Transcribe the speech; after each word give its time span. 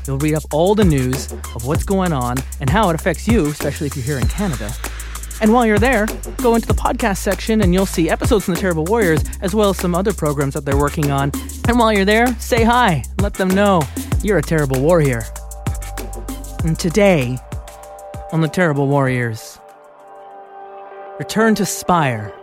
You'll 0.08 0.20
read 0.20 0.36
up 0.36 0.44
all 0.53 0.73
the 0.73 0.86
news 0.86 1.34
of 1.34 1.66
what's 1.66 1.84
going 1.84 2.14
on 2.14 2.38
and 2.62 2.70
how 2.70 2.89
it 2.89 2.95
affects 2.95 3.28
you, 3.28 3.48
especially 3.48 3.88
if 3.88 3.98
you're 3.98 4.05
here 4.05 4.20
in 4.20 4.28
Canada. 4.30 4.73
And 5.42 5.52
while 5.52 5.66
you're 5.66 5.80
there, 5.80 6.05
go 6.38 6.55
into 6.55 6.68
the 6.68 6.73
podcast 6.73 7.18
section 7.18 7.62
and 7.62 7.73
you'll 7.73 7.86
see 7.86 8.10
episodes 8.10 8.46
from 8.46 8.54
the 8.54 8.60
Terrible 8.62 8.86
Warriors, 8.86 9.22
as 9.42 9.54
well 9.54 9.70
as 9.72 9.78
some 9.78 9.94
other 9.94 10.14
programs 10.14 10.54
that 10.54 10.64
they're 10.64 10.78
working 10.78 11.12
on. 11.12 11.32
And 11.68 11.78
while 11.78 11.92
you're 11.92 12.06
there, 12.06 12.28
say 12.40 12.64
hi. 12.64 13.04
Let 13.20 13.34
them 13.34 13.50
know 13.50 13.82
you're 14.22 14.38
a 14.38 14.44
terrible 14.44 14.82
warrior. 14.82 15.23
And 16.64 16.80
today, 16.80 17.38
on 18.32 18.40
the 18.42 18.48
Terrible 18.48 18.88
Warriors, 18.88 19.59
return 21.20 21.56
to 21.56 21.66
Spire. 21.66 22.34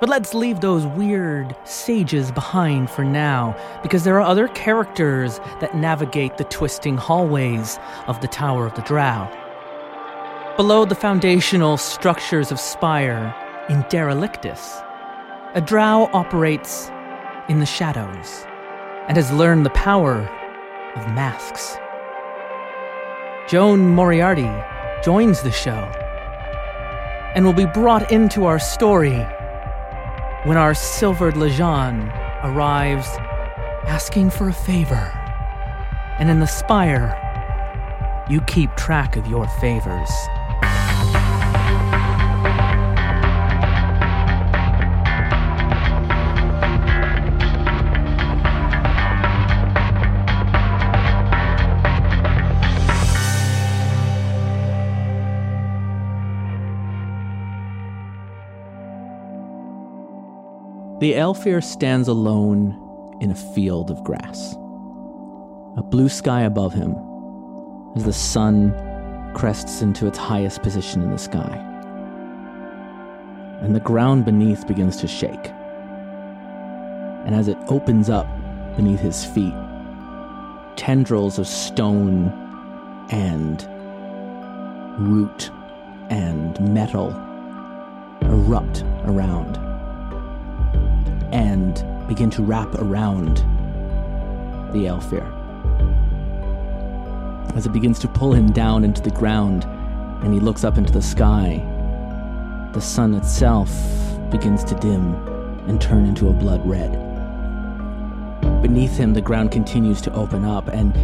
But 0.00 0.08
let's 0.08 0.32
leave 0.32 0.60
those 0.60 0.86
weird 0.86 1.54
sages 1.64 2.32
behind 2.32 2.88
for 2.88 3.04
now, 3.04 3.54
because 3.82 4.04
there 4.04 4.18
are 4.18 4.26
other 4.26 4.48
characters 4.48 5.38
that 5.60 5.76
navigate 5.76 6.38
the 6.38 6.44
twisting 6.44 6.96
hallways 6.96 7.78
of 8.06 8.18
the 8.22 8.28
Tower 8.28 8.64
of 8.64 8.74
the 8.74 8.82
Drow. 8.82 9.30
Below 10.60 10.84
the 10.84 10.94
foundational 10.94 11.78
structures 11.78 12.52
of 12.52 12.60
Spire, 12.60 13.34
in 13.70 13.82
Derelictus, 13.84 14.84
a 15.54 15.60
drow 15.62 16.10
operates 16.12 16.90
in 17.48 17.60
the 17.60 17.64
shadows 17.64 18.44
and 19.08 19.16
has 19.16 19.32
learned 19.32 19.64
the 19.64 19.70
power 19.70 20.18
of 20.96 21.14
masks. 21.14 21.78
Joan 23.48 23.88
Moriarty 23.88 24.50
joins 25.02 25.40
the 25.40 25.50
show 25.50 25.90
and 27.34 27.46
will 27.46 27.54
be 27.54 27.64
brought 27.64 28.12
into 28.12 28.44
our 28.44 28.58
story 28.58 29.16
when 30.44 30.58
our 30.58 30.74
silvered 30.74 31.36
Lajhan 31.36 32.12
arrives 32.44 33.08
asking 33.86 34.28
for 34.28 34.50
a 34.50 34.52
favor. 34.52 35.10
And 36.18 36.28
in 36.28 36.38
the 36.38 36.46
spire, 36.46 37.16
you 38.28 38.42
keep 38.42 38.76
track 38.76 39.16
of 39.16 39.26
your 39.26 39.48
favors. 39.58 40.10
The 61.00 61.14
Aelfir 61.14 61.64
stands 61.64 62.08
alone 62.08 62.76
in 63.22 63.30
a 63.30 63.34
field 63.34 63.90
of 63.90 64.04
grass. 64.04 64.54
A 65.78 65.82
blue 65.82 66.10
sky 66.10 66.42
above 66.42 66.74
him 66.74 66.94
as 67.96 68.04
the 68.04 68.12
sun 68.12 68.74
crests 69.34 69.80
into 69.80 70.06
its 70.06 70.18
highest 70.18 70.62
position 70.62 71.02
in 71.02 71.10
the 71.10 71.16
sky. 71.16 71.56
And 73.62 73.74
the 73.74 73.80
ground 73.80 74.26
beneath 74.26 74.66
begins 74.66 74.98
to 74.98 75.08
shake. 75.08 75.48
And 77.24 77.34
as 77.34 77.48
it 77.48 77.56
opens 77.68 78.10
up 78.10 78.26
beneath 78.76 79.00
his 79.00 79.24
feet, 79.24 79.54
tendrils 80.76 81.38
of 81.38 81.46
stone 81.46 82.28
and 83.10 83.66
root 84.98 85.50
and 86.10 86.60
metal 86.60 87.08
erupt 88.20 88.84
around 89.06 89.69
and 91.32 91.84
begin 92.08 92.30
to 92.30 92.42
wrap 92.42 92.74
around 92.74 93.36
the 94.72 94.86
Aelfir. 94.86 95.26
As 97.56 97.66
it 97.66 97.72
begins 97.72 97.98
to 98.00 98.08
pull 98.08 98.32
him 98.32 98.52
down 98.52 98.84
into 98.84 99.02
the 99.02 99.10
ground 99.10 99.64
and 100.22 100.32
he 100.32 100.40
looks 100.40 100.64
up 100.64 100.78
into 100.78 100.92
the 100.92 101.02
sky, 101.02 101.64
the 102.72 102.80
sun 102.80 103.14
itself 103.14 103.70
begins 104.30 104.62
to 104.64 104.74
dim 104.76 105.14
and 105.66 105.80
turn 105.80 106.04
into 106.04 106.28
a 106.28 106.32
blood 106.32 106.64
red. 106.64 106.92
Beneath 108.62 108.96
him, 108.96 109.14
the 109.14 109.20
ground 109.20 109.50
continues 109.50 110.00
to 110.02 110.12
open 110.12 110.44
up, 110.44 110.68
and 110.68 110.94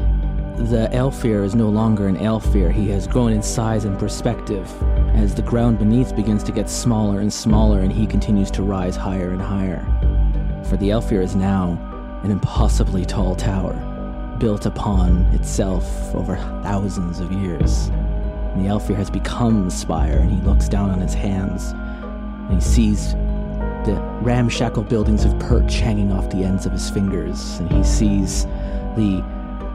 the 0.68 0.88
Aelfir 0.92 1.44
is 1.44 1.54
no 1.54 1.68
longer 1.68 2.06
an 2.06 2.16
Aelfir. 2.16 2.72
He 2.72 2.88
has 2.90 3.06
grown 3.06 3.32
in 3.32 3.42
size 3.42 3.84
and 3.84 3.98
perspective 3.98 4.72
as 5.14 5.34
the 5.34 5.42
ground 5.42 5.78
beneath 5.78 6.14
begins 6.14 6.42
to 6.44 6.52
get 6.52 6.70
smaller 6.70 7.20
and 7.20 7.32
smaller, 7.32 7.80
and 7.80 7.92
he 7.92 8.06
continues 8.06 8.50
to 8.52 8.62
rise 8.62 8.94
higher 8.94 9.30
and 9.30 9.40
higher 9.40 9.95
for 10.68 10.76
the 10.76 10.88
Aelfir 10.90 11.22
is 11.22 11.36
now 11.36 11.78
an 12.24 12.30
impossibly 12.30 13.04
tall 13.04 13.36
tower, 13.36 13.74
built 14.38 14.66
upon 14.66 15.22
itself 15.26 16.14
over 16.14 16.36
thousands 16.62 17.20
of 17.20 17.30
years. 17.30 17.88
And 17.88 18.64
the 18.64 18.68
Aelfir 18.68 18.96
has 18.96 19.10
become 19.10 19.64
the 19.64 19.70
spire, 19.70 20.18
and 20.18 20.30
he 20.30 20.40
looks 20.40 20.68
down 20.68 20.90
on 20.90 21.00
his 21.00 21.14
hands, 21.14 21.72
and 22.48 22.54
he 22.54 22.60
sees 22.60 23.12
the 23.84 24.00
ramshackle 24.22 24.82
buildings 24.82 25.24
of 25.24 25.38
perch 25.38 25.78
hanging 25.78 26.10
off 26.10 26.28
the 26.30 26.42
ends 26.42 26.66
of 26.66 26.72
his 26.72 26.90
fingers, 26.90 27.58
and 27.60 27.70
he 27.70 27.84
sees 27.84 28.44
the 28.96 29.22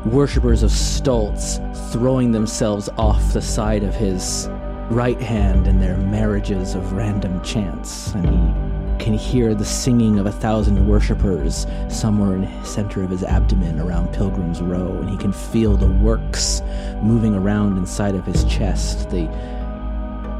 worshippers 0.05 0.63
of 0.63 0.71
Stoltz 0.71 1.59
throwing 1.91 2.31
themselves 2.31 2.89
off 2.97 3.33
the 3.33 3.41
side 3.41 3.83
of 3.83 3.95
his 3.95 4.49
right 4.89 5.21
hand 5.21 5.67
in 5.67 5.79
their 5.79 5.95
marriages 5.95 6.75
of 6.75 6.91
random 6.91 7.41
chance, 7.43 8.13
and 8.13 8.27
he 8.27 8.70
can 9.01 9.13
hear 9.15 9.55
the 9.55 9.65
singing 9.65 10.19
of 10.19 10.27
a 10.27 10.31
thousand 10.31 10.87
worshippers 10.87 11.65
somewhere 11.89 12.35
in 12.35 12.41
the 12.41 12.63
center 12.63 13.03
of 13.03 13.09
his 13.09 13.23
abdomen 13.23 13.79
around 13.79 14.13
Pilgrim's 14.13 14.61
Row, 14.61 14.95
and 14.99 15.09
he 15.09 15.17
can 15.17 15.33
feel 15.33 15.75
the 15.75 15.87
works 15.87 16.61
moving 17.01 17.33
around 17.33 17.77
inside 17.77 18.13
of 18.13 18.25
his 18.25 18.43
chest, 18.43 19.09
the 19.09 19.25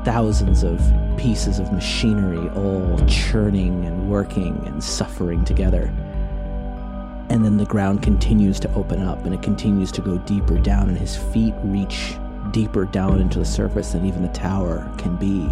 thousands 0.06 0.64
of 0.64 0.80
pieces 1.18 1.58
of 1.58 1.74
machinery 1.74 2.50
all 2.50 3.04
churning 3.08 3.84
and 3.86 4.10
working 4.10 4.62
and 4.68 4.84
suffering 4.84 5.44
together. 5.44 5.92
And 7.30 7.44
then 7.44 7.58
the 7.58 7.66
ground 7.66 8.04
continues 8.04 8.60
to 8.60 8.74
open 8.74 9.02
up 9.02 9.26
and 9.26 9.34
it 9.34 9.42
continues 9.42 9.92
to 9.94 10.02
go 10.02 10.20
deeper 10.20 10.60
down, 10.60 10.88
and 10.88 10.98
his 10.98 11.16
feet 11.16 11.56
reach 11.64 12.16
deeper 12.52 12.86
down 12.86 13.22
into 13.22 13.40
the 13.40 13.46
surface 13.46 13.94
than 13.94 14.06
even 14.06 14.22
the 14.22 14.30
tower 14.30 14.88
can 15.00 15.16
be. 15.16 15.50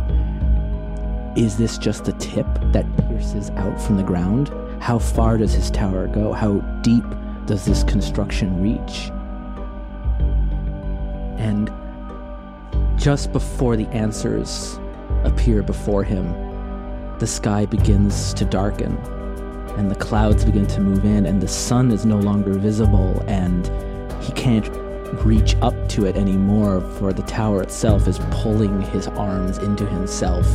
Is 1.36 1.58
this 1.58 1.78
just 1.78 2.06
the 2.06 2.14
tip 2.14 2.48
that 2.72 2.86
pierces 3.08 3.50
out 3.52 3.80
from 3.80 3.98
the 3.98 4.04
ground? 4.04 4.52
How 4.82 4.98
far 4.98 5.38
does 5.38 5.54
his 5.54 5.70
tower 5.70 6.08
go? 6.08 6.34
How 6.34 6.60
deep 6.82 7.04
does 7.46 7.66
this 7.66 7.84
construction 7.84 8.62
reach? 8.62 9.12
And 11.38 11.72
just 13.00 13.32
before 13.32 13.76
the 13.76 13.88
answers 13.88 14.80
appear 15.24 15.62
before 15.62 16.04
him, 16.04 16.34
the 17.20 17.28
sky 17.28 17.66
begins 17.66 18.34
to 18.34 18.46
darken 18.46 18.98
and 19.78 19.90
the 19.90 19.96
clouds 19.96 20.44
begin 20.44 20.68
to 20.68 20.82
move 20.82 21.06
in 21.06 21.26
and 21.26 21.42
the 21.42 21.48
sun 21.48 21.92
is 21.92 22.06
no 22.06 22.18
longer 22.18 22.54
visible 22.54 23.24
and 23.28 23.68
he 24.24 24.32
can't 24.34 24.68
reach 25.24 25.56
up 25.62 25.76
to 25.90 26.06
it 26.06 26.16
anymore, 26.16 26.82
for 26.98 27.14
the 27.14 27.24
tower 27.24 27.62
itself 27.62 28.08
is 28.08 28.20
pulling 28.32 28.82
his 28.82 29.08
arms 29.08 29.58
into 29.58 29.86
himself, 29.86 30.48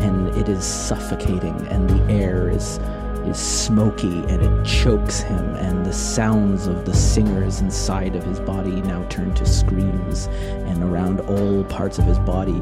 and 0.00 0.28
it 0.36 0.48
is 0.48 0.64
suffocating, 0.64 1.56
and 1.68 1.88
the 1.88 2.12
air 2.12 2.48
is 2.48 2.78
is 3.26 3.38
smoky 3.38 4.22
and 4.28 4.42
it 4.42 4.66
chokes 4.66 5.20
him, 5.20 5.54
and 5.56 5.86
the 5.86 5.92
sounds 5.92 6.66
of 6.66 6.84
the 6.84 6.94
singers 6.94 7.60
inside 7.60 8.14
of 8.14 8.22
his 8.22 8.38
body 8.40 8.82
now 8.82 9.02
turn 9.08 9.32
to 9.34 9.46
screams, 9.46 10.26
and 10.66 10.82
around 10.82 11.20
all 11.20 11.64
parts 11.64 11.98
of 11.98 12.04
his 12.04 12.18
body 12.18 12.60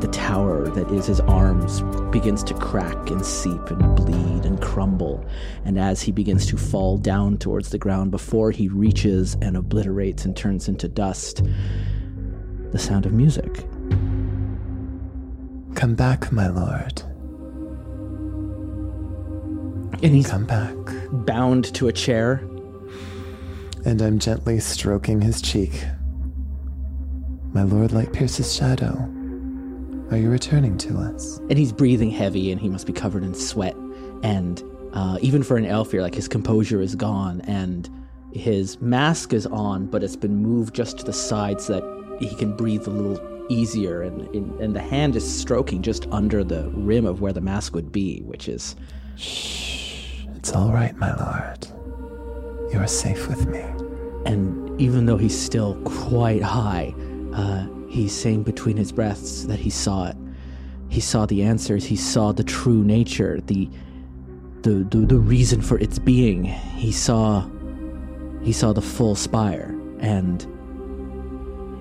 the 0.00 0.08
tower 0.08 0.68
that 0.68 0.90
is 0.90 1.06
his 1.06 1.20
arms 1.20 1.82
begins 2.10 2.42
to 2.44 2.54
crack 2.54 3.10
and 3.10 3.24
seep 3.24 3.70
and 3.70 3.96
bleed 3.96 4.44
and 4.44 4.60
crumble. 4.60 5.24
And 5.64 5.78
as 5.78 6.00
he 6.02 6.12
begins 6.12 6.46
to 6.46 6.56
fall 6.56 6.96
down 6.98 7.36
towards 7.38 7.70
the 7.70 7.78
ground 7.78 8.10
before 8.10 8.50
he 8.50 8.68
reaches 8.68 9.36
and 9.42 9.56
obliterates 9.56 10.24
and 10.24 10.36
turns 10.36 10.68
into 10.68 10.88
dust, 10.88 11.42
the 12.72 12.78
sound 12.78 13.04
of 13.06 13.12
music 13.12 13.64
Come 15.74 15.94
back, 15.94 16.30
my 16.32 16.48
lord. 16.48 17.02
And 20.02 20.14
he's 20.14 20.28
Come 20.28 20.44
back. 20.46 20.74
bound 21.12 21.72
to 21.74 21.88
a 21.88 21.92
chair. 21.92 22.42
And 23.84 24.00
I'm 24.02 24.18
gently 24.18 24.60
stroking 24.60 25.20
his 25.20 25.40
cheek. 25.40 25.84
My 27.52 27.62
lord 27.62 27.92
Light 27.92 28.12
Pierce's 28.12 28.54
shadow. 28.54 29.08
Are 30.10 30.16
you 30.16 30.28
returning 30.30 30.76
to 30.78 30.98
us? 30.98 31.38
and 31.48 31.58
he's 31.58 31.72
breathing 31.72 32.10
heavy 32.10 32.50
and 32.52 32.60
he 32.60 32.68
must 32.68 32.86
be 32.86 32.92
covered 32.92 33.22
in 33.24 33.34
sweat 33.34 33.76
and 34.22 34.62
uh, 34.92 35.18
even 35.20 35.42
for 35.42 35.56
an 35.56 35.64
aelfir 35.64 36.00
like 36.02 36.14
his 36.14 36.26
composure 36.28 36.80
is 36.80 36.94
gone 36.96 37.40
and 37.42 37.88
his 38.32 38.80
mask 38.80 39.32
is 39.32 39.46
on 39.46 39.86
but 39.86 40.02
it's 40.02 40.16
been 40.16 40.36
moved 40.36 40.74
just 40.74 40.98
to 40.98 41.04
the 41.04 41.12
side 41.12 41.60
so 41.60 41.74
that 41.74 42.16
he 42.20 42.34
can 42.36 42.56
breathe 42.56 42.86
a 42.86 42.90
little 42.90 43.20
easier 43.48 44.02
and, 44.02 44.22
and, 44.34 44.60
and 44.60 44.74
the 44.76 44.80
hand 44.80 45.16
is 45.16 45.40
stroking 45.40 45.80
just 45.82 46.06
under 46.12 46.42
the 46.44 46.68
rim 46.74 47.06
of 47.06 47.20
where 47.20 47.32
the 47.32 47.40
mask 47.40 47.74
would 47.74 47.90
be 47.92 48.20
which 48.22 48.48
is 48.48 48.76
It's 50.36 50.52
all 50.54 50.72
right, 50.72 50.96
my 50.96 51.14
lord. 51.16 51.66
You 52.72 52.78
are 52.78 52.86
safe 52.86 53.28
with 53.28 53.46
me. 53.46 53.60
and 54.26 54.80
even 54.80 55.06
though 55.06 55.16
he's 55.16 55.38
still 55.38 55.74
quite 55.84 56.42
high 56.42 56.94
uh, 57.34 57.66
he's 57.90 58.12
saying 58.12 58.42
between 58.42 58.76
his 58.76 58.92
breaths 58.92 59.44
that 59.46 59.58
he 59.58 59.68
saw 59.68 60.08
it 60.08 60.16
he 60.88 61.00
saw 61.00 61.26
the 61.26 61.42
answers 61.42 61.84
he 61.84 61.96
saw 61.96 62.32
the 62.32 62.44
true 62.44 62.82
nature 62.84 63.40
the 63.46 63.68
the, 64.62 64.86
the, 64.90 64.98
the 64.98 65.18
reason 65.18 65.60
for 65.60 65.78
its 65.78 65.98
being 65.98 66.44
he 66.44 66.92
saw 66.92 67.46
he 68.42 68.52
saw 68.52 68.72
the 68.72 68.82
full 68.82 69.14
spire 69.14 69.74
and 69.98 70.42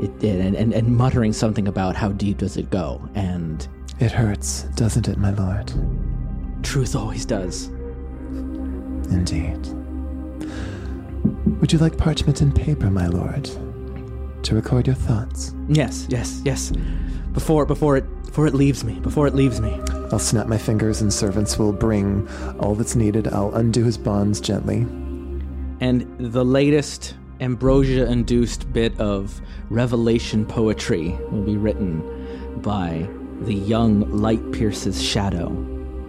it 0.01 0.17
did 0.19 0.39
and, 0.39 0.55
and, 0.55 0.73
and 0.73 0.95
muttering 0.95 1.33
something 1.33 1.67
about 1.67 1.95
how 1.95 2.09
deep 2.09 2.37
does 2.37 2.57
it 2.57 2.69
go 2.69 3.01
and 3.15 3.67
It 3.99 4.11
hurts, 4.11 4.63
doesn't 4.75 5.07
it, 5.07 5.17
my 5.17 5.31
lord? 5.31 5.71
truth 6.63 6.95
always 6.95 7.25
does 7.25 7.69
Indeed. 9.11 9.59
Would 11.59 11.73
you 11.73 11.79
like 11.79 11.97
parchment 11.97 12.41
and 12.41 12.55
paper, 12.55 12.89
my 12.91 13.07
lord? 13.07 13.49
To 14.43 14.55
record 14.55 14.87
your 14.87 14.95
thoughts? 14.95 15.53
yes 15.67 16.07
yes 16.09 16.41
yes 16.43 16.71
before 17.33 17.65
before 17.65 17.97
it 17.97 18.05
before 18.25 18.47
it 18.47 18.53
leaves 18.55 18.83
me 18.83 18.93
before 18.99 19.27
it 19.27 19.35
leaves 19.35 19.61
me 19.61 19.79
I'll 20.11 20.17
snap 20.19 20.47
my 20.47 20.57
fingers 20.57 21.01
and 21.01 21.13
servants 21.13 21.59
will 21.59 21.71
bring 21.73 22.27
all 22.59 22.73
that's 22.73 22.95
needed. 22.95 23.27
I'll 23.27 23.53
undo 23.53 23.83
his 23.83 23.97
bonds 23.97 24.41
gently. 24.41 24.79
and 25.81 26.03
the 26.19 26.43
latest 26.43 27.15
ambrosia 27.41 28.05
induced 28.09 28.71
bit 28.73 28.99
of 28.99 29.39
revelation 29.69 30.45
poetry 30.45 31.09
will 31.31 31.43
be 31.43 31.57
written 31.57 32.01
by 32.61 33.07
the 33.41 33.53
young 33.53 34.01
light 34.11 34.51
pierce's 34.51 35.01
shadow 35.01 35.47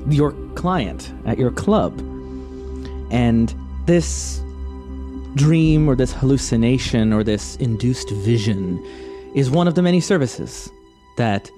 your 0.09 0.33
client 0.55 1.13
at 1.27 1.37
your 1.39 1.51
club 1.51 1.99
and 3.11 3.55
this 3.87 4.43
dream 5.35 5.89
or 5.89 5.95
this 5.95 6.13
hallucination 6.13 7.13
or 7.13 7.23
this 7.25 7.57
induced 7.57 8.11
vision 8.11 8.83
is 9.35 9.51
one 9.51 9.69
of 9.69 9.75
the 9.75 9.83
many 9.83 10.01
services 10.01 10.71
that 11.17 11.51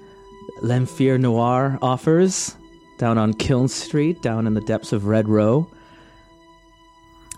L'Empire 0.61 1.17
Noir 1.17 1.79
offers 1.81 2.55
down 2.97 3.17
on 3.17 3.33
Kiln 3.33 3.67
Street, 3.67 4.21
down 4.21 4.45
in 4.45 4.53
the 4.53 4.61
depths 4.61 4.93
of 4.93 5.07
Red 5.07 5.27
Row. 5.27 5.67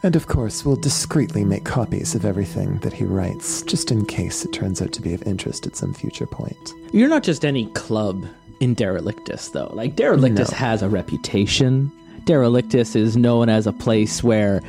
And 0.04 0.16
of 0.16 0.28
course, 0.28 0.64
we'll 0.66 0.76
discreetly 0.76 1.44
make 1.46 1.64
copies 1.64 2.14
of 2.14 2.26
everything 2.26 2.78
that 2.80 2.94
he 2.94 3.06
writes, 3.06 3.64
just 3.64 3.90
in 3.92 4.06
case 4.06 4.46
it 4.46 4.54
turns 4.54 4.82
out 4.82 4.92
to 4.94 5.02
be 5.02 5.14
of 5.14 5.24
interest 5.24 5.66
at 5.66 5.76
some 5.76 5.94
future 5.94 6.28
point. 6.28 6.74
You're 6.92 7.10
not 7.10 7.24
just 7.24 7.44
any 7.46 7.68
club 7.68 8.26
in 8.60 8.76
Derelictus, 8.76 9.52
though. 9.52 9.72
Like, 9.74 9.96
Derelictus 9.96 10.52
No. 10.52 10.58
has 10.58 10.82
a 10.84 10.90
reputation. 10.90 11.92
Derelictus 12.26 12.96
is 12.96 13.18
known 13.18 13.50
as 13.50 13.66
a 13.66 13.74
place 13.74 14.24
where 14.24 14.62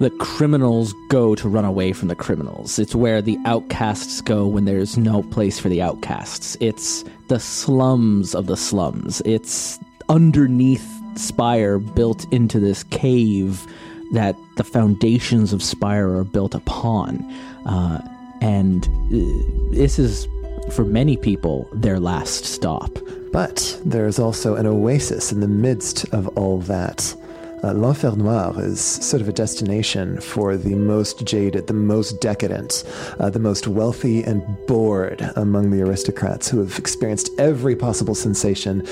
the 0.00 0.10
criminals 0.10 0.94
go 1.08 1.34
to 1.34 1.46
run 1.46 1.66
away 1.66 1.92
from 1.92 2.08
the 2.08 2.16
criminals. 2.16 2.78
It's 2.78 2.94
where 2.94 3.20
the 3.20 3.38
outcasts 3.44 4.22
go 4.22 4.46
when 4.46 4.64
there's 4.64 4.96
no 4.96 5.22
place 5.22 5.60
for 5.60 5.68
the 5.68 5.82
outcasts. 5.82 6.56
It's 6.58 7.04
the 7.28 7.38
slums 7.38 8.34
of 8.34 8.46
the 8.46 8.56
slums. 8.56 9.20
It's 9.26 9.78
underneath 10.08 10.86
Spire 11.16 11.78
built 11.78 12.24
into 12.32 12.58
this 12.58 12.82
cave 12.84 13.66
that 14.12 14.36
the 14.56 14.64
foundations 14.64 15.52
of 15.52 15.62
Spire 15.62 16.16
are 16.16 16.24
built 16.24 16.54
upon. 16.54 17.22
Uh, 17.66 18.00
and 18.40 18.86
uh, 18.86 19.70
this 19.70 19.98
is, 19.98 20.26
for 20.72 20.84
many 20.86 21.18
people, 21.18 21.68
their 21.74 22.00
last 22.00 22.46
stop. 22.46 22.90
But 23.32 23.78
there 23.84 24.06
is 24.06 24.18
also 24.18 24.54
an 24.54 24.66
oasis 24.66 25.30
in 25.30 25.40
the 25.40 25.48
midst 25.48 26.06
of 26.14 26.26
all 26.38 26.58
that. 26.60 27.14
Uh, 27.62 27.72
L'Enfer 27.72 28.16
Noir 28.16 28.54
is 28.56 28.80
sort 28.80 29.20
of 29.20 29.28
a 29.28 29.32
destination 29.32 30.18
for 30.20 30.56
the 30.56 30.74
most 30.74 31.26
jaded, 31.26 31.66
the 31.66 31.74
most 31.74 32.18
decadent, 32.20 32.84
uh, 33.18 33.28
the 33.28 33.38
most 33.38 33.68
wealthy 33.68 34.22
and 34.22 34.42
bored 34.66 35.30
among 35.36 35.70
the 35.70 35.82
aristocrats 35.82 36.48
who 36.48 36.58
have 36.58 36.78
experienced 36.78 37.30
every 37.38 37.76
possible 37.76 38.14
sensation 38.14 38.86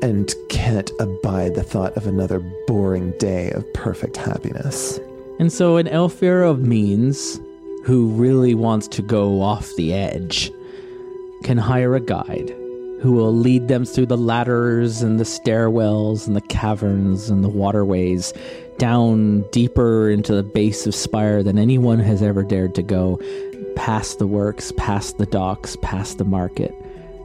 and 0.00 0.34
can't 0.48 0.90
abide 0.98 1.54
the 1.54 1.62
thought 1.62 1.94
of 1.96 2.06
another 2.06 2.40
boring 2.66 3.10
day 3.18 3.50
of 3.50 3.70
perfect 3.74 4.16
happiness. 4.16 4.98
And 5.38 5.52
so, 5.52 5.76
an 5.76 5.86
Aelfir 5.86 6.48
of 6.48 6.60
means 6.60 7.38
who 7.84 8.08
really 8.08 8.54
wants 8.54 8.88
to 8.88 9.02
go 9.02 9.42
off 9.42 9.70
the 9.76 9.92
edge 9.92 10.50
can 11.42 11.58
hire 11.58 11.94
a 11.94 12.00
guide 12.00 12.54
who 13.04 13.12
will 13.12 13.36
lead 13.36 13.68
them 13.68 13.84
through 13.84 14.06
the 14.06 14.16
ladders 14.16 15.02
and 15.02 15.20
the 15.20 15.24
stairwells 15.24 16.26
and 16.26 16.34
the 16.34 16.40
caverns 16.40 17.28
and 17.28 17.44
the 17.44 17.50
waterways 17.50 18.32
down 18.78 19.42
deeper 19.50 20.08
into 20.08 20.34
the 20.34 20.42
base 20.42 20.86
of 20.86 20.94
Spire 20.94 21.42
than 21.42 21.58
anyone 21.58 21.98
has 21.98 22.22
ever 22.22 22.42
dared 22.42 22.74
to 22.76 22.82
go, 22.82 23.20
past 23.76 24.18
the 24.18 24.26
works, 24.26 24.72
past 24.78 25.18
the 25.18 25.26
docks, 25.26 25.76
past 25.82 26.16
the 26.16 26.24
market, 26.24 26.74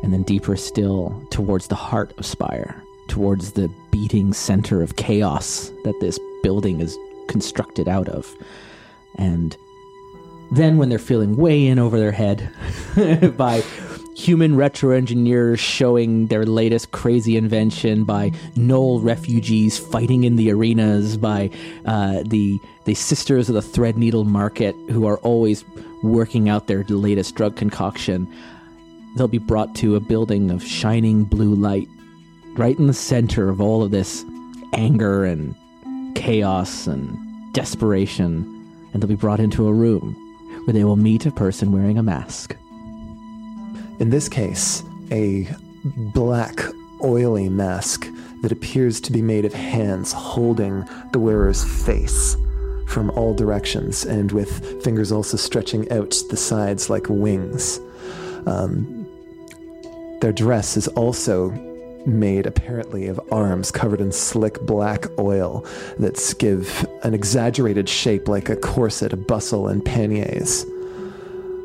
and 0.04 0.12
then 0.12 0.24
deeper 0.24 0.58
still 0.58 1.26
towards 1.32 1.68
the 1.68 1.76
heart 1.76 2.12
of 2.18 2.26
Spire, 2.26 2.84
towards 3.08 3.54
the 3.54 3.72
beating 3.90 4.34
center 4.34 4.82
of 4.82 4.98
chaos 4.98 5.72
that 5.86 5.98
this 6.02 6.20
building 6.44 6.82
is 6.82 6.98
constructed 7.30 7.88
out 7.88 8.10
of. 8.10 8.36
And 9.16 9.56
then, 10.52 10.78
when 10.78 10.90
they're 10.90 11.00
feeling 11.00 11.38
way 11.38 11.66
in 11.66 11.80
over 11.80 11.98
their 11.98 12.12
head 12.12 12.52
by 13.38 13.64
human 14.20 14.58
retro 14.58 14.92
engineers 14.92 15.62
showing 15.62 16.28
their 16.28 16.46
latest 16.46 16.92
crazy 16.92 17.38
invention, 17.38 18.04
by 18.04 18.32
Gnoll 18.56 19.02
refugees 19.02 19.80
fighting 19.80 20.26
in 20.26 20.36
the 20.36 20.52
arenas, 20.52 21.16
by 21.16 21.50
uh, 21.86 22.24
the 22.26 22.60
the 22.84 22.96
sisters 22.96 23.48
of 23.50 23.56
the 23.56 23.62
Threadneedle 23.62 24.26
Market 24.26 24.76
who 24.90 25.08
are 25.08 25.18
always 25.20 25.64
working 26.04 26.50
out 26.50 26.68
their 26.68 26.84
latest 26.84 27.36
drug 27.36 27.56
concoction, 27.56 28.28
they'll 29.16 29.28
be 29.28 29.38
brought 29.38 29.74
to 29.76 29.96
a 29.96 30.00
building 30.00 30.52
of 30.52 30.64
shining 30.64 31.24
blue 31.24 31.56
light, 31.56 31.88
right 32.56 32.78
in 32.78 32.88
the 32.88 32.94
center 32.94 33.48
of 33.48 33.62
all 33.62 33.84
of 33.84 33.92
this 33.92 34.26
anger 34.74 35.24
and 35.24 35.56
chaos 36.16 36.88
and 36.88 37.18
desperation, 37.54 38.44
and 38.92 39.02
they'll 39.02 39.08
be 39.08 39.16
brought 39.16 39.40
into 39.40 39.68
a 39.68 39.74
room 39.74 40.14
where 40.66 40.74
they 40.74 40.84
will 40.84 40.98
meet 40.98 41.26
a 41.26 41.32
person 41.32 41.72
wearing 41.72 41.98
a 41.98 42.04
mask. 42.04 42.56
In 44.00 44.10
this 44.10 44.30
case, 44.30 44.84
a 45.12 45.48
black, 46.14 46.62
oily 47.04 47.50
mask 47.50 48.08
that 48.42 48.52
appears 48.52 49.02
to 49.02 49.12
be 49.12 49.22
made 49.22 49.44
of 49.44 49.54
hands 49.54 50.14
holding 50.14 50.86
the 51.12 51.20
wearer's 51.20 51.64
face 51.64 52.38
from 52.88 53.12
all 53.12 53.34
directions 53.34 54.06
and 54.06 54.32
with 54.32 54.84
fingers 54.84 55.12
also 55.12 55.38
stretching 55.38 55.92
out 55.92 56.16
the 56.30 56.38
sides 56.38 56.90
like 56.90 57.08
wings. 57.10 57.80
Um, 58.46 59.06
their 60.22 60.32
dress 60.32 60.78
is 60.78 60.88
also 60.90 61.50
made 62.06 62.46
apparently 62.46 63.08
of 63.08 63.20
arms 63.32 63.72
covered 63.72 64.02
in 64.02 64.12
slick 64.12 64.60
black 64.62 65.06
oil 65.20 65.66
that 66.00 66.34
give 66.40 66.86
an 67.04 67.14
exaggerated 67.14 67.90
shape 67.90 68.28
like 68.28 68.50
a 68.50 68.56
corset, 68.56 69.12
a 69.12 69.18
bustle, 69.18 69.68
and 69.68 69.84
panniers. 69.84 70.66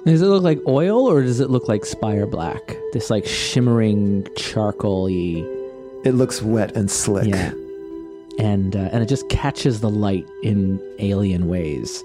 Does 0.06 0.20
it 0.20 0.26
look 0.26 0.42
like 0.42 0.60
oil 0.66 1.06
or 1.08 1.22
does 1.22 1.40
it 1.40 1.48
look 1.50 1.66
like 1.68 1.84
spire 1.86 2.26
black? 2.26 2.76
This 2.92 3.08
like 3.10 3.24
shimmering 3.26 4.24
charcoaly, 4.36 5.42
It 6.04 6.12
looks 6.12 6.42
wet 6.42 6.76
and 6.76 6.90
slick. 6.90 7.26
yeah, 7.26 7.52
and 8.38 8.76
uh, 8.76 8.90
and 8.92 9.02
it 9.02 9.06
just 9.08 9.28
catches 9.30 9.80
the 9.80 9.88
light 9.90 10.26
in 10.42 10.78
alien 10.98 11.48
ways. 11.48 12.04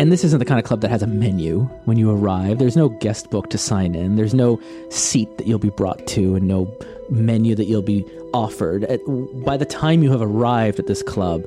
And 0.00 0.12
this 0.12 0.22
isn't 0.22 0.38
the 0.38 0.44
kind 0.44 0.60
of 0.60 0.64
club 0.64 0.80
that 0.82 0.90
has 0.90 1.02
a 1.02 1.08
menu 1.08 1.64
when 1.84 1.96
you 1.98 2.10
arrive. 2.10 2.58
There's 2.58 2.76
no 2.76 2.88
guest 2.88 3.30
book 3.30 3.50
to 3.50 3.58
sign 3.58 3.94
in. 3.96 4.14
There's 4.16 4.34
no 4.34 4.60
seat 4.90 5.38
that 5.38 5.46
you'll 5.48 5.58
be 5.58 5.70
brought 5.70 6.06
to, 6.08 6.36
and 6.36 6.46
no 6.46 6.72
menu 7.10 7.54
that 7.56 7.64
you'll 7.64 7.82
be 7.82 8.04
offered. 8.32 8.84
At, 8.84 9.00
by 9.44 9.56
the 9.56 9.64
time 9.64 10.02
you 10.04 10.10
have 10.12 10.22
arrived 10.22 10.78
at 10.78 10.86
this 10.86 11.02
club, 11.02 11.44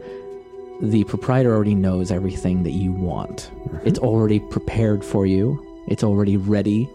the 0.82 1.04
proprietor 1.04 1.54
already 1.54 1.76
knows 1.76 2.12
everything 2.12 2.64
that 2.64 2.72
you 2.72 2.92
want. 2.92 3.52
Mm-hmm. 3.54 3.88
It's 3.88 4.00
already 4.00 4.40
prepared 4.40 5.06
for 5.06 5.26
you. 5.26 5.64
It's 5.88 6.04
already 6.04 6.38
ready. 6.38 6.90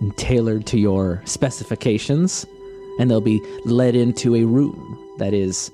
and 0.00 0.16
tailored 0.16 0.66
to 0.66 0.78
your 0.78 1.22
specifications, 1.24 2.44
and 2.98 3.08
they'll 3.10 3.20
be 3.20 3.40
led 3.64 3.94
into 3.94 4.34
a 4.34 4.44
room 4.44 4.98
that 5.18 5.32
is 5.32 5.70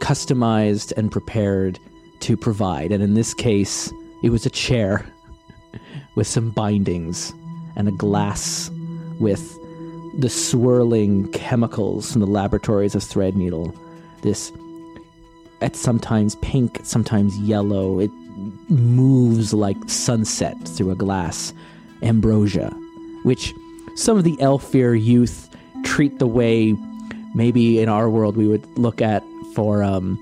customized 0.00 0.92
and 0.96 1.12
prepared 1.12 1.78
to 2.20 2.36
provide. 2.36 2.90
And 2.92 3.02
in 3.02 3.14
this 3.14 3.34
case, 3.34 3.92
it 4.22 4.30
was 4.30 4.46
a 4.46 4.50
chair 4.50 5.06
with 6.14 6.26
some 6.26 6.50
bindings 6.50 7.32
and 7.76 7.88
a 7.88 7.92
glass 7.92 8.70
with 9.20 9.58
the 10.18 10.28
swirling 10.28 11.30
chemicals 11.32 12.12
from 12.12 12.20
the 12.20 12.26
laboratories 12.26 12.94
of 12.94 13.02
Threadneedle. 13.02 13.76
This, 14.22 14.50
at 15.60 15.76
sometimes 15.76 16.34
pink, 16.36 16.80
sometimes 16.82 17.38
yellow. 17.38 17.98
It 18.00 18.10
moves 18.68 19.52
like 19.52 19.76
sunset 19.86 20.56
through 20.68 20.90
a 20.90 20.94
glass 20.94 21.52
ambrosia, 22.02 22.70
which 23.24 23.54
some 23.96 24.16
of 24.16 24.24
the 24.24 24.36
Aelfir 24.36 25.02
youth 25.02 25.48
treat 25.84 26.18
the 26.18 26.26
way 26.26 26.74
maybe 27.34 27.80
in 27.80 27.88
our 27.88 28.08
world 28.08 28.36
we 28.36 28.46
would 28.46 28.64
look 28.78 29.02
at 29.02 29.22
for 29.54 29.82
um, 29.82 30.18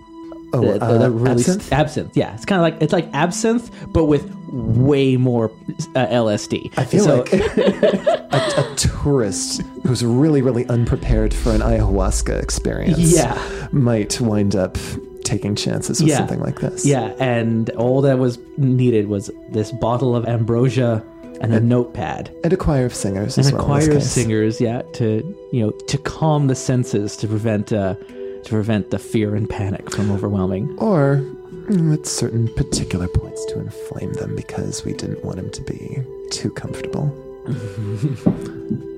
Oh, 0.52 0.60
the, 0.60 0.78
the- 0.78 1.04
uh, 1.04 1.08
really 1.10 1.32
absinthe? 1.32 1.72
absinthe. 1.72 2.16
Yeah, 2.16 2.32
it's 2.34 2.44
kind 2.46 2.58
of 2.60 2.62
like 2.62 2.80
it's 2.82 2.92
like 2.92 3.12
absinthe, 3.12 3.68
but 3.92 4.04
with 4.04 4.32
way 4.48 5.16
more 5.16 5.50
uh, 5.96 6.06
LSD. 6.06 6.72
I 6.78 6.84
feel 6.84 7.04
So- 7.04 7.16
like 7.18 7.32
a, 7.34 8.54
a 8.72 8.74
tourist 8.76 9.60
who's 9.84 10.04
really, 10.04 10.40
really 10.42 10.64
unprepared 10.68 11.34
for 11.34 11.50
an 11.52 11.60
ayahuasca 11.60 12.40
experience 12.42 12.98
Yeah. 13.14 13.68
might 13.72 14.18
wind 14.20 14.54
up 14.56 14.78
taking 15.26 15.54
chances 15.54 16.00
with 16.00 16.08
Yeah. 16.10 16.18
something 16.18 16.40
like 16.40 16.60
this. 16.60 16.86
Yeah, 16.86 17.12
and 17.18 17.68
all 17.70 18.00
that 18.02 18.18
was 18.18 18.38
needed 18.56 19.08
was 19.08 19.30
this 19.50 19.72
bottle 19.72 20.14
of 20.16 20.24
ambrosia 20.26 21.02
and 21.42 21.52
a 21.52 21.60
notepad 21.60 22.30
And 22.44 22.52
a 22.52 22.56
choir 22.56 22.86
of 22.86 22.94
singers 22.94 23.36
as 23.36 23.46
and 23.48 23.54
a 23.54 23.56
well. 23.58 23.66
choir 23.66 23.90
of 23.90 24.02
singers. 24.02 24.60
Yeah, 24.60 24.82
to 24.94 25.06
you 25.52 25.60
know 25.62 25.70
to 25.92 25.98
calm 25.98 26.46
the 26.46 26.54
senses 26.54 27.16
to 27.18 27.28
prevent 27.28 27.72
uh, 27.72 27.94
to 28.44 28.50
prevent 28.50 28.90
the 28.90 28.98
fear 28.98 29.34
and 29.34 29.46
panic 29.50 29.90
from 29.90 30.10
overwhelming. 30.10 30.64
Or 30.78 31.20
mm, 31.68 31.92
at 31.92 32.06
certain 32.06 32.48
particular 32.54 33.08
points 33.08 33.44
to 33.46 33.58
inflame 33.58 34.12
them 34.14 34.34
because 34.36 34.84
we 34.84 34.92
didn't 34.94 35.24
want 35.24 35.38
him 35.40 35.50
to 35.50 35.62
be 35.62 35.98
too 36.30 36.50
comfortable. 36.50 37.06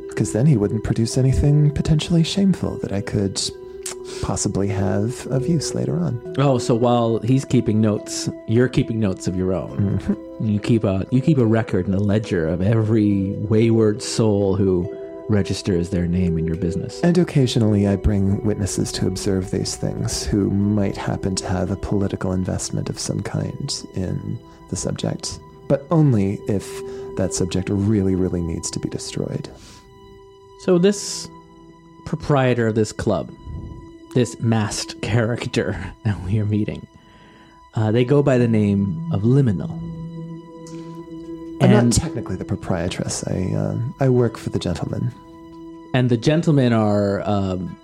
Because 0.08 0.32
then 0.32 0.46
he 0.46 0.56
wouldn't 0.56 0.82
produce 0.82 1.16
anything 1.16 1.70
potentially 1.70 2.24
shameful 2.24 2.76
that 2.78 2.92
I 2.92 3.00
could 3.00 3.40
possibly 4.22 4.68
have 4.68 5.26
of 5.28 5.46
use 5.46 5.74
later 5.74 5.96
on. 5.96 6.34
Oh, 6.38 6.58
so 6.58 6.74
while 6.74 7.18
he's 7.20 7.44
keeping 7.44 7.80
notes, 7.80 8.28
you're 8.46 8.68
keeping 8.68 9.00
notes 9.00 9.26
of 9.26 9.36
your 9.36 9.52
own. 9.52 9.98
Mm-hmm. 9.98 10.44
You 10.46 10.60
keep 10.60 10.84
a 10.84 11.06
you 11.10 11.20
keep 11.20 11.38
a 11.38 11.46
record 11.46 11.86
and 11.86 11.94
a 11.94 12.00
ledger 12.00 12.46
of 12.46 12.62
every 12.62 13.32
wayward 13.32 14.02
soul 14.02 14.56
who 14.56 14.94
registers 15.28 15.90
their 15.90 16.06
name 16.06 16.38
in 16.38 16.46
your 16.46 16.56
business. 16.56 17.00
And 17.02 17.18
occasionally 17.18 17.86
I 17.86 17.96
bring 17.96 18.42
witnesses 18.44 18.90
to 18.92 19.06
observe 19.06 19.50
these 19.50 19.76
things 19.76 20.24
who 20.24 20.50
might 20.50 20.96
happen 20.96 21.34
to 21.36 21.46
have 21.48 21.70
a 21.70 21.76
political 21.76 22.32
investment 22.32 22.88
of 22.88 22.98
some 22.98 23.22
kind 23.22 23.84
in 23.94 24.38
the 24.70 24.76
subject, 24.76 25.38
but 25.68 25.86
only 25.90 26.38
if 26.48 26.66
that 27.16 27.34
subject 27.34 27.68
really, 27.70 28.14
really 28.14 28.40
needs 28.40 28.70
to 28.70 28.80
be 28.80 28.88
destroyed. 28.88 29.50
So 30.60 30.78
this 30.78 31.28
proprietor 32.06 32.68
of 32.68 32.74
this 32.74 32.90
club, 32.90 33.30
this 34.14 34.38
masked 34.40 35.00
character 35.02 35.92
that 36.04 36.20
we 36.22 36.38
are 36.38 36.44
meeting, 36.46 36.86
uh, 37.74 37.90
they 37.92 38.04
go 38.04 38.22
by 38.22 38.38
the 38.38 38.48
name 38.48 39.08
of 39.12 39.22
Liminal. 39.22 39.70
I'm 41.60 41.70
And 41.70 41.88
not 41.90 41.92
technically 41.92 42.36
the 42.36 42.44
proprietress. 42.44 43.24
I 43.26 43.52
um, 43.54 43.94
I 44.00 44.08
work 44.08 44.36
for 44.38 44.50
the 44.50 44.58
gentleman. 44.60 45.12
and 45.94 46.08
the 46.10 46.16
gentlemen 46.16 46.72
are 46.72 47.22
um, 47.28 47.76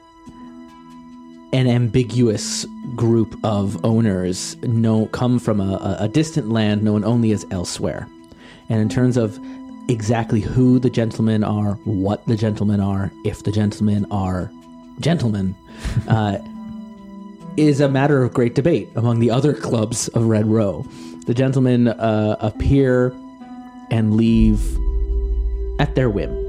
an 1.53 1.67
ambiguous 1.67 2.67
group 2.95 3.37
of 3.45 3.83
owners 3.85 4.57
know 4.63 5.07
come 5.07 5.39
from 5.39 5.61
a- 5.61 5.97
a 6.01 6.09
distant 6.09 6.51
land 6.51 6.83
known 6.83 7.05
only 7.05 7.33
as 7.33 7.45
elsewhere 7.51 8.07
and 8.69 8.81
in 8.81 8.89
terms 8.89 9.17
of 9.17 9.39
exactly 9.89 10.41
who 10.41 10.79
the 10.79 10.91
gentlemen 10.91 11.43
are 11.45 11.75
what 11.85 12.25
the 12.27 12.37
gentlemen 12.37 12.81
are 12.81 13.11
if 13.25 13.43
the 13.45 13.53
gentlemen 13.53 14.07
are 14.11 14.51
gentlemen 15.01 15.55
uh, 16.09 16.39
is 17.57 17.81
a 17.81 17.89
matter 17.89 18.23
of 18.23 18.33
great 18.35 18.55
debate 18.55 18.89
among 18.97 19.21
the 19.21 19.31
other 19.31 19.55
clubs 19.55 20.09
of 20.09 20.25
red 20.25 20.47
row 20.47 20.85
the 21.27 21.35
gentlemen 21.35 21.89
uh, 21.89 22.37
appear 22.41 23.15
and 23.91 24.17
leave 24.17 24.61
at 25.81 25.95
their 25.95 26.11
whim 26.11 26.45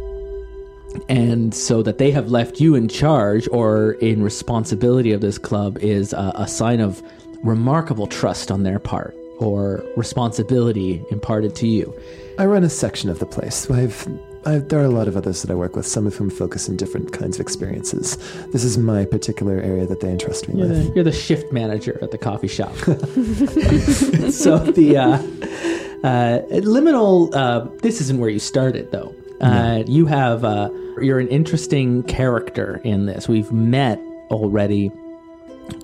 and 1.10 1.54
so 1.54 1.84
that 1.84 1.98
they 1.98 2.12
have 2.12 2.30
left 2.30 2.60
you 2.60 2.76
in 2.76 2.88
charge 2.88 3.48
or 3.52 3.94
in 3.94 4.24
responsibility 4.24 5.12
of 5.12 5.22
this 5.22 5.38
club 5.38 5.78
is 5.80 6.14
a, 6.14 6.32
a 6.36 6.48
sign 6.48 6.80
of 6.80 7.02
remarkable 7.44 8.08
trust 8.08 8.52
on 8.52 8.64
their 8.64 8.80
part 8.80 9.16
or 9.40 9.84
responsibility 9.98 11.04
imparted 11.12 11.56
to 11.56 11.68
you. 11.68 11.94
I 12.40 12.46
run 12.46 12.64
a 12.64 12.70
section 12.70 13.10
of 13.10 13.20
the 13.20 13.26
place. 13.26 13.70
I've, 13.70 14.08
I've 14.46 14.68
there 14.70 14.80
are 14.80 14.86
a 14.86 14.90
lot 14.90 15.08
of 15.08 15.18
others 15.18 15.42
that 15.42 15.52
I 15.52 15.56
work 15.56 15.76
with, 15.76 15.86
some 15.88 16.06
of 16.06 16.16
whom 16.16 16.30
focus 16.30 16.70
in 16.70 16.78
different 16.78 17.12
kinds 17.12 17.38
of 17.38 17.42
experiences. 17.42 18.18
This 18.52 18.64
is 18.64 18.78
my 18.78 19.06
particular 19.06 19.60
area 19.60 19.86
that 19.88 20.02
they 20.02 20.10
entrust 20.10 20.48
me 20.48 20.60
You're 20.60 20.68
with. 20.70 20.88
the, 20.88 20.94
you're 20.96 21.04
the 21.04 21.12
shift 21.12 21.52
manager 21.52 21.98
at 22.02 22.12
the 22.12 22.18
coffee 22.18 22.48
shop. 22.48 22.76
so 24.32 24.58
the 24.60 24.98
uh, 24.98 26.08
uh, 26.08 26.42
liminal. 26.62 27.34
Uh, 27.34 27.68
this 27.82 28.02
isn't 28.02 28.20
where 28.20 28.30
you 28.30 28.40
started, 28.40 28.92
though. 28.92 29.14
Uh, 29.42 29.84
You 29.88 30.06
have 30.06 30.46
uh, 30.46 30.70
you're 31.02 31.20
an 31.20 31.28
interesting 31.28 32.04
character 32.04 32.80
in 32.84 33.06
this. 33.06 33.28
We've 33.28 33.52
met 33.52 34.00
already 34.30 34.92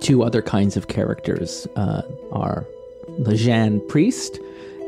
two 0.00 0.22
other 0.22 0.42
kinds 0.42 0.76
of 0.76 0.88
characters. 0.88 1.66
Uh, 1.76 2.02
are 2.30 2.66
the 3.18 3.34
Jan 3.36 3.80
priest 3.88 4.38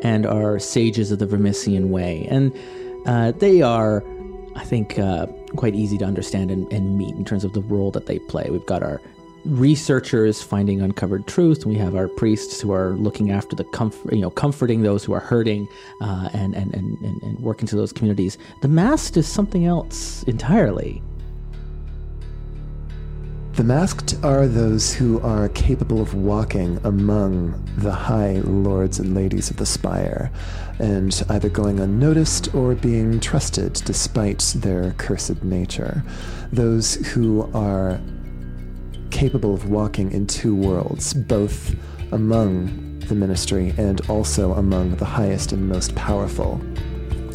and 0.03 0.25
our 0.27 0.59
sages 0.59 1.11
of 1.11 1.19
the 1.19 1.27
Vermissian 1.27 1.89
way, 1.89 2.27
and 2.31 2.55
uh, 3.07 3.33
they 3.33 3.63
are 3.63 4.03
I 4.57 4.65
think 4.65 4.99
uh, 4.99 5.27
quite 5.57 5.75
easy 5.75 5.99
to 5.99 6.05
understand 6.05 6.51
and, 6.51 6.73
and 6.73 6.97
meet 6.97 7.15
in 7.17 7.25
terms 7.25 7.45
of 7.45 7.53
the 7.53 7.63
role 7.63 7.91
that 7.93 8.07
they 8.07 8.19
play. 8.19 8.49
We've 8.51 8.67
got 8.67 8.83
our 8.83 9.01
researchers 9.45 10.43
finding 10.43 10.81
uncovered 10.81 11.27
truth, 11.27 11.65
and 11.65 11.73
we 11.73 11.79
have 11.79 11.95
our 11.95 12.09
priests 12.09 12.61
who 12.61 12.73
are 12.73 12.91
looking 12.95 13.31
after 13.31 13.55
the 13.55 13.65
comfort, 13.65 14.13
you 14.13 14.21
know, 14.21 14.31
comforting 14.31 14.83
those 14.83 15.05
who 15.05 15.13
are 15.13 15.21
hurting, 15.21 15.69
uh, 16.01 16.31
and, 16.33 16.55
and, 16.55 16.75
and 16.75 16.99
and 17.01 17.23
and 17.23 17.39
working 17.41 17.67
to 17.69 17.77
those 17.77 17.93
communities. 17.93 18.39
The 18.63 18.69
masked 18.69 19.17
is 19.17 19.27
something 19.27 19.67
else 19.67 20.23
entirely. 20.25 21.03
The 23.55 23.65
masked 23.65 24.17
are 24.25 24.49
those 24.49 24.93
who 24.93 25.21
are 25.21 25.49
capable 25.51 26.01
of 26.01 26.15
walking 26.15 26.81
among 26.83 27.63
the 27.77 27.93
high 27.93 28.41
lords 28.41 28.99
and 28.99 29.15
ladies 29.15 29.49
of 29.49 29.59
the 29.59 29.67
spire, 29.67 30.33
and 30.79 31.23
either 31.29 31.49
going 31.49 31.81
unnoticed 31.81 32.55
or 32.55 32.75
being 32.75 33.21
trusted 33.21 33.75
despite 33.85 34.41
their 34.57 34.93
cursed 34.93 35.43
nature. 35.43 36.03
Those 36.53 36.95
who 36.95 37.51
are 37.55 38.01
capable 39.11 39.55
of 39.55 39.71
walking 39.71 40.11
in 40.13 40.27
two 40.27 40.55
worlds, 40.55 41.15
both 41.15 41.75
among 42.13 42.99
the 43.01 43.15
ministry 43.15 43.75
and 43.77 44.01
also 44.09 44.53
among 44.55 44.97
the 44.97 45.05
highest 45.05 45.53
and 45.53 45.69
most 45.69 45.95
powerful 45.95 46.61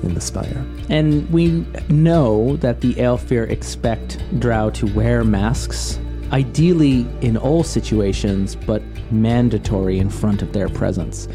in 0.04 0.14
the 0.14 0.22
spire. 0.22 0.66
And 0.90 1.30
we 1.30 1.66
know 1.90 2.58
that 2.58 2.82
the 2.82 2.96
Aelfir 2.96 3.50
expect 3.50 4.20
Drow 4.40 4.70
to 4.72 4.88
wear 4.94 5.24
masks, 5.24 6.00
ideally 6.32 7.08
in 7.22 7.38
all 7.38 7.64
situations, 7.64 8.56
but 8.56 8.82
mandatory 9.12 10.00
in 10.00 10.10
front 10.10 10.42
of 10.42 10.54
their 10.54 10.70
presence. 10.70 11.28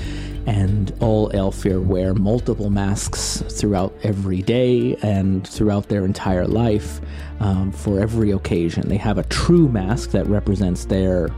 And 0.47 0.93
all 1.01 1.31
Aelfir 1.31 1.85
wear 1.85 2.15
multiple 2.15 2.71
masks 2.71 3.43
throughout 3.49 3.95
every 4.03 4.43
day 4.43 4.97
and 5.03 5.47
throughout 5.47 5.89
their 5.89 6.05
entire 6.05 6.47
life 6.47 7.01
um, 7.41 7.73
for 7.73 8.01
every 8.01 8.31
occasion. 8.31 8.89
They 8.89 8.99
have 8.99 9.19
a 9.19 9.25
true 9.25 9.69
mask 9.69 10.11
that 10.11 10.27
represents 10.27 10.85
their 10.85 11.31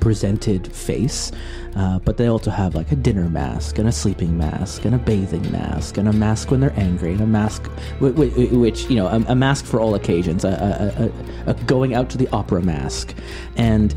presented 0.00 0.72
face, 0.72 1.30
uh, 1.76 1.98
but 2.00 2.16
they 2.16 2.26
also 2.26 2.50
have 2.50 2.74
like 2.74 2.90
a 2.90 2.96
dinner 2.96 3.28
mask 3.28 3.78
and 3.78 3.88
a 3.88 3.92
sleeping 3.92 4.36
mask 4.36 4.84
and 4.84 4.94
a 4.94 4.98
bathing 4.98 5.52
mask 5.52 5.98
and 5.98 6.08
a 6.08 6.12
mask 6.12 6.50
when 6.50 6.60
they're 6.60 6.78
angry 6.78 7.12
and 7.12 7.20
a 7.20 7.26
mask 7.26 7.66
wh- 8.00 8.14
wh- 8.14 8.52
which 8.52 8.88
you 8.90 8.96
know 8.96 9.06
a, 9.06 9.22
a 9.28 9.34
mask 9.34 9.64
for 9.66 9.78
all 9.78 9.94
occasions, 9.94 10.44
a, 10.44 11.12
a, 11.46 11.50
a 11.50 11.54
going 11.64 11.94
out 11.94 12.10
to 12.10 12.18
the 12.18 12.28
opera 12.28 12.62
mask, 12.62 13.14
and 13.56 13.94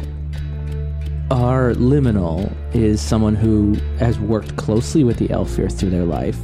our 1.32 1.74
liminal 1.76 2.52
is 2.74 3.02
someone 3.02 3.36
who 3.36 3.74
has 4.00 4.20
worked 4.20 4.56
closely 4.56 5.04
with 5.04 5.18
the 5.18 5.28
Aelfir 5.28 5.72
through 5.72 5.90
their 5.90 6.06
life 6.06 6.38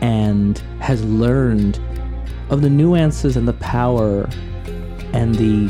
and 0.00 0.58
has 0.80 1.04
learned 1.04 1.78
of 2.50 2.62
the 2.62 2.70
nuances 2.70 3.36
and 3.36 3.46
the 3.46 3.54
power 3.54 4.28
and 5.12 5.34
the 5.34 5.66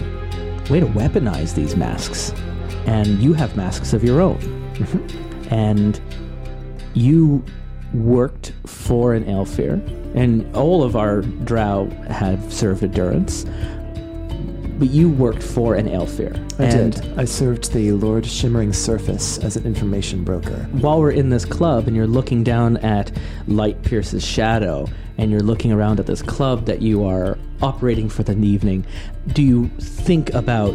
way 0.71 0.81
to 0.81 0.87
weaponize 0.87 1.55
these 1.55 1.77
masks. 1.77 2.33
And 2.87 3.21
you 3.21 3.33
have 3.35 3.57
masks 3.57 3.93
of 3.93 4.03
your 4.03 4.21
own. 4.21 4.39
and 5.51 6.01
you 6.95 7.45
worked 7.95 8.53
for 8.67 9.15
an 9.15 9.25
Aelfir, 9.25 9.85
and 10.15 10.55
all 10.57 10.83
of 10.83 10.97
our 10.97 11.23
drow 11.23 11.89
have 12.09 12.53
served 12.53 12.83
at 12.83 12.93
Durance. 12.93 13.45
But 14.81 14.89
you 14.89 15.11
worked 15.11 15.43
for 15.43 15.75
an 15.75 15.87
Aelfir. 15.87 16.35
I 16.59 16.65
and 16.65 16.95
did. 16.95 17.19
I 17.19 17.27
served 17.27 17.71
the 17.75 17.93
Lord 17.93 18.25
Shimmering 18.25 18.73
Surface 18.73 19.37
as 19.37 19.55
an 19.57 19.67
information 19.67 20.25
broker. 20.25 20.67
while 20.73 20.99
we're 21.01 21.11
in 21.11 21.29
this 21.29 21.45
club 21.45 21.87
and 21.87 21.95
you're 21.95 22.07
looking 22.07 22.43
down 22.43 22.79
at 22.79 23.13
Light 23.47 23.83
Pierce's 23.83 24.25
shadow 24.25 24.89
and 25.19 25.31
you're 25.31 25.43
looking 25.43 25.71
around 25.71 26.01
at 26.01 26.07
this 26.07 26.23
club 26.23 26.65
that 26.65 26.81
you 26.81 27.05
are 27.05 27.37
operating 27.61 28.09
for 28.09 28.23
the 28.23 28.33
evening, 28.33 28.87
do 29.35 29.43
you 29.43 29.69
think 29.81 30.33
about 30.33 30.75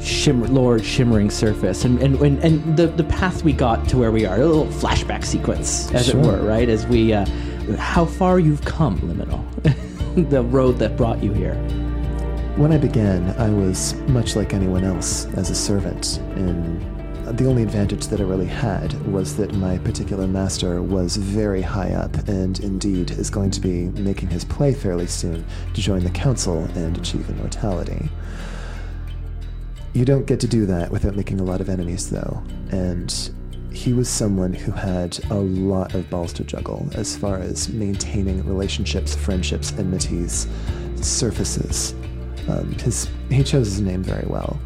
Shimmer, 0.00 0.48
Lord 0.48 0.84
Shimmering 0.84 1.30
Surface 1.30 1.84
and, 1.84 2.02
and, 2.02 2.16
and, 2.16 2.42
and 2.42 2.76
the, 2.76 2.88
the 2.88 3.04
path 3.04 3.44
we 3.44 3.52
got 3.52 3.88
to 3.90 3.98
where 3.98 4.10
we 4.10 4.26
are, 4.26 4.34
a 4.34 4.44
little 4.44 4.66
flashback 4.66 5.24
sequence, 5.24 5.92
as 5.92 6.06
Sure. 6.06 6.20
it 6.20 6.26
were, 6.26 6.42
right? 6.44 6.68
As 6.68 6.88
we, 6.88 7.12
uh, 7.12 7.24
how 7.76 8.04
far 8.04 8.40
you've 8.40 8.64
come, 8.64 8.98
Liminal, 8.98 9.44
the 10.28 10.42
road 10.42 10.80
that 10.80 10.96
brought 10.96 11.22
you 11.22 11.32
here. 11.32 11.54
When 12.56 12.70
I 12.70 12.76
began, 12.76 13.30
I 13.40 13.48
was 13.48 13.94
much 14.08 14.36
like 14.36 14.52
anyone 14.52 14.84
else 14.84 15.24
as 15.36 15.48
a 15.48 15.54
servant, 15.54 16.18
and 16.36 17.38
the 17.38 17.46
only 17.46 17.62
advantage 17.62 18.08
that 18.08 18.20
I 18.20 18.24
really 18.24 18.46
had 18.46 18.92
was 19.10 19.38
that 19.38 19.54
my 19.54 19.78
particular 19.78 20.26
master 20.26 20.82
was 20.82 21.16
very 21.16 21.62
high 21.62 21.92
up 21.92 22.14
and 22.28 22.60
indeed 22.60 23.12
is 23.12 23.30
going 23.30 23.52
to 23.52 23.60
be 23.60 23.84
making 23.84 24.28
his 24.28 24.44
play 24.44 24.74
fairly 24.74 25.06
soon 25.06 25.46
to 25.72 25.80
join 25.80 26.04
the 26.04 26.10
council 26.10 26.64
and 26.74 26.98
achieve 26.98 27.30
immortality. 27.30 28.10
You 29.94 30.04
don't 30.04 30.26
get 30.26 30.38
to 30.40 30.46
do 30.46 30.66
that 30.66 30.90
without 30.90 31.16
making 31.16 31.40
a 31.40 31.44
lot 31.44 31.62
of 31.62 31.70
enemies, 31.70 32.10
though, 32.10 32.42
and 32.70 33.30
he 33.72 33.94
was 33.94 34.10
someone 34.10 34.52
who 34.52 34.72
had 34.72 35.18
a 35.30 35.36
lot 35.36 35.94
of 35.94 36.10
balls 36.10 36.34
to 36.34 36.44
juggle 36.44 36.86
as 36.94 37.16
far 37.16 37.38
as 37.38 37.70
maintaining 37.70 38.44
relationships, 38.44 39.14
friendships, 39.14 39.72
enmities, 39.78 40.46
surfaces. 40.96 41.94
Um, 42.48 42.72
his, 42.72 43.08
he 43.30 43.42
chose 43.42 43.66
his 43.66 43.80
name 43.80 44.02
very 44.02 44.26
well. 44.26 44.60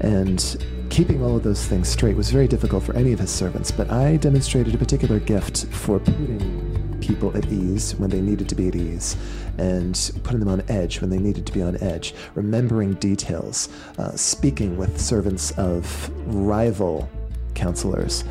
And 0.00 0.56
keeping 0.90 1.22
all 1.22 1.36
of 1.36 1.42
those 1.42 1.64
things 1.66 1.88
straight 1.88 2.16
was 2.16 2.30
very 2.30 2.48
difficult 2.48 2.84
for 2.84 2.94
any 2.94 3.12
of 3.12 3.18
his 3.18 3.30
servants, 3.30 3.70
but 3.70 3.90
I 3.90 4.16
demonstrated 4.16 4.74
a 4.74 4.78
particular 4.78 5.18
gift 5.20 5.66
for 5.66 5.98
putting 5.98 6.98
people 7.00 7.36
at 7.36 7.50
ease 7.52 7.94
when 7.96 8.10
they 8.10 8.20
needed 8.20 8.48
to 8.48 8.54
be 8.54 8.68
at 8.68 8.76
ease, 8.76 9.16
and 9.58 10.12
putting 10.22 10.40
them 10.40 10.48
on 10.48 10.62
edge 10.68 11.00
when 11.00 11.10
they 11.10 11.18
needed 11.18 11.46
to 11.46 11.52
be 11.52 11.62
on 11.62 11.76
edge, 11.82 12.14
remembering 12.34 12.94
details, 12.94 13.68
uh, 13.98 14.10
speaking 14.16 14.76
with 14.76 15.00
servants 15.00 15.50
of 15.52 16.10
rival 16.26 17.08
counselors. 17.54 18.24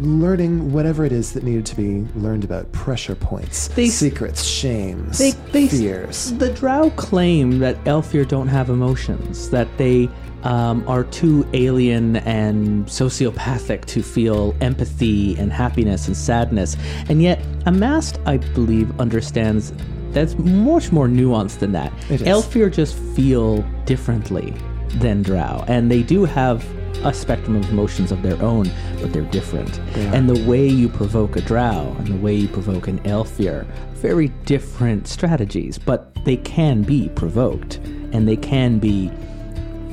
Learning 0.00 0.72
whatever 0.72 1.04
it 1.04 1.12
is 1.12 1.32
that 1.32 1.42
needed 1.42 1.66
to 1.66 1.76
be 1.76 2.06
learned 2.14 2.44
about 2.44 2.70
pressure 2.72 3.14
points, 3.14 3.68
They- 3.68 3.88
secrets, 3.88 4.44
shames, 4.44 5.18
They, 5.18 5.32
they, 5.52 5.68
fears. 5.68 6.32
The 6.34 6.52
Drow 6.52 6.90
claim 6.90 7.58
that 7.58 7.82
Aelfir 7.84 8.26
don't 8.28 8.48
have 8.48 8.70
emotions, 8.70 9.50
that 9.50 9.68
they 9.76 10.08
um, 10.42 10.84
are 10.88 11.04
too 11.04 11.46
alien 11.52 12.16
and 12.16 12.86
sociopathic 12.86 13.84
to 13.86 14.02
feel 14.02 14.54
empathy 14.60 15.36
and 15.36 15.52
happiness 15.52 16.06
and 16.06 16.16
sadness. 16.16 16.76
And 17.08 17.22
yet, 17.22 17.42
Amast, 17.66 18.18
I 18.26 18.38
believe, 18.38 18.98
understands 19.00 19.72
that's 20.12 20.36
much 20.38 20.90
more 20.92 21.06
nuanced 21.06 21.58
than 21.58 21.72
that. 21.72 21.92
Aelfir 22.08 22.72
just 22.72 22.96
feel 23.14 23.62
differently 23.84 24.54
than 24.96 25.22
Drow, 25.22 25.64
and 25.68 25.90
they 25.90 26.02
do 26.02 26.24
have 26.24 26.64
a 27.04 27.12
spectrum 27.14 27.56
of 27.56 27.68
emotions 27.70 28.12
of 28.12 28.22
their 28.22 28.40
own, 28.42 28.70
but 29.00 29.12
they're 29.12 29.22
different. 29.22 29.80
They. 29.94 30.06
And 30.06 30.28
the 30.28 30.44
way 30.48 30.66
you 30.66 30.88
provoke 30.88 31.36
a 31.36 31.40
drow 31.40 31.94
and 31.98 32.06
the 32.06 32.16
way 32.16 32.34
you 32.34 32.48
provoke 32.48 32.88
an 32.88 32.98
aelfir, 33.00 33.66
very 33.94 34.28
different 34.44 35.08
strategies, 35.08 35.78
but 35.78 36.14
they 36.24 36.36
can 36.36 36.82
be 36.82 37.08
provoked 37.10 37.76
and 38.12 38.28
they 38.28 38.36
can 38.36 38.78
be 38.78 39.10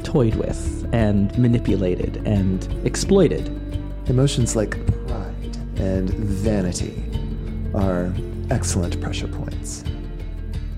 toyed 0.04 0.36
with 0.36 0.88
and 0.93 1.38
manipulated 1.38 2.17
and 2.26 2.67
exploited. 2.86 3.48
Emotions 4.08 4.56
like 4.56 4.72
pride 5.08 5.58
and 5.78 6.10
vanity 6.10 7.04
are 7.76 8.13
excellent 8.50 9.00
pressure 9.02 9.28
points. 9.28 9.84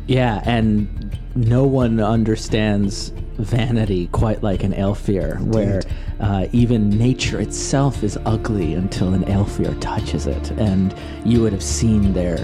Yeah, 0.08 0.42
and 0.46 1.18
no 1.36 1.66
one 1.66 2.00
understands 2.00 3.14
vanity 3.38 4.08
quite 4.08 4.42
like 4.44 4.64
an 4.64 4.74
Aelfir, 4.74 5.40
where 5.40 5.82
uh, 6.20 6.48
even 6.52 6.90
nature 6.90 7.40
itself 7.40 8.04
is 8.04 8.18
ugly 8.26 8.74
until 8.74 9.14
an 9.14 9.24
Aelfir 9.26 9.80
touches 9.80 10.28
it. 10.28 10.52
And 10.52 10.94
you 11.26 11.42
would 11.42 11.54
have 11.54 11.64
seen 11.64 12.14
their 12.14 12.38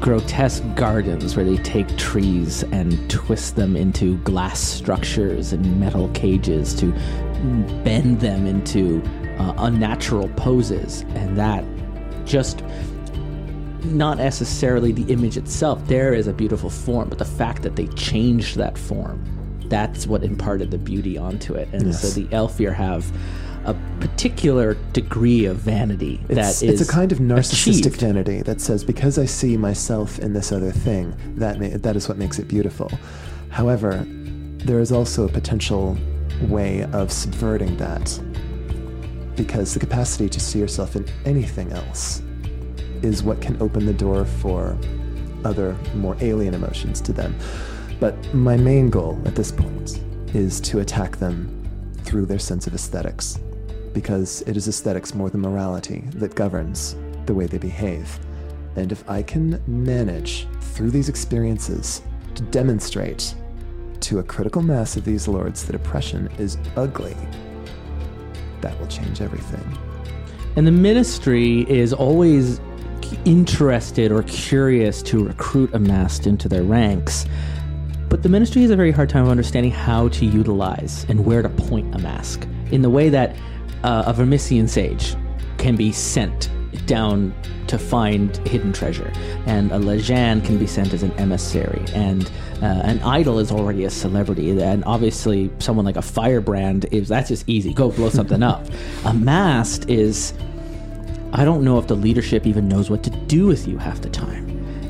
grotesque 0.00 0.62
gardens 0.74 1.34
where 1.36 1.44
they 1.44 1.56
take 1.62 1.88
trees 1.96 2.62
and 2.64 3.10
twist 3.10 3.56
them 3.56 3.76
into 3.76 4.18
glass 4.18 4.60
structures 4.60 5.52
and 5.52 5.80
metal 5.80 6.08
cages 6.10 6.74
to 6.74 6.92
bend 7.84 8.20
them 8.20 8.46
into 8.46 9.02
uh, 9.38 9.54
unnatural 9.58 10.28
poses. 10.30 11.02
And 11.14 11.36
that 11.38 11.64
just 12.26 12.62
not 13.84 14.18
necessarily 14.18 14.92
the 14.92 15.10
image 15.12 15.36
itself. 15.36 15.86
There 15.86 16.12
is 16.12 16.26
a 16.26 16.32
beautiful 16.32 16.70
form, 16.70 17.08
but 17.08 17.18
the 17.18 17.24
fact 17.24 17.62
that 17.62 17.76
they 17.76 17.86
changed 17.88 18.56
that 18.56 18.76
form, 18.76 19.24
that's 19.68 20.06
what 20.06 20.24
imparted 20.24 20.70
the 20.70 20.78
beauty 20.78 21.18
onto 21.18 21.54
it. 21.54 21.68
And 21.72 21.86
Yes. 21.88 22.00
so 22.02 22.08
the 22.20 22.26
Aelfir 22.28 22.74
have 22.74 23.10
a 23.64 23.74
particular 24.00 24.76
degree 24.92 25.44
of 25.44 25.56
vanity 25.58 26.20
It's, 26.28 26.34
that 26.36 26.62
is 26.68 26.80
it's 26.80 26.88
a 26.88 26.90
kind 26.90 27.12
of 27.12 27.18
narcissistic 27.18 27.80
achieved. 27.80 28.00
vanity 28.00 28.40
that 28.42 28.60
says 28.60 28.82
because 28.84 29.18
I 29.18 29.26
see 29.26 29.56
myself 29.56 30.18
in 30.20 30.32
this 30.32 30.52
other 30.52 30.70
thing, 30.72 31.14
that 31.36 31.60
ma- 31.60 31.76
that 31.76 31.94
is 31.96 32.08
what 32.08 32.16
makes 32.18 32.38
it 32.38 32.48
beautiful. 32.48 32.90
However, 33.50 34.06
there 34.08 34.80
is 34.80 34.90
also 34.90 35.24
a 35.26 35.28
potential 35.28 35.98
way 36.48 36.84
of 36.92 37.12
subverting 37.12 37.76
that 37.76 38.18
because 39.36 39.74
the 39.74 39.80
capacity 39.80 40.28
to 40.28 40.40
see 40.40 40.58
yourself 40.58 40.96
in 40.96 41.04
anything 41.24 41.70
else 41.72 42.22
is 43.02 43.22
what 43.22 43.40
can 43.40 43.60
open 43.62 43.86
the 43.86 43.92
door 43.92 44.24
for 44.24 44.76
other 45.44 45.76
more 45.94 46.16
alien 46.20 46.54
emotions 46.54 47.00
to 47.02 47.12
them. 47.12 47.34
But 48.00 48.34
my 48.34 48.56
main 48.56 48.90
goal 48.90 49.20
at 49.24 49.34
this 49.34 49.50
point 49.50 50.00
is 50.34 50.60
to 50.60 50.80
attack 50.80 51.16
them 51.16 51.54
through 52.04 52.26
their 52.26 52.38
sense 52.38 52.66
of 52.66 52.74
aesthetics, 52.74 53.38
because 53.92 54.42
it 54.42 54.56
is 54.56 54.68
aesthetics 54.68 55.14
more 55.14 55.30
than 55.30 55.40
morality 55.40 56.04
that 56.14 56.34
governs 56.34 56.96
the 57.26 57.34
way 57.34 57.46
they 57.46 57.58
behave. 57.58 58.18
And 58.76 58.92
if 58.92 59.08
I 59.10 59.22
can 59.22 59.60
manage 59.66 60.46
through 60.60 60.90
these 60.90 61.08
experiences 61.08 62.02
to 62.36 62.42
demonstrate 62.44 63.34
to 64.00 64.20
a 64.20 64.22
critical 64.22 64.62
mass 64.62 64.96
of 64.96 65.04
these 65.04 65.26
lords 65.26 65.64
that 65.64 65.74
oppression 65.74 66.28
is 66.38 66.56
ugly, 66.76 67.16
that 68.60 68.78
will 68.78 68.86
change 68.86 69.20
everything. 69.20 69.76
And 70.56 70.66
the 70.66 70.72
ministry 70.72 71.68
is 71.68 71.92
always 71.92 72.60
interested 73.24 74.12
or 74.12 74.22
curious 74.24 75.02
to 75.02 75.24
recruit 75.24 75.74
a 75.74 75.78
masked 75.78 76.26
into 76.26 76.48
their 76.48 76.62
ranks. 76.62 77.26
But 78.08 78.22
the 78.22 78.28
ministry 78.28 78.62
has 78.62 78.70
a 78.70 78.76
very 78.76 78.90
hard 78.90 79.08
time 79.08 79.24
of 79.24 79.30
understanding 79.30 79.70
how 79.70 80.08
to 80.08 80.24
utilize 80.24 81.04
and 81.08 81.24
where 81.24 81.42
to 81.42 81.48
point 81.48 81.94
a 81.94 81.98
mask 81.98 82.46
in 82.70 82.82
the 82.82 82.90
way 82.90 83.08
that 83.10 83.36
uh, 83.84 84.04
a 84.06 84.12
Vermissian 84.12 84.68
sage 84.68 85.14
can 85.58 85.76
be 85.76 85.92
sent 85.92 86.50
down 86.86 87.34
to 87.66 87.78
find 87.78 88.36
hidden 88.48 88.72
treasure, 88.72 89.12
and 89.46 89.70
a 89.72 89.78
Lajhan 89.78 90.44
can 90.44 90.58
be 90.58 90.66
sent 90.66 90.94
as 90.94 91.02
an 91.02 91.12
emissary, 91.12 91.84
and 91.92 92.30
uh, 92.62 92.66
an 92.84 92.98
idol 93.00 93.38
is 93.38 93.52
already 93.52 93.84
a 93.84 93.90
celebrity, 93.90 94.58
and 94.58 94.82
obviously 94.84 95.50
someone 95.58 95.84
like 95.84 95.96
a 95.96 96.02
firebrand 96.02 96.86
is 96.90 97.08
that's 97.08 97.28
just 97.28 97.46
easy. 97.46 97.74
Go 97.74 97.90
blow 97.90 98.08
something 98.08 98.42
up. 98.42 98.66
A 99.04 99.12
mast 99.12 99.88
is 99.88 100.32
I 101.32 101.44
don't 101.44 101.62
know 101.62 101.78
if 101.78 101.86
the 101.86 101.94
leadership 101.94 102.46
even 102.46 102.68
knows 102.68 102.88
what 102.88 103.02
to 103.04 103.10
do 103.10 103.46
with 103.46 103.68
you 103.68 103.76
half 103.76 104.00
the 104.00 104.08
time. 104.08 104.46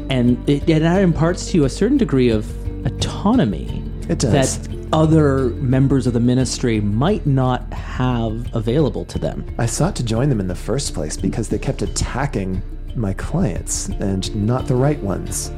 And 0.09 0.49
it, 0.49 0.69
it 0.69 0.81
that 0.81 1.03
imparts 1.03 1.51
to 1.51 1.59
you 1.59 1.65
a 1.65 1.69
certain 1.69 1.97
degree 1.97 2.31
of 2.31 2.47
autonomy 2.93 3.83
It 4.09 4.19
does. 4.19 4.59
that 4.59 4.77
other 4.93 5.51
members 5.51 6.07
of 6.07 6.13
the 6.15 6.21
ministry 6.21 6.81
might 6.81 7.27
not 7.27 7.71
have 7.73 8.55
available 8.55 9.05
to 9.07 9.19
them. 9.19 9.45
I 9.59 9.67
sought 9.67 9.95
to 9.97 10.05
join 10.05 10.29
them 10.29 10.41
in 10.41 10.49
the 10.49 10.55
first 10.55 10.95
place 10.95 11.17
because 11.17 11.49
they 11.49 11.59
kept 11.59 11.83
attacking 11.83 12.63
my 12.97 13.13
clients 13.13 13.89
and 14.01 14.35
not 14.35 14.67
the 14.67 14.75
right 14.75 14.99
ones. 15.01 15.49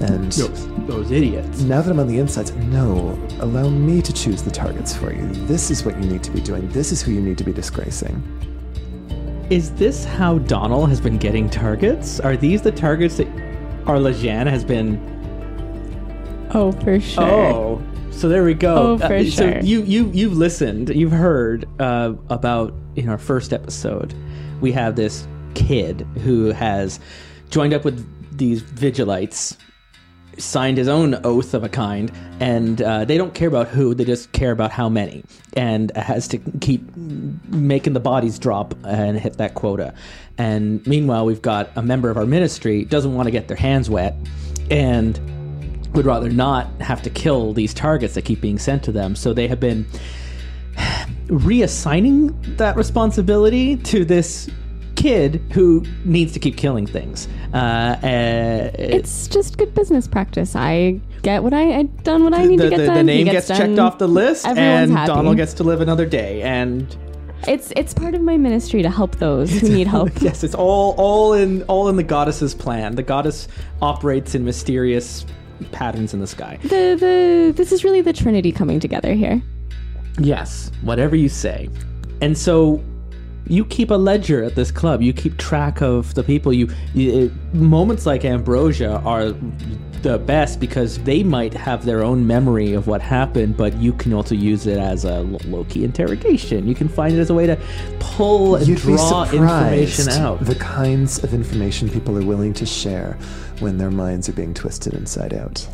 And 0.00 0.30
those 0.86 1.10
idiots. 1.10 1.60
now 1.62 1.80
that 1.82 1.90
I'm 1.90 1.98
on 1.98 2.06
the 2.06 2.18
inside, 2.18 2.54
no, 2.70 3.18
allow 3.40 3.68
me 3.68 4.00
to 4.02 4.12
choose 4.12 4.42
the 4.42 4.50
targets 4.50 4.94
for 4.96 5.12
you. 5.12 5.26
This 5.46 5.70
is 5.70 5.84
what 5.84 5.96
you 6.02 6.08
need 6.08 6.22
to 6.24 6.30
be 6.30 6.40
doing. 6.40 6.68
This 6.68 6.92
is 6.92 7.02
who 7.02 7.12
you 7.12 7.20
need 7.20 7.38
to 7.38 7.44
be 7.44 7.52
disgracing. 7.52 8.22
Is 9.50 9.72
this 9.72 10.04
how 10.04 10.38
Donald 10.40 10.90
has 10.90 11.00
been 11.00 11.16
getting 11.16 11.48
targets? 11.48 12.20
Are 12.20 12.36
these 12.36 12.60
the 12.62 12.70
targets 12.70 13.16
that 13.16 13.26
Arlejan 13.84 14.46
has 14.46 14.62
been 14.62 15.00
Oh, 16.54 16.72
for 16.72 16.98
sure. 17.00 17.24
Oh, 17.24 17.82
so 18.10 18.28
there 18.28 18.44
we 18.44 18.54
go. 18.54 18.74
Uh, 18.74 18.80
Oh, 18.80 18.98
for 18.98 19.24
so 19.24 19.52
sure. 19.52 19.60
you 19.60 19.82
you 19.82 20.10
you've 20.12 20.36
listened, 20.36 20.88
you've 20.90 21.12
heard 21.12 21.66
uh, 21.80 22.14
about 22.30 22.74
in 22.96 23.08
our 23.08 23.18
first 23.18 23.52
episode, 23.52 24.14
we 24.60 24.72
have 24.72 24.96
this 24.96 25.26
kid 25.54 26.06
who 26.24 26.46
has 26.46 27.00
joined 27.50 27.72
up 27.74 27.84
with 27.84 28.06
these 28.36 28.62
vigilites 28.62 29.56
signed 30.38 30.78
his 30.78 30.86
own 30.86 31.16
oath 31.24 31.52
of 31.52 31.64
a 31.64 31.68
kind, 31.68 32.12
and 32.38 32.80
uh, 32.80 33.04
they 33.04 33.18
don't 33.18 33.34
care 33.34 33.48
about 33.48 33.66
who; 33.68 33.92
they 33.94 34.04
just 34.04 34.30
care 34.32 34.52
about 34.52 34.70
how 34.70 34.88
many, 34.88 35.24
and 35.54 35.90
has 35.96 36.28
to 36.28 36.38
keep 36.60 36.96
making 36.96 37.92
the 37.92 38.00
bodies 38.00 38.38
drop 38.38 38.74
and 38.84 39.18
hit 39.18 39.36
that 39.38 39.54
quota. 39.54 39.92
And 40.38 40.86
meanwhile, 40.86 41.26
we've 41.26 41.42
got 41.42 41.70
a 41.76 41.82
member 41.82 42.08
of 42.10 42.16
our 42.16 42.26
ministry 42.26 42.84
doesn't 42.84 43.14
want 43.14 43.26
to 43.26 43.32
get 43.32 43.48
their 43.48 43.56
hands 43.56 43.90
wet, 43.90 44.14
and 44.70 45.18
would 45.94 46.04
rather 46.06 46.28
not 46.30 46.68
have 46.80 47.02
to 47.02 47.10
kill 47.10 47.52
these 47.52 47.72
targets 47.74 48.14
that 48.14 48.22
keep 48.24 48.40
being 48.40 48.58
sent 48.58 48.82
to 48.84 48.92
them. 48.92 49.16
So 49.16 49.32
they 49.32 49.48
have 49.48 49.60
been 49.60 49.86
reassigning 51.26 52.56
that 52.56 52.76
responsibility 52.76 53.76
to 53.76 54.04
this 54.04 54.48
kid 54.96 55.40
who 55.52 55.84
needs 56.04 56.32
to 56.32 56.38
keep 56.40 56.56
killing 56.56 56.86
things. 56.86 57.28
Uh, 57.54 57.56
uh, 57.56 58.70
It's 58.74 59.28
just 59.28 59.56
good 59.58 59.74
business 59.74 60.08
practice. 60.08 60.56
I 60.56 61.00
get 61.22 61.42
what 61.42 61.54
I 61.54 61.78
I 61.78 61.82
done 61.82 62.24
what 62.24 62.34
I 62.34 62.44
need 62.44 62.58
the, 62.58 62.64
to 62.64 62.70
get 62.70 62.76
the, 62.78 62.86
done. 62.86 63.06
the 63.06 63.12
he 63.12 63.18
name 63.24 63.32
gets 63.32 63.48
gets, 63.48 63.58
checked 63.60 63.78
off 63.78 63.98
the 63.98 64.08
list, 64.08 64.46
Everyone's 64.46 64.90
and 64.90 64.98
happy. 64.98 65.06
Donald 65.08 65.36
gets 65.36 65.54
to 65.54 65.64
live 65.64 65.80
another 65.80 66.06
day. 66.06 66.42
And 66.42 66.96
It's 67.46 67.72
it's 67.76 67.94
part 67.94 68.14
of 68.14 68.22
my 68.22 68.36
ministry 68.36 68.82
to 68.82 68.90
help 68.90 69.16
those 69.16 69.50
who 69.60 69.68
need 69.68 69.86
help. 69.86 70.10
yes, 70.20 70.42
it's 70.42 70.54
all 70.54 70.94
all 70.98 71.32
in 71.34 71.62
all 71.64 71.88
in 71.88 71.96
the 71.96 72.02
goddess's 72.02 72.54
plan. 72.54 72.96
The 72.96 73.02
goddess 73.04 73.46
operates 73.80 74.34
in 74.34 74.44
mysterious 74.44 75.24
patterns 75.72 76.14
in 76.14 76.20
the 76.20 76.26
sky. 76.26 76.58
The 76.62 76.96
the 76.98 77.52
this 77.56 77.72
is 77.72 77.84
really 77.84 78.00
the 78.00 78.12
Trinity 78.12 78.52
coming 78.52 78.80
together 78.80 79.14
here. 79.14 79.42
Yes, 80.18 80.70
whatever 80.82 81.16
you 81.16 81.28
say. 81.28 81.68
And 82.20 82.36
so 82.36 82.82
you 83.46 83.64
keep 83.64 83.90
a 83.90 83.94
ledger 83.94 84.42
at 84.42 84.54
this 84.54 84.70
club. 84.70 85.02
You 85.02 85.12
keep 85.12 85.36
track 85.38 85.80
of 85.80 86.14
the 86.14 86.22
people. 86.22 86.52
You, 86.52 86.68
you 86.94 87.32
moments 87.52 88.04
like 88.04 88.24
Ambrosia 88.24 89.00
are 89.04 89.34
the 90.02 90.18
best 90.18 90.60
because 90.60 90.98
they 90.98 91.22
might 91.22 91.54
have 91.54 91.84
their 91.84 92.02
own 92.02 92.26
memory 92.26 92.72
of 92.72 92.86
what 92.86 93.00
happened, 93.00 93.56
but 93.56 93.74
you 93.76 93.92
can 93.92 94.12
also 94.12 94.34
use 94.34 94.66
it 94.66 94.78
as 94.78 95.04
a 95.04 95.20
low 95.46 95.64
key 95.64 95.84
interrogation. 95.84 96.66
You 96.66 96.74
can 96.74 96.88
find 96.88 97.14
it 97.14 97.18
as 97.18 97.30
a 97.30 97.34
way 97.34 97.46
to 97.46 97.58
pull 98.00 98.56
and 98.56 98.66
You'd 98.66 98.78
draw 98.78 99.24
information 99.24 100.08
out. 100.10 100.44
the 100.44 100.54
kinds 100.56 101.22
of 101.22 101.34
information 101.34 101.88
people 101.88 102.16
are 102.16 102.24
willing 102.24 102.54
to 102.54 102.66
share 102.66 103.18
when 103.60 103.78
their 103.78 103.90
minds 103.90 104.28
are 104.28 104.32
being 104.32 104.54
twisted 104.54 104.94
inside 104.94 105.34
out. 105.34 105.66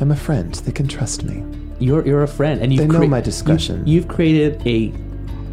I'm 0.00 0.10
a 0.10 0.16
friend. 0.16 0.54
They 0.54 0.72
can 0.72 0.88
trust 0.88 1.22
me. 1.22 1.44
You're 1.78 2.06
you're 2.06 2.22
a 2.22 2.28
friend, 2.28 2.60
and 2.60 2.72
you 2.72 2.78
They 2.80 2.86
know 2.86 3.06
my 3.06 3.20
discretion. 3.20 3.86
You, 3.86 4.00
have 4.00 4.08
created 4.08 4.64
a, 4.66 4.92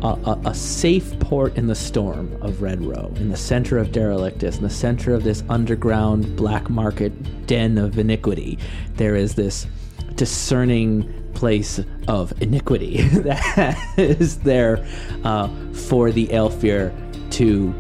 a 0.04 0.40
a 0.46 0.54
safe 0.54 1.20
port 1.20 1.56
in 1.56 1.68
the 1.68 1.76
storm 1.76 2.38
of 2.42 2.62
Red 2.62 2.84
Row, 2.84 3.12
in 3.16 3.30
the 3.30 3.38
center 3.38 3.78
of 3.78 3.92
Derelictus, 3.92 4.58
in 4.58 4.64
the 4.64 4.70
center 4.70 5.14
of 5.14 5.24
this 5.24 5.44
underground 5.50 6.36
black 6.36 6.70
market 6.70 7.48
den 7.48 7.78
of 7.78 7.98
iniquity. 7.98 8.58
There 8.96 9.16
is 9.16 9.36
this 9.36 9.68
discerning 10.16 11.32
place 11.34 11.80
of 12.08 12.34
iniquity 12.42 13.02
that 13.08 13.78
is 13.98 14.40
there 14.40 14.86
uh, 15.24 15.48
for 15.74 16.12
the 16.12 16.28
Aelfir 16.28 16.92
to 17.32 17.74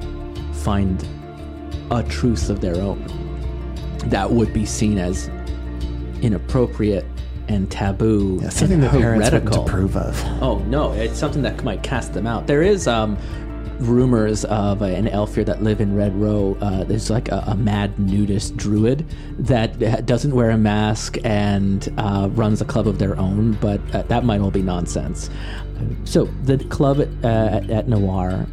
find 0.63 1.05
a 1.91 2.03
truth 2.03 2.49
of 2.49 2.61
their 2.61 2.75
own 2.75 3.03
that 4.05 4.31
would 4.31 4.53
be 4.53 4.65
seen 4.65 4.97
as 4.97 5.27
inappropriate 6.21 7.05
and 7.49 7.69
taboo 7.69 8.39
Yeah, 8.41 8.49
something 8.49 8.79
the 8.79 8.89
parents 8.89 9.31
wouldn't 9.31 9.55
approve 9.55 9.97
of. 9.97 10.23
Oh 10.41 10.59
no, 10.59 10.93
it's 10.93 11.17
something 11.17 11.41
that 11.41 11.63
might 11.63 11.83
cast 11.83 12.13
them 12.13 12.27
out. 12.27 12.47
There 12.47 12.61
is 12.61 12.87
um, 12.87 13.17
rumors 13.79 14.45
of 14.45 14.81
an 14.81 15.07
Aelfir 15.07 15.45
that 15.45 15.63
live 15.63 15.81
in 15.81 15.95
Red 15.95 16.15
Row. 16.15 16.57
Uh, 16.61 16.83
there's 16.83 17.09
like 17.09 17.29
a, 17.29 17.43
a 17.47 17.55
mad 17.55 17.97
nudist 17.99 18.55
druid 18.57 19.05
that 19.39 20.05
doesn't 20.05 20.35
wear 20.35 20.49
a 20.51 20.57
mask 20.57 21.17
and 21.23 21.91
uh, 21.97 22.29
runs 22.31 22.61
a 22.61 22.65
club 22.65 22.87
of 22.87 22.99
their 22.99 23.17
own, 23.17 23.53
but 23.53 23.81
uh, 23.93 24.03
that 24.03 24.23
might 24.23 24.41
all 24.41 24.51
be 24.51 24.61
nonsense. 24.61 25.29
So 26.03 26.25
the 26.43 26.57
club 26.65 26.99
at, 26.99 27.07
uh, 27.23 27.57
at, 27.57 27.69
at 27.69 27.87
Noir 27.87 28.45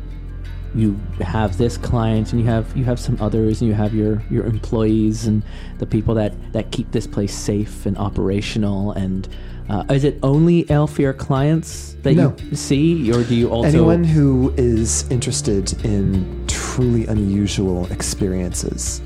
you 0.77 0.95
have 1.23 1.57
this 1.57 1.77
client 1.79 2.33
and 2.33 2.41
you 2.41 2.47
have 2.47 2.77
you 2.77 2.85
have 2.85 3.01
some 3.01 3.17
others 3.21 3.61
and 3.61 3.69
you 3.69 3.75
have 3.75 3.95
your 3.95 4.23
your 4.31 4.45
employees 4.45 5.27
and 5.27 5.43
the 5.79 5.87
people 5.87 6.15
that 6.15 6.33
that 6.53 6.71
keep 6.71 6.91
this 6.93 7.07
place 7.07 7.35
safe 7.35 7.87
and 7.87 7.97
operational 7.97 8.93
and 8.93 9.29
uh, 9.69 9.83
is 9.91 10.05
it 10.05 10.19
only 10.23 10.65
Aelfir 10.65 11.17
clients 11.17 11.95
that 12.03 12.15
No. 12.15 12.37
you 12.51 12.57
see 12.57 13.11
or 13.13 13.25
do 13.25 13.35
you 13.35 13.49
also 13.51 13.69
Anyone 13.69 14.05
who 14.05 14.53
is 14.57 15.11
interested 15.11 15.73
in 15.85 16.45
truly 16.47 17.07
unusual 17.07 17.91
experiences 17.91 19.01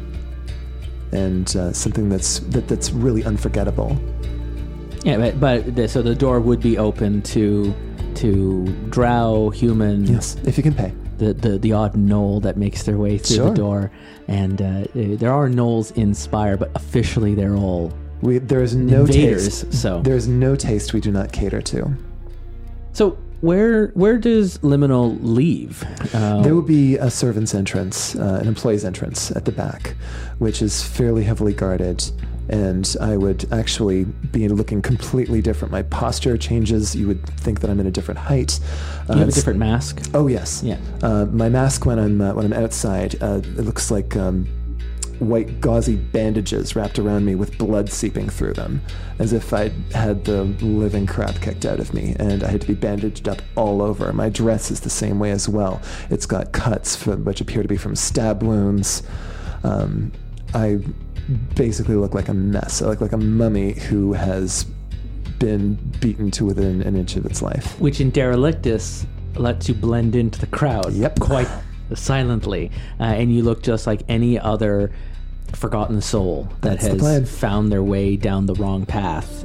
and 1.13 1.55
uh, 1.57 1.73
something 1.73 2.09
that's 2.09 2.41
that, 2.51 2.69
that's 2.69 2.91
really 2.91 3.25
unforgettable. 3.25 3.97
yeah 5.05 5.17
but, 5.17 5.41
but 5.41 5.77
the, 5.77 5.89
so 5.89 6.03
the 6.03 6.15
door 6.15 6.41
would 6.41 6.61
be 6.61 6.79
open 6.79 7.23
to 7.23 7.73
to 8.17 8.67
drow 8.91 9.51
human 9.51 10.05
Yes, 10.07 10.37
if 10.45 10.57
you 10.57 10.63
can 10.65 10.75
pay. 10.75 10.93
The, 11.21 11.35
the, 11.35 11.59
the 11.59 11.73
odd 11.75 11.95
gnoll 11.95 12.41
that 12.43 12.57
makes 12.57 12.83
their 12.85 12.97
way 12.97 13.19
through 13.19 13.37
Sure. 13.37 13.51
the 13.51 13.55
door 13.55 13.91
and 14.27 14.63
uh, 14.63 14.65
uh, 14.65 14.85
there 15.23 15.31
are 15.33 15.49
gnolls 15.51 15.93
in 15.97 16.15
Spire 16.15 16.57
but 16.57 16.71
officially 16.75 17.35
they're 17.35 17.57
all 17.57 17.93
We 18.23 18.39
there 18.39 18.63
is 18.63 18.75
no 18.75 19.01
invaders 19.03 19.63
taste. 19.63 19.75
so 19.83 20.01
There 20.01 20.17
is 20.17 20.27
no 20.27 20.57
taste 20.57 20.95
we 20.95 21.01
do 21.01 21.13
not 21.13 21.31
cater 21.31 21.61
to. 21.73 21.93
So 22.95 23.19
where 23.43 23.89
where 23.89 24.17
does 24.19 24.59
Liminal 24.59 25.19
leave? 25.23 25.85
Uh, 26.15 26.41
There 26.43 26.55
will 26.55 26.63
be 26.81 26.97
a 26.97 27.11
servant's 27.11 27.55
entrance, 27.55 28.15
uh, 28.17 28.39
an 28.43 28.49
employee's 28.49 28.85
entrance 28.85 29.31
at 29.31 29.45
the 29.45 29.53
back, 29.53 29.95
which 30.39 30.63
is 30.63 30.83
fairly 30.83 31.25
heavily 31.25 31.53
guarded. 31.55 31.99
And 32.51 32.97
I 33.01 33.17
would 33.17 33.51
actually 33.53 34.05
be 34.05 34.49
looking 34.49 34.83
completely 34.83 35.41
different. 35.41 35.71
My 35.71 35.83
posture 35.83 36.37
changes. 36.37 36.97
You 36.97 37.07
would 37.07 37.25
think 37.41 37.61
that 37.61 37.71
I'm 37.71 37.79
in 37.79 37.87
a 37.87 37.93
different 37.93 38.19
height. 38.19 38.59
Uh, 39.09 39.15
you 39.15 39.21
have 39.21 39.29
a 39.29 39.33
different 39.33 39.61
mask. 39.61 40.03
Oh 40.15 40.27
yes. 40.27 40.63
Yeah. 40.63 40.79
Uh, 41.03 41.27
my 41.27 41.49
mask 41.49 41.87
when 41.87 41.99
I'm 41.99 42.21
uh, 42.21 42.35
when 42.35 42.45
I'm 42.45 42.53
outside, 42.53 43.23
uh, 43.23 43.41
it 43.45 43.65
looks 43.65 43.91
like 43.93 44.17
um, 44.17 44.49
white 45.21 45.61
gauzy 45.61 45.97
bandages 45.97 46.75
wrapped 46.75 46.99
around 46.99 47.25
me 47.25 47.35
with 47.35 47.57
blood 47.59 47.91
seeping 47.91 48.29
through 48.29 48.55
them, 48.55 48.81
as 49.19 49.33
if 49.33 49.53
I'd 49.53 49.73
had 49.95 50.25
the 50.25 50.45
living 50.45 51.07
crap 51.07 51.41
kicked 51.41 51.65
out 51.65 51.79
of 51.79 51.95
me, 51.95 52.17
and 52.19 52.43
I 52.43 52.51
had 52.51 52.63
to 52.63 52.67
be 52.67 52.75
bandaged 52.75 53.29
up 53.29 53.43
all 53.57 53.83
over. 53.83 54.13
My 54.13 54.29
dress 54.29 54.71
is 54.71 54.81
the 54.81 54.91
same 54.91 55.19
way 55.19 55.31
as 55.31 55.49
well. 55.49 55.81
It's 56.09 56.27
got 56.27 56.53
cuts 56.53 56.97
from, 56.97 57.25
which 57.25 57.41
appear 57.41 57.63
to 57.63 57.69
be 57.69 57.77
from 57.77 57.95
stab 57.95 58.43
wounds. 58.43 59.03
Um, 59.63 60.11
I 60.55 60.81
basically 61.55 61.95
look 61.97 62.15
like 62.15 62.29
a 62.29 62.35
mess. 62.35 62.83
I 62.83 62.87
look 62.87 63.01
like 63.01 63.13
a 63.13 63.17
mummy 63.19 63.73
who 63.73 64.13
has 64.13 64.65
been 65.39 65.75
beaten 66.01 66.31
to 66.33 66.45
within 66.45 66.83
an 66.83 66.97
inch 66.97 67.17
of 67.17 67.25
its 67.27 67.41
life. 67.43 67.79
which 67.81 68.01
in 68.01 68.11
Derelictus 68.13 69.07
lets 69.37 69.69
you 69.69 69.75
blend 69.75 70.15
into 70.17 70.39
the 70.41 70.47
crowd 70.47 70.93
Yep. 70.93 71.21
quite 71.21 71.49
silently, 71.95 72.71
uh, 72.99 73.05
and 73.05 73.35
you 73.35 73.43
look 73.43 73.63
just 73.63 73.87
like 73.87 74.03
any 74.09 74.39
other 74.39 74.91
forgotten 75.53 76.01
soul 76.01 76.49
that 76.61 76.81
That's 76.81 77.03
the 77.03 77.11
has 77.11 77.31
found 77.39 77.73
their 77.73 77.83
way 77.83 78.17
down 78.17 78.47
the 78.47 78.55
wrong 78.55 78.87
path. 78.87 79.45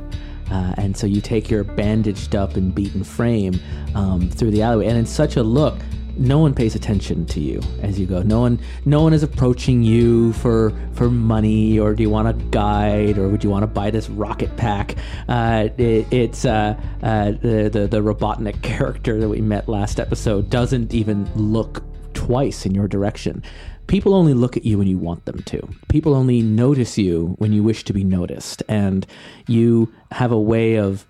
Uh, 0.51 0.73
and 0.77 0.95
so 0.95 1.07
you 1.07 1.21
take 1.21 1.49
your 1.49 1.63
bandaged 1.63 2.35
up 2.35 2.55
and 2.55 2.73
beaten 2.75 3.03
frame 3.03 3.59
um, 3.95 4.29
through 4.29 4.51
the 4.51 4.61
alleyway, 4.61 4.87
and 4.87 4.97
in 4.97 5.05
such 5.05 5.37
a 5.37 5.43
look, 5.43 5.75
no 6.17 6.39
one 6.39 6.53
pays 6.53 6.75
attention 6.75 7.25
to 7.27 7.39
you 7.39 7.61
as 7.81 7.99
you 7.99 8.05
go. 8.05 8.21
No 8.21 8.39
one, 8.39 8.59
no 8.85 9.01
one 9.01 9.13
is 9.13 9.23
approaching 9.23 9.83
you 9.83 10.33
for 10.33 10.73
for 10.93 11.09
money, 11.09 11.79
or 11.79 11.93
do 11.93 12.03
you 12.03 12.09
want 12.09 12.27
a 12.27 12.33
guide, 12.51 13.17
or 13.17 13.27
would 13.29 13.43
you 13.43 13.49
want 13.49 13.63
to 13.63 13.67
buy 13.67 13.91
this 13.91 14.09
rocket 14.09 14.55
pack? 14.57 14.95
Uh, 15.27 15.69
it, 15.77 16.11
it's 16.11 16.45
uh, 16.45 16.79
uh, 17.03 17.31
the, 17.31 17.69
the 17.71 17.87
the 17.87 18.01
Robotnik 18.01 18.61
character 18.61 19.19
that 19.19 19.29
we 19.29 19.41
met 19.41 19.67
last 19.67 19.99
episode 19.99 20.49
doesn't 20.49 20.93
even 20.93 21.29
look 21.35 21.83
twice 22.13 22.65
in 22.65 22.73
your 22.73 22.87
direction. 22.87 23.43
People 23.87 24.15
only 24.15 24.33
look 24.33 24.57
at 24.57 24.65
you 24.65 24.79
when 24.79 24.87
you 24.87 24.97
want 24.97 25.25
them 25.25 25.43
to. 25.43 25.67
People 25.89 26.15
only 26.15 26.41
notice 26.41 26.97
you 26.97 27.35
when 27.37 27.53
you 27.53 27.61
wish 27.61 27.83
to 27.83 27.93
be 27.93 28.03
noticed, 28.03 28.63
and 28.67 29.05
you 29.47 29.93
have 30.11 30.31
a 30.31 30.39
way 30.39 30.75
of 30.75 31.05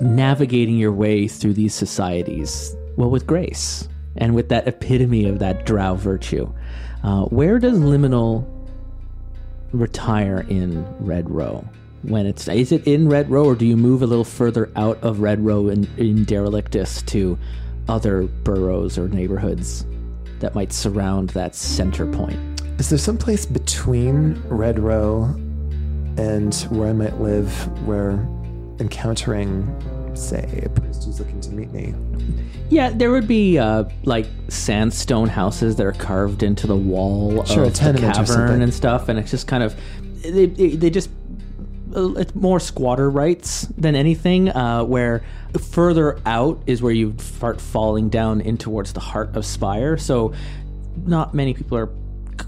navigating 0.00 0.76
your 0.76 0.92
way 0.92 1.28
through 1.28 1.52
these 1.52 1.74
societies 1.74 2.74
well 2.96 3.10
with 3.10 3.26
grace 3.26 3.88
and 4.16 4.34
with 4.34 4.48
that 4.48 4.66
epitome 4.66 5.26
of 5.26 5.38
that 5.38 5.66
drow 5.66 5.94
virtue. 5.94 6.50
Uh, 7.02 7.24
where 7.26 7.58
does 7.58 7.78
liminal 7.78 8.46
retire 9.72 10.46
in 10.48 10.86
red 11.04 11.28
row? 11.30 11.64
When 12.02 12.26
it's 12.26 12.48
is 12.48 12.72
it 12.72 12.86
in 12.86 13.08
red 13.08 13.30
row 13.30 13.44
or 13.44 13.54
do 13.54 13.66
you 13.66 13.76
move 13.76 14.02
a 14.02 14.06
little 14.06 14.24
further 14.24 14.70
out 14.76 15.02
of 15.02 15.20
red 15.20 15.44
row 15.44 15.68
in, 15.68 15.88
in 15.96 16.24
derelictus 16.24 17.02
to 17.06 17.38
other 17.88 18.22
boroughs 18.22 18.98
or 18.98 19.08
neighborhoods 19.08 19.84
that 20.40 20.54
might 20.54 20.72
surround 20.72 21.30
that 21.30 21.54
center 21.54 22.06
point? 22.06 22.38
Is 22.78 22.90
there 22.90 22.98
some 22.98 23.16
place 23.16 23.46
between 23.46 24.40
Red 24.48 24.78
Row 24.78 25.24
and 26.18 26.54
where 26.70 26.88
I 26.88 26.92
might 26.92 27.20
live 27.20 27.50
where 27.86 28.16
encountering 28.78 29.66
say, 30.16 30.62
a 30.64 30.68
priest 30.70 31.04
who's 31.04 31.20
looking 31.20 31.40
to 31.42 31.50
meet 31.50 31.70
me. 31.70 31.94
Yeah, 32.70 32.90
there 32.90 33.10
would 33.10 33.28
be 33.28 33.58
uh, 33.58 33.84
like 34.04 34.26
sandstone 34.48 35.28
houses 35.28 35.76
that 35.76 35.86
are 35.86 35.92
carved 35.92 36.42
into 36.42 36.66
the 36.66 36.76
wall 36.76 37.44
Sure, 37.44 37.64
a 37.64 37.66
of 37.66 37.74
the 37.74 37.92
cavern 37.98 38.62
and 38.62 38.72
stuff, 38.72 39.08
and 39.08 39.18
it's 39.18 39.30
just 39.30 39.46
kind 39.46 39.62
of 39.62 39.76
they, 40.22 40.46
they, 40.46 40.68
they 40.70 40.90
just 40.90 41.10
uh, 41.94 42.12
it's 42.14 42.34
more 42.34 42.58
squatter 42.58 43.08
rights 43.08 43.62
than 43.78 43.94
anything. 43.94 44.48
Uh, 44.48 44.82
where 44.84 45.22
further 45.70 46.18
out 46.26 46.60
is 46.66 46.82
where 46.82 46.92
you 46.92 47.14
start 47.18 47.60
falling 47.60 48.08
down 48.08 48.40
in 48.40 48.58
towards 48.58 48.92
the 48.92 49.00
heart 49.00 49.36
of 49.36 49.46
Spire, 49.46 49.96
so 49.96 50.32
not 51.04 51.34
many 51.34 51.54
people 51.54 51.78
are 51.78 51.90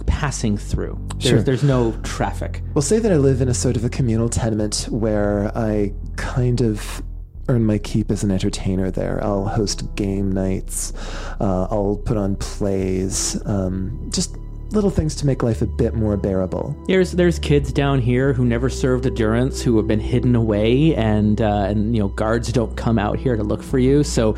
passing 0.07 0.57
through. 0.57 0.99
There's, 1.19 1.25
Sure. 1.25 1.43
there's 1.43 1.63
no 1.63 1.93
traffic. 2.03 2.63
We'll 2.75 2.83
say 2.83 2.99
that 2.99 3.13
I 3.13 3.17
live 3.17 3.41
in 3.41 3.49
a 3.49 3.55
sort 3.55 3.77
of 3.77 3.85
a 3.85 3.89
communal 3.89 4.29
tenement 4.29 4.87
where 4.91 5.51
I 5.57 5.93
kind 6.19 6.61
of 6.61 7.03
earn 7.49 7.65
my 7.65 7.79
keep 7.79 8.11
as 8.11 8.23
an 8.23 8.31
entertainer 8.31 8.91
there. 8.91 9.25
I'll 9.25 9.47
host 9.47 9.95
game 9.95 10.31
nights, 10.33 10.93
uh, 11.41 11.67
I'll 11.71 11.97
put 12.05 12.19
on 12.19 12.37
plays, 12.37 13.41
um, 13.47 14.11
just 14.13 14.37
little 14.71 14.91
things 14.91 15.15
to 15.15 15.25
make 15.25 15.43
life 15.43 15.63
a 15.63 15.67
bit 15.67 15.95
more 15.95 16.19
bearable. 16.19 16.77
There's 16.87 17.13
there's 17.13 17.39
kids 17.39 17.73
down 17.73 18.03
here 18.03 18.35
who 18.35 18.45
never 18.45 18.69
served 18.69 19.07
endurance 19.07 19.63
who 19.63 19.79
have 19.79 19.87
been 19.87 20.01
hidden 20.01 20.37
away, 20.37 20.95
and 20.95 21.41
uh, 21.41 21.67
and 21.69 21.97
you 21.97 22.03
know 22.03 22.09
guards 22.09 22.53
don't 22.53 22.77
come 22.77 22.99
out 22.99 23.19
here 23.19 23.37
to 23.37 23.43
look 23.43 23.63
for 23.63 23.79
you. 23.79 24.05
So 24.05 24.37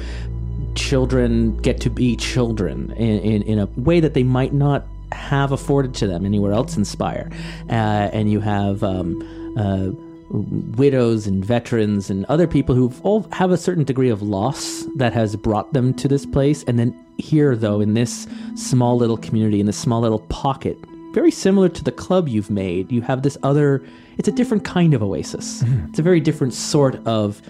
children 0.76 1.56
get 1.58 1.80
to 1.80 1.90
be 1.90 2.14
children 2.14 2.92
in, 2.92 3.18
in, 3.18 3.42
in 3.42 3.58
a 3.58 3.66
way 3.76 3.98
that 3.98 4.14
they 4.14 4.22
might 4.22 4.52
not 4.52 4.86
have 5.10 5.50
afforded 5.50 5.92
to 5.92 6.06
them 6.06 6.24
anywhere 6.24 6.52
else 6.52 6.76
in 6.76 6.84
Spire. 6.84 7.28
Uh, 7.68 8.08
and 8.12 8.30
you 8.30 8.38
have 8.38 8.84
um, 8.84 9.20
uh, 9.58 9.90
widows 10.30 11.26
and 11.26 11.44
veterans 11.44 12.08
and 12.08 12.24
other 12.26 12.46
people 12.46 12.74
who 12.74 12.92
all 13.02 13.26
have 13.32 13.50
a 13.50 13.56
certain 13.56 13.84
degree 13.84 14.08
of 14.08 14.22
loss 14.22 14.86
that 14.96 15.12
has 15.12 15.34
brought 15.36 15.72
them 15.72 15.92
to 15.94 16.06
this 16.06 16.24
place. 16.24 16.62
And 16.64 16.78
then 16.78 16.96
here, 17.18 17.56
though, 17.56 17.80
in 17.80 17.94
this 17.94 18.26
small 18.54 18.96
little 18.96 19.16
community, 19.16 19.60
in 19.60 19.66
this 19.66 19.76
small 19.76 20.00
little 20.00 20.20
pocket, 20.20 20.78
very 21.12 21.32
similar 21.32 21.68
to 21.68 21.82
the 21.82 21.90
club 21.90 22.28
you've 22.28 22.50
made, 22.50 22.92
you 22.92 23.02
have 23.02 23.22
this 23.22 23.36
other, 23.42 23.82
it's 24.18 24.28
a 24.28 24.32
different 24.32 24.64
kind 24.64 24.94
of 24.94 25.02
oasis. 25.02 25.62
It's 25.88 25.98
a 25.98 26.02
very 26.02 26.20
different 26.20 26.54
sort 26.54 27.04
of 27.06 27.42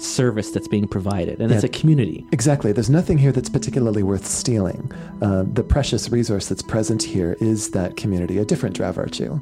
service 0.00 0.50
that's 0.50 0.66
being 0.66 0.88
provided, 0.88 1.40
and 1.40 1.52
it's 1.52 1.62
a 1.62 1.68
community. 1.68 2.26
Exactly. 2.32 2.72
There's 2.72 2.90
nothing 2.90 3.16
here 3.16 3.30
that's 3.30 3.48
particularly 3.48 4.02
worth 4.02 4.26
stealing. 4.26 4.90
Uh, 5.22 5.44
the 5.46 5.62
precious 5.62 6.10
resource 6.10 6.48
that's 6.48 6.62
present 6.62 7.04
here 7.04 7.36
is 7.40 7.70
that 7.70 7.96
community, 7.96 8.38
a 8.38 8.44
different 8.44 8.76
Dravarchu, 8.76 9.40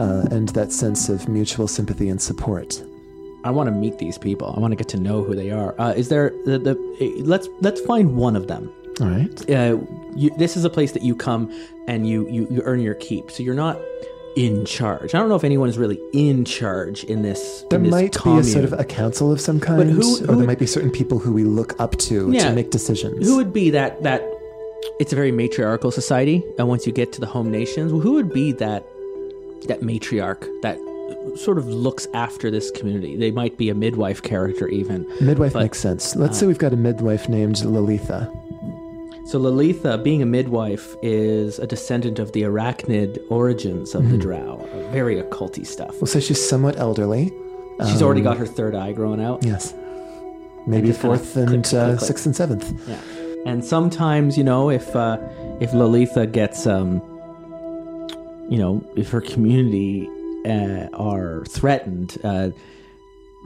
uh, 0.00 0.26
and 0.30 0.48
that 0.50 0.72
sense 0.72 1.08
of 1.08 1.28
mutual 1.28 1.68
sympathy 1.68 2.08
and 2.08 2.20
support. 2.20 2.82
I 3.44 3.50
want 3.50 3.68
to 3.68 3.74
meet 3.84 3.98
these 3.98 4.18
people. 4.18 4.52
I 4.56 4.60
want 4.60 4.72
to 4.72 4.76
get 4.76 4.88
to 4.90 5.00
know 5.00 5.22
who 5.22 5.34
they 5.34 5.50
are. 5.50 5.74
Uh, 5.80 5.92
is 5.96 6.08
there 6.08 6.30
the, 6.44 6.58
the 6.58 6.74
eh, 7.00 7.22
let's 7.24 7.48
let's 7.60 7.80
find 7.82 8.16
one 8.16 8.36
of 8.36 8.48
them. 8.48 8.70
All 9.00 9.06
right. 9.06 9.50
Uh, 9.50 9.78
you, 10.14 10.28
this 10.36 10.56
is 10.58 10.64
a 10.64 10.70
place 10.70 10.92
that 10.92 11.02
you 11.02 11.14
come 11.16 11.50
and 11.88 12.06
you, 12.06 12.28
you 12.28 12.46
you 12.50 12.60
earn 12.64 12.80
your 12.80 12.94
keep. 12.94 13.30
So 13.30 13.42
you're 13.42 13.54
not 13.54 13.78
in 14.36 14.64
charge. 14.66 15.14
I 15.14 15.18
don't 15.18 15.28
know 15.30 15.36
if 15.36 15.42
anyone's 15.44 15.78
really 15.78 15.98
in 16.12 16.44
charge 16.44 17.02
in 17.04 17.22
this. 17.22 17.64
There 17.70 17.78
in 17.78 17.84
this 17.84 17.90
might 17.90 18.12
commune. 18.14 18.42
be 18.42 18.48
a 18.48 18.52
sort 18.52 18.64
of 18.64 18.72
a 18.74 18.84
council 18.84 19.32
of 19.32 19.40
some 19.40 19.58
kind, 19.58 19.90
who- 19.90 20.16
or 20.22 20.26
there 20.26 20.36
would- 20.36 20.46
might 20.46 20.58
be 20.58 20.66
certain 20.66 20.90
people 20.90 21.18
who 21.18 21.32
we 21.32 21.44
look 21.44 21.78
up 21.80 21.96
to 22.08 22.30
Yeah. 22.30 22.48
to 22.48 22.54
make 22.54 22.70
decisions. 22.70 23.26
Who 23.26 23.36
would 23.36 23.52
be 23.52 23.70
that 23.70 24.02
that? 24.02 24.22
It's 24.98 25.12
a 25.12 25.16
very 25.16 25.32
matriarchal 25.32 25.90
society, 25.90 26.42
and 26.58 26.68
once 26.68 26.86
you 26.86 26.92
get 26.92 27.12
to 27.14 27.20
the 27.20 27.26
home 27.26 27.50
nations, 27.50 27.90
who 27.90 28.12
would 28.12 28.32
be 28.32 28.52
that 28.52 28.84
that 29.68 29.80
matriarch 29.80 30.46
that 30.62 30.78
sort 31.36 31.58
of 31.58 31.66
looks 31.66 32.06
after 32.14 32.50
this 32.50 32.70
community? 32.70 33.16
They 33.16 33.30
might 33.30 33.56
be 33.56 33.68
a 33.70 33.74
midwife 33.74 34.22
character, 34.22 34.68
even. 34.68 35.06
midwife 35.20 35.52
but- 35.52 35.60
uh, 35.60 35.62
makes 35.62 35.78
sense. 35.78 36.16
Let's 36.16 36.38
say 36.38 36.46
we've 36.46 36.58
got 36.58 36.72
a 36.72 36.76
midwife 36.76 37.28
named 37.28 37.56
Lalitha. 37.56 38.30
So 39.26 39.38
Lalitha, 39.38 40.02
being 40.02 40.22
a 40.22 40.26
midwife, 40.26 40.96
is 41.02 41.60
a 41.60 41.66
descendant 41.66 42.18
of 42.18 42.32
the 42.32 42.42
arachnid 42.42 43.18
origins 43.30 43.94
of 43.94 44.10
the 44.10 44.18
Drow. 44.18 44.66
Very 44.90 45.22
occulty 45.22 45.64
stuff. 45.64 45.94
We'll 46.00 46.06
say 46.08 46.18
she's 46.18 46.44
somewhat 46.44 46.76
elderly. 46.78 47.32
She's 47.88 48.02
already 48.02 48.22
got 48.22 48.38
her 48.38 48.46
third 48.46 48.74
eye 48.74 48.92
growing 48.92 49.22
out. 49.22 49.44
Yes. 49.44 49.72
Maybe 50.66 50.88
just 50.88 51.00
kinda 51.00 51.16
fourth 51.16 51.36
and 51.36 51.48
click, 51.48 51.64
click, 51.64 51.80
uh, 51.80 51.88
click. 51.96 52.00
sixth 52.00 52.26
and 52.26 52.34
seventh. 52.36 52.72
Yeah. 52.88 52.98
And 53.46 53.64
sometimes, 53.64 54.36
you 54.36 54.44
know, 54.44 54.68
if 54.68 54.94
uh, 54.94 55.16
if 55.60 55.70
Lalitha 55.70 56.30
gets, 56.30 56.66
um, 56.66 57.00
you 58.50 58.58
know, 58.58 58.84
if 58.96 59.10
her 59.10 59.20
community 59.20 60.08
uh, 60.44 60.88
are 60.92 61.44
threatened, 61.46 62.18
uh, 62.24 62.50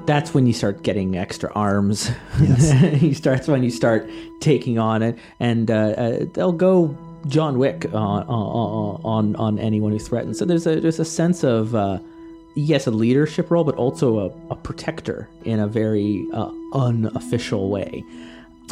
that's 0.07 0.35
when 0.35 0.47
you 0.47 0.53
start 0.53 0.83
getting 0.83 1.17
extra 1.17 1.53
arms. 1.53 2.11
Yes. 2.41 3.03
you 3.03 3.15
start, 3.15 3.37
that's 3.37 3.49
when 3.49 3.63
you 3.63 3.71
start 3.71 4.11
taking 4.41 4.79
on 4.79 5.03
it, 5.03 5.17
and 5.39 5.71
uh, 5.71 5.75
uh, 5.75 6.25
they'll 6.33 6.53
go 6.53 6.97
John 7.27 7.59
Wick 7.59 7.87
on 7.95 8.25
on 8.25 9.01
on, 9.05 9.37
on 9.37 9.59
anyone 9.59 9.93
who 9.93 9.99
threatens. 9.99 10.39
So 10.39 10.45
there's 10.45 10.67
a 10.67 10.81
there's 10.81 10.99
a 10.99 11.05
sense 11.05 11.45
of. 11.45 11.75
Uh, 11.75 11.99
Yes, 12.57 12.87
a 12.87 12.93
leadership 12.93 13.51
role, 13.51 13.65
but 13.65 13.75
also 13.75 14.21
a, 14.21 14.53
a 14.53 14.55
protector 14.55 15.29
in 15.45 15.59
a 15.59 15.67
very 15.67 16.25
uh, 16.33 16.53
unofficial 16.73 17.69
way. 17.69 18.05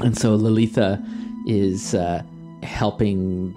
And 0.05 0.17
so 0.17 0.39
Lalitha 0.39 1.05
is 1.49 1.93
uh, 1.93 2.23
helping 2.63 3.53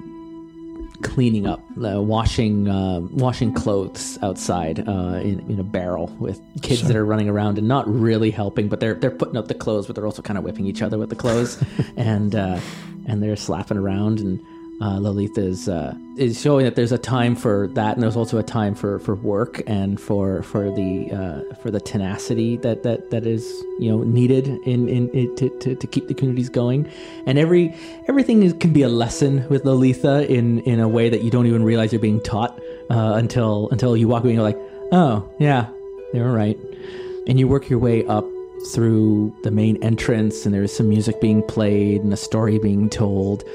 cleaning 1.06 1.46
up, 1.46 1.62
uh, 1.84 2.02
washing 2.02 2.68
uh, 2.68 3.00
washing 3.12 3.54
clothes 3.54 4.18
outside 4.22 4.88
uh, 4.88 5.20
in, 5.22 5.40
in 5.50 5.60
a 5.60 5.64
barrel 5.64 6.08
with 6.20 6.42
kids 6.62 6.82
that 6.88 6.96
are 6.96 7.06
running 7.06 7.30
around 7.30 7.58
and 7.58 7.68
not 7.68 7.88
really 7.88 8.32
helping, 8.32 8.68
but 8.68 8.80
they're 8.80 8.96
they're 8.96 9.12
putting 9.12 9.38
up 9.38 9.48
the 9.48 9.54
clothes, 9.54 9.86
but 9.86 9.96
they're 9.96 10.06
also 10.06 10.22
kind 10.22 10.38
of 10.38 10.44
whipping 10.44 10.66
each 10.66 10.82
other 10.82 10.98
with 10.98 11.10
the 11.10 11.16
clothes, 11.16 11.64
and 11.96 12.36
uh, 12.36 12.60
and 13.08 13.22
they're 13.22 13.36
slapping 13.36 13.78
around 13.78 14.20
and. 14.20 14.44
Uh, 14.82 15.00
Lalitha 15.00 15.38
is 15.38 15.70
uh, 15.70 15.96
is 16.18 16.42
showing 16.42 16.66
that 16.66 16.76
there's 16.76 16.92
a 16.92 16.98
time 16.98 17.34
for 17.34 17.68
that, 17.76 17.94
and 17.94 18.04
there's 18.04 18.18
also 18.18 18.38
a 18.38 18.44
time 18.44 18.76
for, 18.76 19.00
for 19.00 19.16
work 19.16 19.62
and 19.68 20.02
for 20.02 20.44
for 20.44 20.70
the 20.70 21.10
uh, 21.12 21.56
for 21.56 21.72
the 21.72 21.80
tenacity 21.80 22.58
that, 22.58 22.84
that, 22.84 23.10
that 23.10 23.26
is 23.26 23.46
you 23.80 23.90
know 23.90 24.04
needed 24.04 24.48
in, 24.66 24.90
in, 24.90 25.10
in 25.12 25.34
to, 25.38 25.50
to, 25.60 25.76
to 25.76 25.88
keep 25.88 26.10
the 26.10 26.14
communities 26.14 26.50
going. 26.50 26.92
And 27.26 27.40
every 27.40 27.74
everything 28.10 28.44
is, 28.44 28.52
can 28.52 28.74
be 28.74 28.82
a 28.82 28.90
lesson 28.90 29.48
with 29.48 29.64
Lalitha 29.64 30.28
in, 30.28 30.60
in 30.62 30.82
a 30.82 30.90
way 30.90 31.08
that 31.08 31.24
you 31.24 31.32
don't 31.32 31.48
even 31.48 31.64
realize 31.64 31.94
you're 31.94 32.02
being 32.02 32.22
taught 32.22 32.60
uh, 32.90 33.14
until 33.14 33.70
until 33.70 33.96
you 33.96 34.10
walk 34.10 34.24
away 34.24 34.32
and 34.32 34.36
you're 34.36 34.44
like, 34.44 34.60
oh 34.92 35.26
yeah, 35.40 35.70
they're 36.12 36.34
right. 36.34 36.60
And 37.28 37.40
you 37.40 37.48
work 37.48 37.70
your 37.70 37.80
way 37.80 38.06
up 38.08 38.26
through 38.74 39.34
the 39.44 39.52
main 39.52 39.82
entrance, 39.82 40.46
and 40.46 40.54
there's 40.54 40.76
some 40.76 40.90
music 40.90 41.22
being 41.22 41.44
played 41.44 42.02
and 42.02 42.12
a 42.12 42.18
story 42.18 42.60
being 42.60 42.90
told 42.90 43.46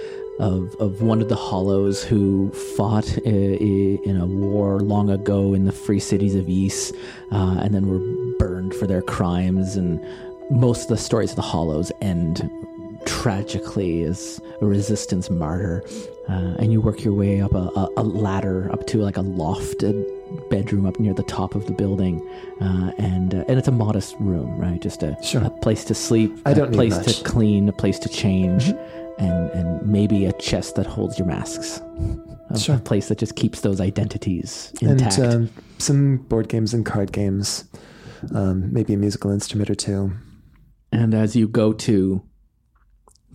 of, 0.40 0.74
of 0.80 1.02
one 1.02 1.20
of 1.22 1.28
the 1.28 1.36
Hollows 1.36 2.02
who 2.02 2.50
fought 2.76 3.08
uh, 3.18 3.30
in 3.30 4.16
a 4.20 4.26
war 4.26 4.80
long 4.80 5.10
ago 5.10 5.54
in 5.54 5.64
the 5.66 5.72
free 5.72 6.00
cities 6.00 6.34
of 6.34 6.48
Ys, 6.48 6.92
uh, 7.30 7.58
and 7.62 7.74
then 7.74 7.86
were 7.88 8.36
burned 8.38 8.74
for 8.74 8.86
their 8.86 9.02
crimes. 9.02 9.76
And 9.76 10.04
most 10.50 10.82
of 10.82 10.88
the 10.88 10.96
stories 10.96 11.30
of 11.30 11.36
the 11.36 11.42
Hollows 11.42 11.92
end 12.00 12.50
tragically 13.06 14.02
as 14.02 14.40
a 14.60 14.66
resistance 14.66 15.30
martyr. 15.30 15.82
Uh, 16.28 16.54
and 16.58 16.72
you 16.72 16.80
work 16.80 17.02
your 17.02 17.14
way 17.14 17.40
up 17.40 17.52
a, 17.52 17.70
a, 17.74 17.88
a 17.96 18.04
ladder 18.04 18.70
up 18.72 18.86
to 18.86 18.98
like 18.98 19.16
a 19.16 19.22
lofted 19.22 20.04
bedroom 20.48 20.86
up 20.86 20.98
near 21.00 21.12
the 21.12 21.24
top 21.24 21.56
of 21.56 21.66
the 21.66 21.72
building, 21.72 22.20
uh, 22.60 22.92
and 22.98 23.34
uh, 23.34 23.44
and 23.48 23.58
it's 23.58 23.66
a 23.66 23.72
modest 23.72 24.14
room, 24.20 24.56
right? 24.56 24.80
Just 24.80 25.02
a, 25.02 25.16
Sure. 25.24 25.42
a 25.42 25.50
place 25.50 25.82
to 25.86 25.94
sleep, 25.94 26.30
I 26.46 26.52
a 26.52 26.54
don't 26.54 26.70
need 26.70 26.76
place 26.76 26.98
to 26.98 27.24
clean, 27.24 27.68
a 27.68 27.72
place 27.72 27.98
to 28.00 28.08
change, 28.08 28.72
and 29.20 29.50
and 29.50 29.86
maybe 29.86 30.24
a 30.26 30.32
chest 30.34 30.74
that 30.76 30.86
holds 30.86 31.18
your 31.18 31.28
masks. 31.28 31.80
A, 32.50 32.58
Sure. 32.58 32.76
a 32.76 32.80
place 32.80 33.08
that 33.08 33.18
just 33.18 33.36
keeps 33.36 33.60
those 33.60 33.80
identities 33.80 34.72
intact. 34.80 35.18
And 35.18 35.32
um, 35.34 35.50
some 35.78 36.16
board 36.16 36.48
games 36.48 36.74
and 36.74 36.84
card 36.84 37.12
games. 37.12 37.64
Um, 38.34 38.72
maybe 38.72 38.92
a 38.92 38.96
musical 38.98 39.30
instrument 39.30 39.70
or 39.70 39.74
two. 39.74 40.12
And 40.92 41.14
as 41.14 41.34
you 41.36 41.48
go 41.48 41.72
to 41.72 42.22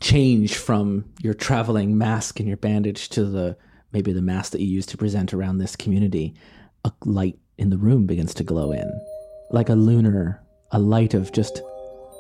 change 0.02 0.56
from 0.58 1.06
your 1.22 1.34
traveling 1.34 1.98
mask 1.98 2.40
and 2.40 2.48
your 2.48 2.58
bandage 2.58 3.10
to 3.10 3.26
the 3.26 3.58
maybe 3.94 4.12
the 4.12 4.22
mask 4.22 4.52
that 4.52 4.62
you 4.62 4.68
use 4.68 4.86
to 4.88 4.98
present 4.98 5.34
around 5.34 5.58
this 5.58 5.76
community, 5.76 6.36
a 6.84 6.92
light 7.06 7.40
in 7.58 7.70
the 7.70 7.78
room 7.78 8.06
begins 8.06 8.34
to 8.36 8.44
glow 8.44 8.72
in. 8.72 8.92
Like 9.52 9.70
a 9.70 9.76
lunar, 9.76 10.42
a 10.72 10.80
light 10.80 11.14
of 11.14 11.32
just 11.32 11.62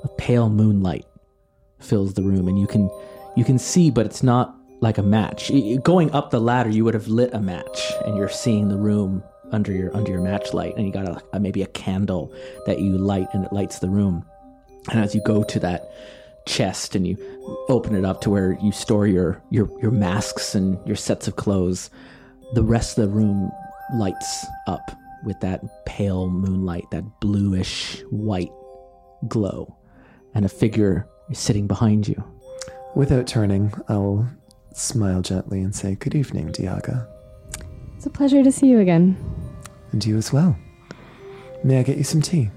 a 0.04 0.08
pale 0.18 0.50
moonlight 0.50 1.06
fills 1.80 2.14
the 2.14 2.24
room 2.24 2.48
and 2.48 2.58
you 2.58 2.66
can 2.68 2.90
you 3.36 3.44
can 3.44 3.58
see 3.58 3.90
but 3.90 4.06
it's 4.06 4.24
not 4.24 4.56
like 4.82 4.98
a 4.98 5.04
match. 5.04 5.52
Going 5.84 6.12
up 6.12 6.32
the 6.32 6.42
ladder 6.42 6.70
you 6.70 6.84
would 6.86 6.94
have 6.94 7.08
lit 7.08 7.34
a 7.34 7.40
match 7.40 7.92
and 8.06 8.18
you're 8.18 8.30
seeing 8.30 8.68
the 8.68 8.78
room 8.78 9.24
under 9.52 9.72
your 9.72 9.96
under 9.96 10.12
your 10.12 10.22
match 10.22 10.54
light 10.54 10.76
and 10.76 10.86
you 10.86 10.92
got 10.92 11.08
a, 11.08 11.22
a 11.34 11.40
maybe 11.40 11.62
a 11.62 11.68
candle 11.68 12.34
that 12.66 12.80
you 12.80 12.98
light 12.98 13.28
and 13.34 13.46
it 13.46 13.54
lights 13.54 13.80
the 13.80 13.90
room. 13.90 14.26
And 14.92 15.00
as 15.00 15.16
you 15.16 15.22
go 15.22 15.44
to 15.44 15.60
that 15.62 15.92
chest 16.46 16.96
and 16.96 17.08
you 17.08 17.18
open 17.70 17.96
it 17.96 18.06
up 18.06 18.22
to 18.22 18.30
where 18.30 18.58
you 18.62 18.72
store 18.72 19.08
your 19.08 19.42
your 19.50 19.70
your 19.82 19.92
masks 19.92 20.56
and 20.56 20.78
your 20.86 20.96
sets 20.96 21.28
of 21.28 21.36
clothes, 21.36 21.90
the 22.54 22.64
rest 22.64 22.98
of 22.98 23.06
the 23.06 23.16
room 23.16 23.52
lights 23.96 24.46
up 24.68 24.92
with 25.24 25.40
that 25.40 25.86
pale 25.86 26.30
moonlight, 26.30 26.84
that 26.92 27.04
bluish 27.20 28.04
white 28.12 28.52
glow. 29.28 29.76
and 30.36 30.46
a 30.46 30.50
figure 30.50 31.08
is 31.30 31.40
sitting 31.40 31.66
behind 31.66 32.08
you. 32.08 32.22
Without 32.96 33.28
turning, 33.28 33.74
I'll 33.90 34.26
smile 34.74 35.22
gently 35.22 35.62
and 35.62 35.76
say, 35.76 35.96
Good 35.96 36.16
evening, 36.16 36.54
Diaga. 36.54 37.06
It's 37.98 38.06
a 38.06 38.10
pleasure 38.10 38.42
to 38.42 38.52
see 38.52 38.68
you 38.68 38.80
again. 38.80 39.18
And 39.92 40.06
you 40.06 40.18
as 40.18 40.32
well. 40.32 40.56
May 41.64 41.80
I 41.80 41.84
get 41.84 41.98
you 41.98 42.04
some 42.04 42.22
tea? 42.22 42.50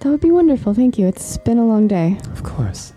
That 0.00 0.10
would 0.10 0.20
be 0.20 0.30
wonderful. 0.30 0.74
Thank 0.74 0.98
you. 0.98 1.06
It's 1.06 1.38
been 1.38 1.56
a 1.58 1.64
long 1.64 1.88
day. 1.88 2.18
Of 2.32 2.42
course. 2.42 2.92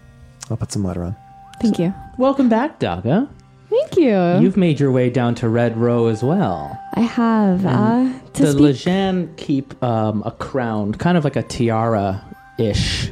I'll 0.50 0.58
put 0.58 0.72
some 0.72 0.84
water 0.84 1.04
on. 1.04 1.16
Thank 1.62 1.80
you. 1.80 1.94
Welcome 2.18 2.50
back, 2.50 2.80
Daga. 2.80 3.30
Thank 3.70 3.96
you. 3.98 4.40
You've 4.40 4.58
made 4.58 4.80
your 4.80 4.92
way 4.92 5.10
down 5.10 5.36
to 5.36 5.48
Red 5.48 5.78
Row 5.78 6.08
as 6.08 6.24
well. 6.24 6.78
I 6.96 7.02
have. 7.02 7.66
Uh, 7.66 8.12
to 8.34 8.42
the 8.44 8.52
speak. 8.52 8.94
Lajhan 8.94 9.38
keep 9.38 9.82
um, 9.84 10.24
a 10.26 10.32
crown, 10.32 10.94
kind 10.96 11.18
of 11.18 11.24
like 11.24 11.36
a 11.36 11.44
tiara 11.44 12.24
ish 12.58 13.12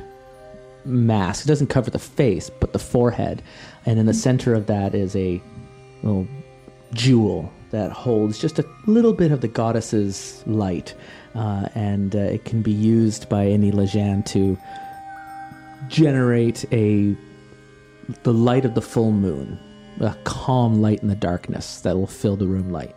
mask. 0.84 1.46
It 1.46 1.48
doesn't 1.48 1.68
cover 1.68 1.92
the 1.92 2.00
face, 2.00 2.50
but 2.50 2.74
the 2.74 2.80
forehead. 2.80 3.44
And 3.88 3.98
in 4.00 4.06
the 4.06 4.14
center 4.14 4.54
of 4.54 4.68
that 4.68 4.94
is 4.94 5.16
a 5.16 5.42
little 6.04 6.28
jewel 6.94 7.52
that 7.72 7.92
holds 7.92 8.38
just 8.38 8.60
a 8.60 8.66
little 8.86 9.14
bit 9.14 9.32
of 9.32 9.40
the 9.40 9.48
goddess's 9.48 10.44
light. 10.46 10.94
Uh, 11.34 11.70
and 11.74 12.16
uh, 12.16 12.20
it 12.20 12.44
can 12.46 12.62
be 12.62 12.72
used 12.72 13.30
by 13.30 13.46
any 13.46 13.72
Lajhan 13.72 14.26
to 14.26 14.58
generate 15.88 16.66
a 16.72 17.16
the 18.24 18.34
light 18.34 18.66
of 18.66 18.74
the 18.74 18.82
full 18.82 19.12
moon, 19.12 19.58
a 20.00 20.16
calm 20.26 20.82
light 20.82 21.02
in 21.02 21.08
the 21.08 21.16
darkness 21.16 21.82
that 21.82 21.98
will 21.98 22.08
fill 22.08 22.36
the 22.36 22.48
room 22.48 22.72
light. 22.72 22.96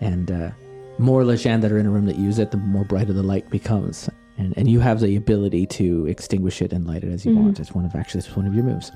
And 0.00 0.30
uh, 0.30 0.50
more 0.98 1.22
Lajhan 1.22 1.60
that 1.60 1.70
are 1.72 1.78
in 1.78 1.86
a 1.86 1.90
room 1.90 2.06
that 2.06 2.16
use 2.16 2.38
it, 2.38 2.50
the 2.50 2.56
more 2.56 2.84
brighter 2.84 3.12
the 3.12 3.22
light 3.22 3.48
becomes. 3.50 4.10
And 4.36 4.52
and 4.56 4.68
you 4.68 4.80
have 4.80 4.98
the 4.98 5.14
ability 5.14 5.66
to 5.66 6.06
extinguish 6.06 6.60
it 6.60 6.72
and 6.72 6.88
light 6.88 7.04
it 7.04 7.12
as 7.12 7.24
you 7.24 7.36
want. 7.36 7.60
It's 7.60 7.72
one 7.72 7.84
of 7.84 7.94
actually 7.94 8.20
it's 8.20 8.34
one 8.34 8.46
of 8.46 8.54
your 8.54 8.64
moves. 8.64 8.90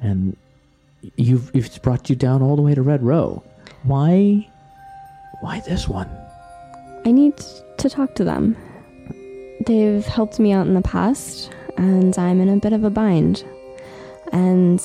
And 0.00 0.36
you've 1.16 1.50
it's 1.54 1.78
brought 1.78 2.08
you 2.10 2.16
down 2.16 2.42
all 2.42 2.56
the 2.56 2.62
way 2.62 2.74
to 2.74 2.82
Red 2.82 3.02
Row. 3.02 3.42
Why 3.82 4.48
why 5.40 5.60
this 5.60 5.88
one? 5.88 6.08
I 7.04 7.12
need 7.12 7.36
to 7.78 7.88
talk 7.88 8.14
to 8.16 8.24
them. 8.24 8.56
They've 9.66 10.04
helped 10.04 10.38
me 10.38 10.52
out 10.52 10.66
in 10.66 10.74
the 10.74 10.82
past, 10.82 11.50
and 11.76 12.16
I'm 12.18 12.40
in 12.40 12.48
a 12.48 12.56
bit 12.56 12.72
of 12.72 12.84
a 12.84 12.90
bind. 12.90 13.44
And 14.32 14.82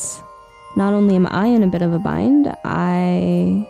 not 0.76 0.93
only 0.93 1.15
am 1.15 1.28
I 1.28 1.47
in 1.47 1.63
a 1.63 1.67
bit 1.67 1.82
of 1.82 1.93
a 1.93 1.99
bind, 1.99 2.56
I 2.63 3.67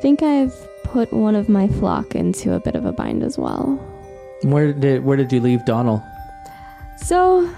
think 0.00 0.22
I've 0.22 0.54
put 0.84 1.12
one 1.12 1.34
of 1.34 1.48
my 1.48 1.68
flock 1.68 2.14
into 2.14 2.54
a 2.54 2.60
bit 2.60 2.74
of 2.74 2.84
a 2.84 2.92
bind 2.92 3.22
as 3.22 3.38
well. 3.38 3.76
Where 4.42 4.72
did 4.72 5.04
where 5.04 5.16
did 5.16 5.32
you 5.32 5.40
leave 5.40 5.64
Donald? 5.64 6.02
So, 6.98 7.50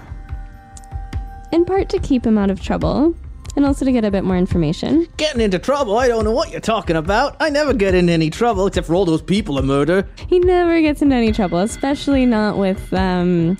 in 1.53 1.65
part 1.65 1.87
to 1.89 1.99
keep 1.99 2.25
him 2.25 2.37
out 2.37 2.49
of 2.49 2.59
trouble, 2.61 3.15
and 3.55 3.65
also 3.65 3.85
to 3.85 3.91
get 3.91 4.03
a 4.03 4.09
bit 4.09 4.23
more 4.23 4.35
information. 4.37 5.07
Getting 5.17 5.39
into 5.39 5.59
trouble? 5.59 5.97
I 5.97 6.07
don't 6.07 6.25
know 6.25 6.31
what 6.31 6.51
you're 6.51 6.59
talking 6.59 6.95
about. 6.95 7.37
I 7.39 7.49
never 7.51 7.73
get 7.73 7.93
into 7.93 8.11
any 8.11 8.31
trouble 8.31 8.65
except 8.65 8.87
for 8.87 8.95
all 8.95 9.05
those 9.05 9.21
people 9.21 9.59
I 9.59 9.61
murder. 9.61 10.07
He 10.27 10.39
never 10.39 10.81
gets 10.81 11.01
into 11.01 11.15
any 11.15 11.31
trouble, 11.31 11.59
especially 11.59 12.25
not 12.25 12.57
with 12.57 12.91
um, 12.93 13.57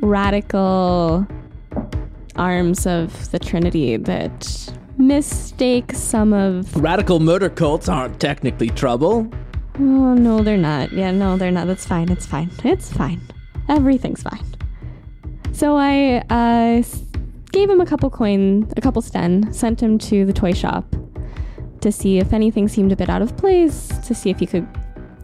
radical 0.00 1.26
arms 2.36 2.86
of 2.86 3.30
the 3.30 3.38
Trinity 3.38 3.98
that 3.98 4.72
mistake 4.96 5.92
some 5.92 6.32
of. 6.32 6.74
Radical 6.74 7.20
murder 7.20 7.50
cults 7.50 7.90
aren't 7.90 8.18
technically 8.18 8.70
trouble. 8.70 9.30
Oh, 9.78 10.14
no, 10.14 10.42
they're 10.42 10.56
not. 10.56 10.92
Yeah, 10.92 11.10
no, 11.10 11.36
they're 11.36 11.50
not. 11.50 11.66
That's 11.66 11.84
fine. 11.84 12.10
It's 12.10 12.26
fine. 12.26 12.50
It's 12.64 12.90
fine. 12.90 13.20
Everything's 13.68 14.22
fine. 14.22 14.44
So 15.52 15.76
I 15.76 16.22
uh, 16.30 16.82
gave 17.52 17.70
him 17.70 17.80
a 17.80 17.86
couple 17.86 18.10
coin, 18.10 18.70
a 18.76 18.80
couple 18.80 19.02
sten, 19.02 19.52
sent 19.52 19.82
him 19.82 19.98
to 19.98 20.24
the 20.24 20.32
toy 20.32 20.52
shop 20.52 20.84
to 21.80 21.92
see 21.92 22.18
if 22.18 22.32
anything 22.32 22.68
seemed 22.68 22.92
a 22.92 22.96
bit 22.96 23.08
out 23.08 23.22
of 23.22 23.36
place, 23.36 23.88
to 24.06 24.14
see 24.14 24.30
if 24.30 24.38
he 24.38 24.46
could 24.46 24.66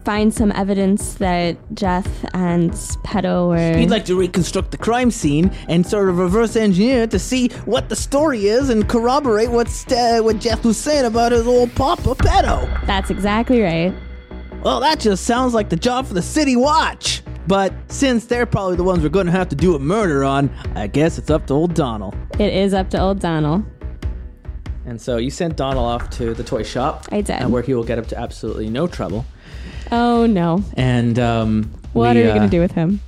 find 0.05 0.33
some 0.33 0.51
evidence 0.53 1.15
that 1.15 1.57
Jeff 1.73 2.07
and 2.33 2.71
Pedo 3.03 3.49
were. 3.49 3.77
He'd 3.77 3.89
like 3.89 4.05
to 4.05 4.15
reconstruct 4.15 4.71
the 4.71 4.77
crime 4.77 5.11
scene 5.11 5.51
and 5.67 5.85
sort 5.85 6.09
of 6.09 6.17
reverse 6.17 6.55
engineer 6.55 7.07
to 7.07 7.19
see 7.19 7.49
what 7.65 7.89
the 7.89 7.95
story 7.95 8.47
is 8.47 8.69
and 8.69 8.87
corroborate 8.87 9.51
what's, 9.51 9.85
uh, 9.91 10.19
what 10.21 10.39
Jeff 10.39 10.63
was 10.63 10.77
saying 10.77 11.05
about 11.05 11.31
his 11.31 11.47
old 11.47 11.73
papa 11.75 12.15
pedo. 12.15 12.85
That's 12.85 13.09
exactly 13.09 13.61
right. 13.61 13.93
Well, 14.63 14.79
that 14.79 14.99
just 14.99 15.25
sounds 15.25 15.53
like 15.53 15.69
the 15.69 15.75
job 15.75 16.07
for 16.07 16.13
the 16.13 16.21
City 16.21 16.55
Watch. 16.55 17.21
But 17.49 17.73
since 17.91 18.25
they're 18.27 18.45
probably 18.45 18.75
the 18.75 18.83
ones 18.83 19.01
we're 19.01 19.09
going 19.09 19.25
to 19.25 19.31
have 19.31 19.49
to 19.49 19.55
do 19.55 19.73
a 19.75 19.79
murder 19.79 20.23
on, 20.23 20.51
I 20.75 20.85
guess 20.85 21.17
it's 21.17 21.31
up 21.31 21.47
to 21.47 21.55
old 21.55 21.73
Donald. 21.73 22.15
It 22.37 22.53
is 22.53 22.75
up 22.75 22.91
to 22.91 23.01
old 23.01 23.19
Donald. 23.19 23.65
And 24.85 25.01
so 25.01 25.17
you 25.17 25.31
sent 25.31 25.55
Donald 25.55 25.87
off 25.87 26.11
to 26.11 26.35
the 26.35 26.43
toy 26.43 26.61
shop. 26.61 27.07
I 27.11 27.21
did. 27.21 27.49
where 27.49 27.63
he 27.63 27.73
will 27.73 27.83
get 27.83 27.97
up 27.97 28.05
to 28.09 28.19
absolutely 28.19 28.69
no 28.69 28.85
trouble. 28.85 29.25
Oh 29.91 30.27
no. 30.27 30.63
And 30.77 31.17
um, 31.17 31.71
What 31.93 32.15
we, 32.15 32.21
are 32.21 32.25
you 32.25 32.29
uh, 32.29 32.35
going 32.35 32.47
to 32.47 32.55
do 32.55 32.61
with 32.61 32.73
him? 32.73 32.99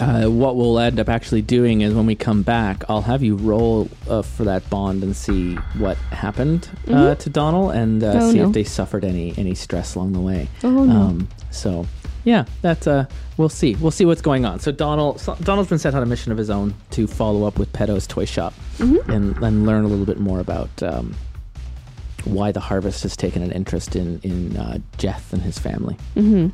Uh, 0.00 0.24
what 0.26 0.56
we'll 0.56 0.80
end 0.80 0.98
up 0.98 1.08
actually 1.08 1.42
doing 1.42 1.82
is 1.82 1.94
when 1.94 2.06
we 2.06 2.16
come 2.16 2.42
back, 2.42 2.82
I'll 2.88 3.02
have 3.02 3.22
you 3.22 3.36
roll 3.36 3.88
uh, 4.10 4.22
for 4.22 4.42
that 4.42 4.68
bond 4.68 5.04
and 5.04 5.14
see 5.14 5.54
what 5.78 5.96
happened 6.10 6.68
uh, 6.90 7.14
to 7.14 7.30
Donald 7.30 7.70
and 7.76 8.02
uh, 8.02 8.14
Mm-hmm. 8.14 8.18
Oh, 8.24 8.32
see 8.32 8.38
no. 8.38 8.46
if 8.48 8.52
they 8.52 8.64
suffered 8.64 9.04
any 9.04 9.32
any 9.38 9.54
stress 9.54 9.94
along 9.94 10.12
the 10.12 10.20
way. 10.20 10.48
Oh, 10.64 10.84
no. 10.84 10.92
Um, 10.92 11.28
so 11.52 11.86
yeah, 12.24 12.44
that's 12.62 12.86
uh, 12.86 13.06
we'll 13.36 13.48
see. 13.48 13.74
We'll 13.76 13.90
see 13.90 14.04
what's 14.04 14.22
going 14.22 14.44
on. 14.44 14.58
So 14.60 14.72
Donald 14.72 15.20
so 15.20 15.34
Donald's 15.36 15.68
been 15.68 15.78
sent 15.78 15.94
on 15.94 16.02
a 16.02 16.06
mission 16.06 16.32
of 16.32 16.38
his 16.38 16.50
own 16.50 16.74
to 16.90 17.06
follow 17.06 17.44
up 17.46 17.58
with 17.58 17.72
Pedo's 17.72 18.06
toy 18.06 18.24
shop 18.24 18.54
Mm-hmm. 18.78 19.10
and 19.10 19.36
and 19.38 19.66
learn 19.66 19.84
a 19.84 19.88
little 19.88 20.06
bit 20.06 20.18
more 20.18 20.40
about. 20.40 20.82
Um, 20.82 21.14
why 22.24 22.50
the 22.52 22.60
harvest 22.60 23.02
has 23.02 23.16
taken 23.18 23.42
an 23.42 23.52
interest 23.52 23.94
in 23.96 24.18
in 24.22 24.56
uh, 24.56 24.78
Jeff 24.96 25.32
and 25.34 25.42
his 25.42 25.58
family. 25.58 25.94
Mm-hmm. 26.16 26.48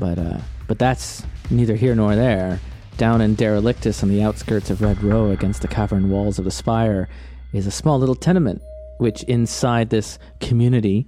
But 0.00 0.18
uh, 0.18 0.38
but 0.66 0.80
that's 0.80 1.22
neither 1.48 1.76
here 1.76 1.94
nor 1.94 2.16
there. 2.16 2.58
Down 2.96 3.20
in 3.20 3.36
Derelictus 3.36 4.02
on 4.02 4.08
the 4.08 4.22
outskirts 4.22 4.70
of 4.70 4.82
Red 4.82 5.00
Row 5.02 5.30
against 5.30 5.62
the 5.62 5.68
cavern 5.68 6.10
walls 6.10 6.38
of 6.40 6.44
the 6.44 6.50
spire 6.50 7.08
is 7.52 7.66
a 7.68 7.70
small 7.70 8.00
little 8.00 8.16
tenement, 8.16 8.62
which 8.98 9.22
inside 9.24 9.90
this 9.90 10.18
community 10.40 11.06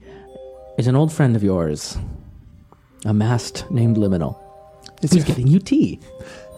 is 0.78 0.86
an 0.86 0.94
old 0.94 1.12
friend 1.12 1.34
of 1.34 1.42
yours, 1.42 1.96
a 3.06 3.14
mast 3.14 3.70
named 3.70 3.96
Liminal, 3.96 4.36
Is 5.02 5.12
who's 5.12 5.18
your, 5.18 5.26
getting 5.26 5.46
you 5.46 5.58
tea. 5.60 6.00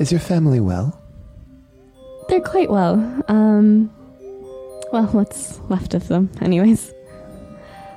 is 0.01 0.11
your 0.11 0.21
family 0.21 0.61
well? 0.61 1.01
They're 2.29 2.41
quite 2.41 2.71
well. 2.71 2.95
Um, 3.29 3.91
well, 4.93 5.07
what's 5.13 5.61
left 5.69 5.95
of 5.95 6.09
them, 6.09 6.31
anyways. 6.41 6.93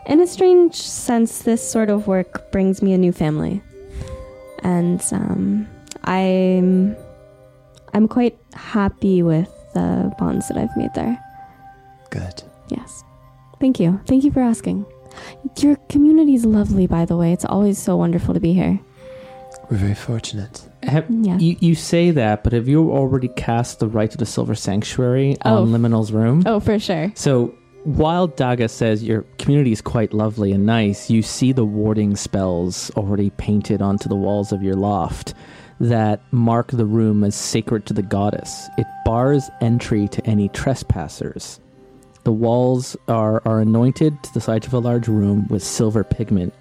In 0.08 0.20
a 0.20 0.28
strange 0.28 0.76
sense, 0.76 1.44
this 1.44 1.62
sort 1.68 1.90
of 1.90 2.08
work 2.08 2.52
brings 2.52 2.82
me 2.82 2.94
a 2.94 2.98
new 2.98 3.12
family, 3.12 3.62
and 4.64 5.02
um, 5.12 5.68
I'm 6.04 6.96
I'm 7.94 8.08
quite 8.08 8.38
happy 8.54 9.22
with 9.24 9.50
the 9.74 10.14
bonds 10.18 10.48
that 10.48 10.58
I've 10.58 10.76
made 10.76 10.94
there. 10.96 11.18
Good. 12.10 12.44
Yes, 12.70 13.04
thank 13.60 13.80
you, 13.80 14.00
thank 14.08 14.24
you 14.24 14.32
for 14.32 14.42
asking. 14.42 14.86
Your 15.60 15.76
community 15.90 16.36
is 16.36 16.46
lovely, 16.46 16.88
by 16.88 17.06
the 17.06 17.18
way. 17.18 17.32
It's 17.34 17.46
always 17.46 17.78
so 17.78 17.96
wonderful 17.98 18.34
to 18.34 18.40
be 18.40 18.54
here. 18.54 18.80
We're 19.70 19.78
very 19.78 19.94
fortunate. 19.96 20.68
Have, 20.84 21.06
Yeah. 21.10 21.38
you, 21.38 21.56
you 21.60 21.76
say 21.76 22.12
that, 22.12 22.44
but 22.44 22.54
have 22.54 22.68
you 22.68 22.92
already 22.92 23.28
cast 23.30 23.80
the 23.80 23.88
right 23.88 24.10
to 24.12 24.18
the 24.18 24.26
Silver 24.26 24.56
Sanctuary 24.56 25.38
Oh. 25.46 25.62
on 25.64 25.70
Liminal's 25.70 26.12
room? 26.12 26.44
Oh, 26.46 26.60
for 26.60 26.78
sure. 26.80 27.12
So 27.16 27.54
while 27.84 28.28
Daga 28.28 28.70
says 28.70 29.04
your 29.04 29.22
community 29.38 29.72
is 29.72 29.82
quite 29.82 30.14
lovely 30.14 30.52
and 30.52 30.66
nice, 30.66 31.10
you 31.10 31.22
see 31.22 31.52
the 31.52 31.66
warding 31.66 32.16
spells 32.16 32.92
already 32.98 33.30
painted 33.32 33.82
onto 33.82 34.10
the 34.10 34.16
walls 34.16 34.52
of 34.52 34.62
your 34.64 34.76
loft 34.76 35.34
that 35.80 36.22
mark 36.32 36.72
the 36.72 36.86
room 36.86 37.24
as 37.24 37.34
sacred 37.34 37.86
to 37.88 37.94
the 37.94 38.04
goddess. 38.04 38.70
It 38.78 38.86
bars 39.06 39.50
entry 39.62 40.08
to 40.10 40.26
any 40.28 40.50
trespassers. 40.50 41.60
The 42.24 42.32
walls 42.32 42.96
are, 43.08 43.42
are 43.46 43.60
anointed 43.62 44.22
to 44.24 44.34
the 44.34 44.42
sides 44.42 44.68
of 44.68 44.74
a 44.74 44.80
large 44.80 45.08
room 45.08 45.48
with 45.50 45.64
silver 45.64 46.04
pigment 46.04 46.54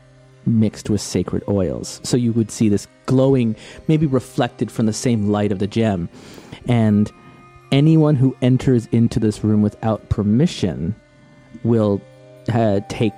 mixed 0.46 0.88
with 0.88 1.00
sacred 1.02 1.42
oils. 1.48 2.00
So 2.02 2.16
you 2.16 2.32
would 2.32 2.50
see 2.50 2.68
this 2.70 2.86
glowing, 3.06 3.54
maybe 3.88 4.06
reflected 4.06 4.70
from 4.70 4.86
the 4.86 4.92
same 4.92 5.28
light 5.28 5.52
of 5.52 5.58
the 5.58 5.66
gem. 5.66 6.08
And 6.66 7.11
anyone 7.72 8.16
who 8.16 8.34
enters 8.40 8.86
into 8.86 9.20
this 9.20 9.44
room 9.44 9.61
without 9.62 10.08
permission 10.08 10.94
will 11.62 12.00
uh, 12.52 12.80
take 12.88 13.12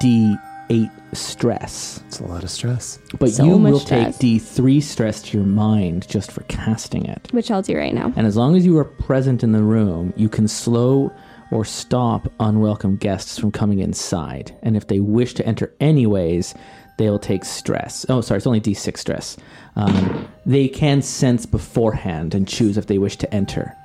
D8 0.00 0.90
stress. 1.12 2.02
It's 2.06 2.20
a 2.20 2.26
lot 2.26 2.44
of 2.44 2.50
stress. 2.50 2.98
But 3.18 3.30
So 3.30 3.44
you 3.44 3.58
much 3.58 3.72
will 3.72 3.80
stress. 3.80 4.16
take 4.18 4.40
D3 4.40 4.82
stress 4.82 5.22
to 5.22 5.38
your 5.38 5.46
mind 5.46 6.08
just 6.08 6.30
for 6.30 6.42
casting 6.44 7.04
it. 7.06 7.28
Which 7.32 7.50
I'll 7.50 7.62
do 7.62 7.76
right 7.76 7.94
now. 7.94 8.12
And 8.16 8.26
as 8.26 8.36
long 8.36 8.56
as 8.56 8.64
you 8.64 8.78
are 8.78 8.84
present 8.84 9.42
in 9.42 9.52
the 9.52 9.62
room, 9.62 10.12
you 10.16 10.28
can 10.28 10.48
slow 10.48 11.12
or 11.50 11.64
stop 11.64 12.32
unwelcome 12.40 12.96
guests 12.96 13.38
from 13.38 13.52
coming 13.52 13.80
inside. 13.80 14.56
And 14.62 14.76
if 14.76 14.86
they 14.86 15.00
wish 15.00 15.34
to 15.34 15.46
enter 15.46 15.72
anyways, 15.80 16.54
they'll 16.98 17.18
take 17.18 17.44
stress. 17.44 18.06
Oh, 18.08 18.20
sorry, 18.20 18.38
it's 18.38 18.46
only 18.46 18.60
D6 18.60 18.98
stress. 18.98 19.36
Um, 19.76 20.28
they 20.46 20.68
can 20.68 21.02
sense 21.02 21.46
beforehand 21.46 22.34
and 22.34 22.46
choose 22.46 22.76
if 22.76 22.86
they 22.86 22.98
wish 22.98 23.16
to 23.18 23.34
enter. 23.34 23.76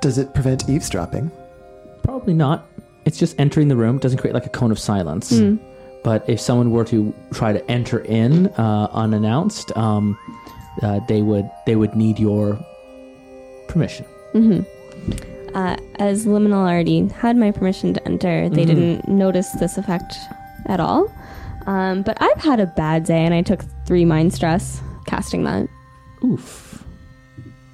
Does 0.00 0.18
it 0.18 0.34
prevent 0.34 0.68
eavesdropping? 0.68 1.30
Probably 2.02 2.34
not. 2.34 2.66
It's 3.04 3.18
just 3.18 3.38
entering 3.38 3.68
the 3.68 3.76
room. 3.76 3.96
It 3.96 4.02
doesn't 4.02 4.18
create 4.18 4.34
like 4.34 4.46
a 4.46 4.50
cone 4.50 4.70
of 4.70 4.78
silence. 4.78 5.32
Mm. 5.32 5.58
But 6.04 6.28
if 6.28 6.40
someone 6.40 6.70
were 6.70 6.84
to 6.84 7.14
try 7.32 7.52
to 7.52 7.70
enter 7.70 8.00
in 8.00 8.48
uh, 8.48 8.88
unannounced, 8.92 9.76
um, 9.76 10.16
uh, 10.82 11.00
they 11.08 11.22
would 11.22 11.50
they 11.66 11.74
would 11.74 11.94
need 11.94 12.18
your 12.18 12.58
permission. 13.68 14.04
hmm 14.32 14.60
Uh, 15.54 15.76
as 15.98 16.26
Liminal 16.26 16.66
already 16.68 17.08
had 17.08 17.36
my 17.36 17.50
permission 17.50 17.94
to 17.94 18.06
enter, 18.06 18.48
they 18.48 18.64
Mhm. 18.64 18.66
didn't 18.66 19.08
notice 19.08 19.50
this 19.52 19.78
effect 19.78 20.16
at 20.66 20.80
all. 20.80 21.10
Um, 21.66 22.02
but 22.02 22.16
I've 22.20 22.42
had 22.42 22.60
a 22.60 22.66
bad 22.66 23.04
day, 23.04 23.24
and 23.24 23.34
I 23.34 23.42
took 23.42 23.64
three 23.86 24.04
mind 24.04 24.32
stress 24.32 24.80
casting 25.06 25.44
that. 25.44 25.68
Oof. 26.24 26.84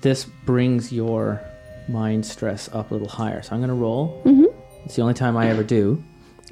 This 0.01 0.25
brings 0.45 0.93
your 0.93 1.41
mind 1.89 2.25
stress 2.27 2.69
up 2.73 2.91
a 2.91 2.95
little 2.95 3.09
higher. 3.09 3.43
So 3.43 3.55
I'm 3.55 3.61
going 3.61 3.69
to 3.69 3.75
roll. 3.75 4.21
hmm 4.25 4.45
It's 4.85 4.97
the 4.97 5.03
only 5.03 5.15
time 5.15 5.37
I 5.37 5.49
ever 5.49 5.63
do. 5.63 6.03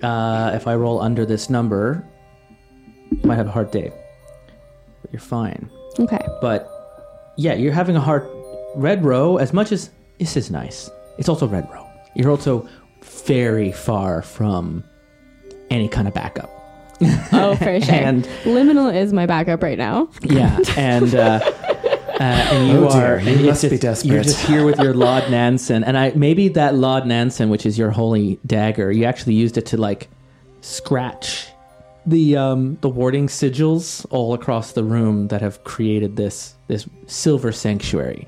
Uh, 0.03 0.53
if 0.55 0.67
I 0.67 0.75
roll 0.75 1.01
under 1.01 1.25
this 1.27 1.49
number, 1.51 2.03
you 3.11 3.19
might 3.25 3.37
have 3.37 3.47
a 3.49 3.51
hard 3.51 3.71
day. 3.71 3.93
But 5.03 5.13
you're 5.13 5.21
fine. 5.21 5.69
Okay. 5.99 6.25
But 6.41 6.69
yeah, 7.37 7.55
you're 7.55 7.73
having 7.73 7.97
a 7.97 8.01
hard 8.01 8.27
red 8.75 9.05
row 9.05 9.37
as 9.37 9.53
much 9.53 9.71
as 9.73 9.91
this 10.19 10.37
is 10.37 10.51
nice. 10.51 10.91
It's 11.23 11.29
also 11.29 11.47
red 11.47 11.71
row. 11.71 11.87
You're 12.17 12.31
also 12.33 12.67
very 13.05 13.71
far 13.71 14.23
from 14.23 14.83
any 15.71 15.87
kind 15.87 16.09
of 16.09 16.15
backup. 16.15 16.51
Oh, 17.33 17.55
for 17.57 17.81
sure. 17.81 17.95
and 17.95 18.25
Liminal 18.43 18.93
is 18.93 19.13
my 19.13 19.27
backup 19.27 19.63
right 19.63 19.79
now. 19.79 20.09
yeah, 20.23 20.59
and 20.77 21.15
uh, 21.15 21.39
uh, 21.45 22.21
and 22.21 22.69
you 22.71 22.87
Oh, 22.89 22.91
dear, 22.91 23.19
are 23.19 23.21
you 23.21 23.35
it's 23.51 23.63
must 23.63 23.71
be 23.71 23.79
just- 23.79 24.05
You're 24.05 24.25
just 24.25 24.45
here 24.47 24.65
with 24.65 24.81
your 24.81 24.95
Laud 24.95 25.31
Nansen, 25.31 25.85
and 25.85 25.97
I 25.97 26.11
maybe 26.17 26.49
that 26.49 26.75
Laud 26.75 27.07
Nansen, 27.07 27.51
which 27.51 27.67
is 27.67 27.79
your 27.79 27.93
holy 27.93 28.41
dagger, 28.45 28.91
you 28.91 29.05
actually 29.05 29.35
used 29.35 29.57
it 29.57 29.67
to 29.67 29.77
like 29.77 30.09
scratch 30.61 31.47
the 32.05 32.37
um 32.37 32.79
the 32.81 32.89
warding 32.89 33.29
sigils 33.29 34.05
all 34.11 34.35
across 34.35 34.73
the 34.73 34.83
room 34.83 35.29
that 35.29 35.41
have 35.41 35.63
created 35.63 36.17
this 36.17 36.55
this 36.67 36.89
silver 37.07 37.53
sanctuary. 37.53 38.27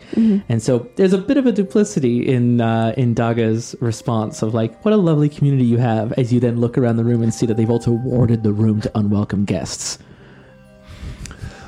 And 0.48 0.62
so 0.62 0.88
there's 0.96 1.12
a 1.12 1.18
bit 1.18 1.36
of 1.38 1.46
a 1.46 1.52
duplicity 1.52 2.28
in 2.28 2.60
uh, 2.60 2.94
in 2.96 3.14
Daga's 3.14 3.74
response 3.80 4.42
of 4.42 4.54
like, 4.54 4.84
what 4.84 4.92
a 4.94 4.96
lovely 4.96 5.28
community 5.28 5.64
you 5.64 5.78
have, 5.78 6.12
as 6.12 6.32
you 6.32 6.38
then 6.40 6.60
look 6.60 6.76
around 6.78 6.96
the 6.98 7.04
room 7.04 7.22
and 7.22 7.32
see 7.34 7.46
that 7.46 7.56
they've 7.56 7.70
also 7.70 7.90
warded 7.92 8.42
the 8.42 8.52
room 8.52 8.80
to 8.82 8.90
unwelcome 8.98 9.44
guests. 9.44 9.98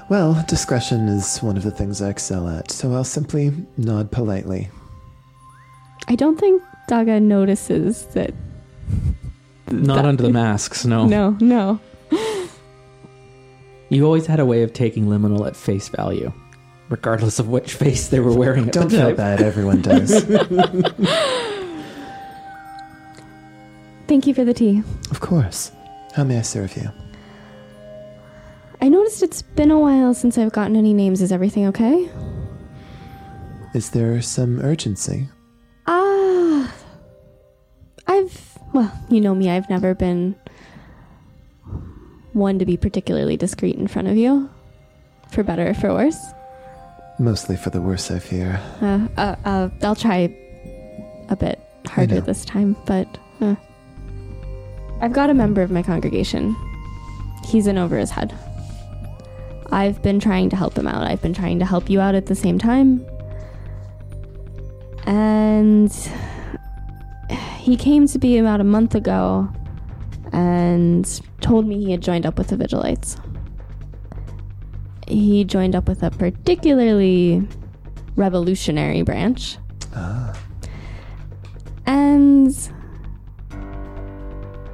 Well, 0.09 0.45
discretion 0.47 1.09
is 1.09 1.39
one 1.43 1.57
of 1.57 1.65
the 1.65 1.73
things 1.73 2.01
I 2.01 2.11
excel 2.11 2.47
at, 2.49 2.71
so 2.71 2.93
I'll 2.95 3.03
simply 3.03 3.53
nod 3.77 4.13
politely. 4.13 4.69
I 6.09 6.15
don't 6.15 6.39
think 6.39 6.63
Daga 6.89 7.21
notices 7.21 8.05
that. 8.15 8.33
Not 9.69 9.97
that- 9.97 10.05
under 10.05 10.23
the 10.23 10.31
masks, 10.31 10.85
no. 10.85 11.07
No, 11.07 11.37
no. 11.41 11.81
You 13.89 14.05
always 14.05 14.27
had 14.27 14.41
a 14.41 14.45
way 14.45 14.63
of 14.63 14.73
taking 14.73 15.07
liminal 15.07 15.47
at 15.47 15.55
face 15.57 15.89
value, 15.89 16.33
regardless 16.89 17.39
of 17.39 17.49
which 17.49 17.75
face 17.75 18.09
they 18.09 18.21
were 18.21 18.33
wearing. 18.35 18.67
Don't 18.67 18.91
feel 18.91 19.15
bad, 19.15 19.41
everyone 19.43 19.81
does. 19.83 20.25
Thank 24.09 24.27
you 24.27 24.35
for 24.35 24.45
the 24.45 24.55
tea. 24.55 24.83
of 25.11 25.21
course. 25.21 25.73
How 26.15 26.25
may 26.25 26.39
I 26.39 26.43
serve 26.43 26.77
you? 26.77 26.91
I 28.81 28.89
noticed 28.89 29.23
it's 29.23 29.43
been 29.43 29.71
a 29.71 29.79
while 29.79 30.15
since 30.15 30.39
I've 30.39 30.53
gotten 30.53 30.77
any 30.77 30.95
names. 30.95 31.21
Is 31.21 31.33
everything 31.33 31.67
okay? 31.69 32.09
Is 33.75 33.91
there 33.91 34.23
some 34.23 34.61
urgency? 34.61 35.29
Ah. 35.87 36.73
I've. 38.07 38.59
Well, 38.73 38.93
you 39.11 39.21
know 39.21 39.35
me, 39.35 39.51
I've 39.51 39.69
never 39.69 39.95
been 39.95 40.37
one 42.37 42.59
to 42.59 42.67
be 42.67 42.77
particularly 42.77 43.37
discreet 43.37 43.77
in 43.77 43.89
front 43.89 44.09
of 44.09 44.17
you. 44.17 44.49
For 45.31 45.43
better 45.43 45.71
or 45.71 45.75
for 45.75 45.93
worse. 45.93 46.23
Mostly 47.19 47.57
for 47.57 47.71
the 47.71 47.81
worse, 47.81 48.11
I 48.11 48.19
fear. 48.19 48.61
Uh, 48.81 49.09
uh, 49.17 49.37
uh, 49.45 49.69
I'll 49.83 49.97
try 49.97 50.33
a 51.29 51.37
bit 51.37 51.59
harder 51.87 52.21
this 52.21 52.45
time, 52.45 52.77
but 52.87 53.09
uh. 53.41 53.57
I've 55.01 55.13
got 55.13 55.31
a 55.31 55.35
member 55.35 55.63
of 55.63 55.71
my 55.71 55.83
congregation. 55.83 56.55
He's 57.45 57.67
in 57.67 57.79
over 57.79 57.97
his 57.97 58.11
head. 58.11 58.35
I've 59.73 60.01
been 60.03 60.21
trying 60.21 60.51
to 60.51 60.57
help 60.57 60.77
him 60.77 60.87
out. 60.87 61.07
I've 61.07 61.23
been 61.23 61.35
trying 61.35 61.59
to 61.59 61.65
help 61.65 61.91
you 61.91 62.01
out 62.01 62.15
at 62.15 62.27
the 62.27 62.35
same 62.35 62.59
time. 62.59 63.05
And 65.07 65.93
he 67.59 67.77
came 67.77 68.07
to 68.09 68.19
be 68.19 68.39
about 68.39 68.61
a 68.61 68.65
month 68.65 68.95
ago 68.95 69.49
and 70.33 71.21
told 71.41 71.67
me 71.67 71.85
he 71.85 71.91
had 71.91 72.01
joined 72.01 72.27
up 72.27 72.39
with 72.39 72.49
the 72.49 72.57
Vigilites. 72.57 73.19
He 75.09 75.45
joined 75.45 75.75
up 75.77 75.89
with 75.89 76.03
a 76.03 76.11
particularly 76.11 77.47
revolutionary 78.17 79.03
branch. 79.03 79.59
Ah, 79.95 80.37
And 81.87 82.53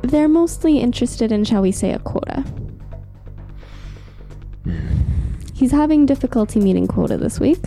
they're 0.03 0.29
mostly 0.29 0.79
interested 0.79 1.31
in, 1.33 1.45
shall 1.45 1.63
we 1.63 1.71
say, 1.73 1.93
a 1.93 1.99
quota. 1.99 2.45
He's 5.55 5.71
having 5.71 6.07
difficulty 6.07 6.61
meeting 6.61 6.87
quota 6.87 7.17
this 7.17 7.39
week. 7.39 7.61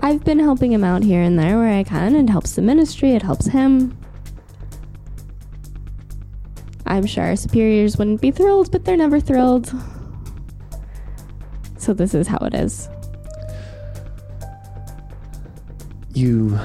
I've 0.00 0.24
been 0.24 0.38
helping 0.38 0.70
him 0.72 0.84
out 0.84 1.02
here 1.02 1.20
and 1.20 1.38
there 1.38 1.58
where 1.58 1.72
I 1.76 1.82
can. 1.82 2.14
It 2.14 2.30
helps 2.30 2.54
the 2.54 2.62
ministry, 2.62 3.10
it 3.10 3.22
helps 3.22 3.46
him. 3.46 3.98
I'm 6.86 7.06
sure 7.06 7.24
our 7.24 7.36
superiors 7.36 7.96
wouldn't 7.98 8.20
be 8.20 8.30
thrilled, 8.30 8.70
but 8.72 8.84
they're 8.84 8.96
never 8.96 9.20
thrilled. 9.20 9.72
So 11.78 11.92
this 11.94 12.14
is 12.14 12.26
how 12.26 12.38
it 12.38 12.54
is. 12.54 12.88
you 16.14 16.58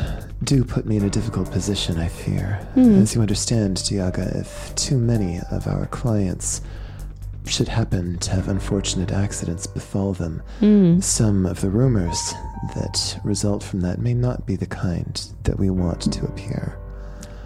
do 0.46 0.64
put 0.64 0.86
me 0.86 0.96
in 0.96 1.04
a 1.04 1.10
difficult 1.10 1.52
position, 1.52 2.00
I 2.00 2.08
fear. 2.08 2.54
Hmm. 2.74 3.02
As 3.02 3.14
you 3.14 3.22
understand, 3.22 3.76
Diaga, 3.78 4.40
if 4.40 4.74
too 4.76 4.98
many 4.98 5.40
of 5.52 5.68
our 5.68 5.88
clients 5.88 6.62
should 7.46 7.68
happen 7.68 8.18
to 8.20 8.32
have 8.32 8.48
unfortunate 8.48 9.12
accidents 9.12 9.68
befall 9.68 10.14
them, 10.14 10.42
Mm. 10.62 11.04
some 11.04 11.46
of 11.46 11.60
the 11.60 11.70
rumors 11.70 12.34
that 12.76 13.20
result 13.26 13.62
from 13.62 13.82
that 13.82 14.00
may 14.00 14.14
not 14.14 14.46
be 14.46 14.56
the 14.56 14.66
kind 14.66 15.22
that 15.44 15.60
we 15.60 15.70
want 15.70 16.02
to 16.14 16.26
appear. 16.26 16.78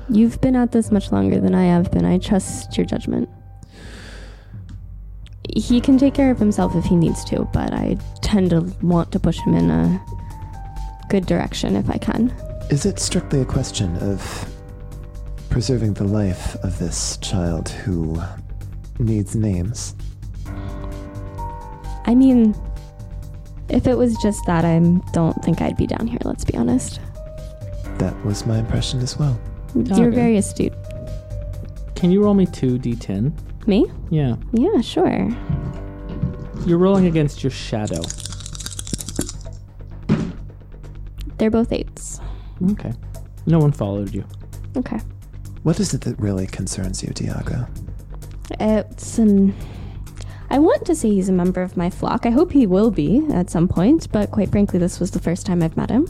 You've 0.09 0.39
been 0.39 0.55
at 0.55 0.71
this 0.71 0.91
much 0.91 1.11
longer 1.11 1.39
than 1.39 1.55
I 1.55 1.65
have 1.65 1.91
been. 1.91 2.05
I 2.05 2.19
trust 2.19 2.77
your 2.77 2.85
judgment. 2.85 3.27
He 5.55 5.81
can 5.81 5.97
take 5.97 6.13
care 6.13 6.31
of 6.31 6.37
himself 6.37 6.75
if 6.75 6.85
he 6.85 6.95
needs 6.95 7.23
to, 7.25 7.45
but 7.53 7.73
I 7.73 7.97
tend 8.21 8.51
to 8.51 8.61
want 8.81 9.11
to 9.13 9.19
push 9.19 9.39
him 9.39 9.55
in 9.55 9.71
a 9.71 10.05
good 11.09 11.25
direction 11.25 11.75
if 11.75 11.89
I 11.89 11.97
can. 11.97 12.29
Is 12.69 12.85
it 12.85 12.99
strictly 12.99 13.41
a 13.41 13.45
question 13.45 13.95
of 13.97 14.51
preserving 15.49 15.93
the 15.93 16.03
life 16.03 16.55
of 16.63 16.77
this 16.77 17.17
child 17.17 17.69
who 17.69 18.21
needs 18.99 19.35
names? 19.35 19.95
I 22.05 22.13
mean, 22.13 22.55
if 23.69 23.87
it 23.87 23.97
was 23.97 24.15
just 24.17 24.45
that, 24.45 24.65
I 24.65 24.79
don't 25.13 25.43
think 25.43 25.61
I'd 25.61 25.77
be 25.77 25.87
down 25.87 26.07
here, 26.07 26.19
let's 26.25 26.43
be 26.43 26.55
honest. 26.55 26.99
That 27.97 28.15
was 28.25 28.45
my 28.45 28.59
impression 28.59 28.99
as 28.99 29.17
well. 29.17 29.39
You're 29.75 30.07
Okay. 30.07 30.15
very 30.15 30.37
astute. 30.37 30.73
Can 31.95 32.11
you 32.11 32.23
roll 32.23 32.33
me 32.33 32.45
two 32.45 32.77
d10? 32.79 33.31
Me? 33.67 33.85
Yeah. 34.09 34.35
Yeah, 34.53 34.81
sure. 34.81 35.29
You're 36.65 36.77
rolling 36.77 37.05
against 37.07 37.43
your 37.43 37.51
shadow. 37.51 38.01
They're 41.37 41.51
both 41.51 41.71
eights. 41.71 42.19
Okay. 42.71 42.93
No 43.45 43.59
one 43.59 43.71
followed 43.71 44.13
you. 44.13 44.23
Okay. 44.77 44.99
What 45.63 45.79
is 45.79 45.93
it 45.93 46.01
that 46.01 46.17
really 46.19 46.47
concerns 46.47 47.03
you, 47.03 47.09
Diago? 47.09 47.67
It's 48.59 49.17
an. 49.17 49.53
I 50.49 50.59
want 50.59 50.85
to 50.85 50.95
say 50.95 51.09
he's 51.09 51.27
a 51.27 51.33
member 51.33 51.61
of 51.61 51.75
my 51.75 51.89
flock. 51.89 52.25
I 52.25 52.29
hope 52.29 52.51
he 52.51 52.67
will 52.67 52.91
be 52.91 53.25
at 53.33 53.49
some 53.49 53.67
point, 53.67 54.11
but 54.11 54.31
quite 54.31 54.51
frankly, 54.51 54.79
this 54.79 54.99
was 54.99 55.11
the 55.11 55.19
first 55.19 55.45
time 55.45 55.61
I've 55.63 55.75
met 55.75 55.89
him. 55.89 56.07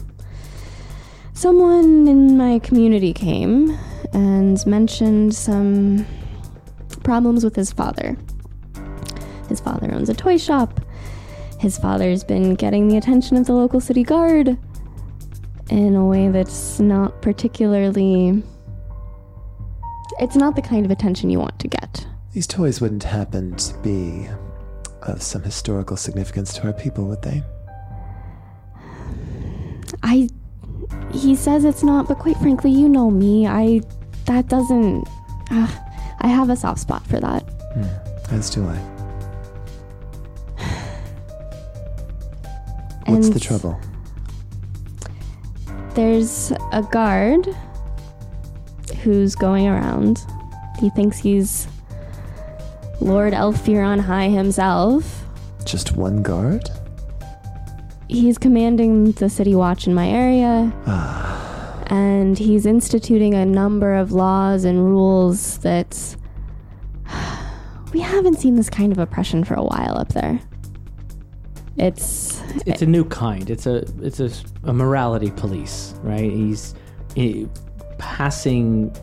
Someone 1.36 2.08
in 2.08 2.38
my 2.38 2.58
community 2.60 3.12
came 3.12 3.78
and 4.14 4.66
mentioned 4.66 5.34
some 5.34 6.06
problems 7.04 7.44
with 7.44 7.54
his 7.54 7.70
father. 7.70 8.16
His 9.50 9.60
father 9.60 9.92
owns 9.92 10.08
a 10.08 10.14
toy 10.14 10.38
shop. 10.38 10.80
His 11.60 11.76
father's 11.76 12.24
been 12.24 12.54
getting 12.54 12.88
the 12.88 12.96
attention 12.96 13.36
of 13.36 13.44
the 13.44 13.52
local 13.52 13.82
city 13.82 14.02
guard 14.02 14.56
in 15.68 15.94
a 15.94 16.06
way 16.06 16.30
that's 16.30 16.80
not 16.80 17.20
particularly. 17.20 18.42
It's 20.18 20.36
not 20.36 20.56
the 20.56 20.62
kind 20.62 20.86
of 20.86 20.90
attention 20.90 21.28
you 21.28 21.38
want 21.38 21.58
to 21.58 21.68
get. 21.68 22.06
These 22.32 22.46
toys 22.46 22.80
wouldn't 22.80 23.02
happen 23.02 23.56
to 23.56 23.78
be 23.80 24.26
of 25.02 25.20
some 25.20 25.42
historical 25.42 25.98
significance 25.98 26.54
to 26.54 26.66
our 26.66 26.72
people, 26.72 27.04
would 27.04 27.20
they? 27.20 27.42
I. 30.02 30.30
He 31.12 31.34
says 31.34 31.64
it's 31.64 31.82
not, 31.82 32.08
but 32.08 32.18
quite 32.18 32.36
frankly, 32.38 32.70
you 32.70 32.88
know 32.88 33.10
me. 33.10 33.46
I. 33.46 33.80
That 34.26 34.48
doesn't. 34.48 35.06
Uh, 35.50 35.68
I 36.20 36.26
have 36.26 36.50
a 36.50 36.56
soft 36.56 36.80
spot 36.80 37.06
for 37.06 37.20
that. 37.20 37.44
As 38.30 38.50
do 38.50 38.66
I. 38.66 38.76
What's 43.06 43.28
the 43.28 43.38
trouble? 43.38 43.78
There's 45.94 46.52
a 46.72 46.82
guard 46.82 47.46
who's 49.02 49.34
going 49.34 49.68
around. 49.68 50.24
He 50.80 50.90
thinks 50.90 51.18
he's 51.18 51.68
Lord 53.00 53.32
Aelfir 53.32 53.86
on 53.86 54.00
High 54.00 54.28
himself. 54.28 55.24
Just 55.64 55.96
one 55.96 56.22
guard? 56.22 56.68
He's 58.08 58.38
commanding 58.38 59.12
the 59.12 59.28
city 59.28 59.54
watch 59.54 59.86
in 59.86 59.94
my 59.94 60.08
area. 60.08 60.72
and 61.88 62.38
he's 62.38 62.66
instituting 62.66 63.34
a 63.34 63.46
number 63.46 63.94
of 63.94 64.12
laws 64.12 64.64
and 64.64 64.84
rules 64.84 65.58
that 65.58 66.16
we 67.92 68.00
haven't 68.00 68.38
seen 68.38 68.56
this 68.56 68.68
kind 68.70 68.92
of 68.92 68.98
oppression 68.98 69.44
for 69.44 69.54
a 69.54 69.62
while 69.62 69.96
up 69.98 70.08
there. 70.08 70.40
It's 71.76 72.42
It's 72.64 72.82
a 72.82 72.86
new 72.86 73.04
kind. 73.04 73.50
It's 73.50 73.66
a 73.66 73.84
it's 74.00 74.20
a, 74.20 74.30
a 74.64 74.72
morality 74.72 75.30
police, 75.30 75.94
right? 76.02 76.30
He's 76.30 76.74
eh, 77.16 77.44
passing 77.98 78.94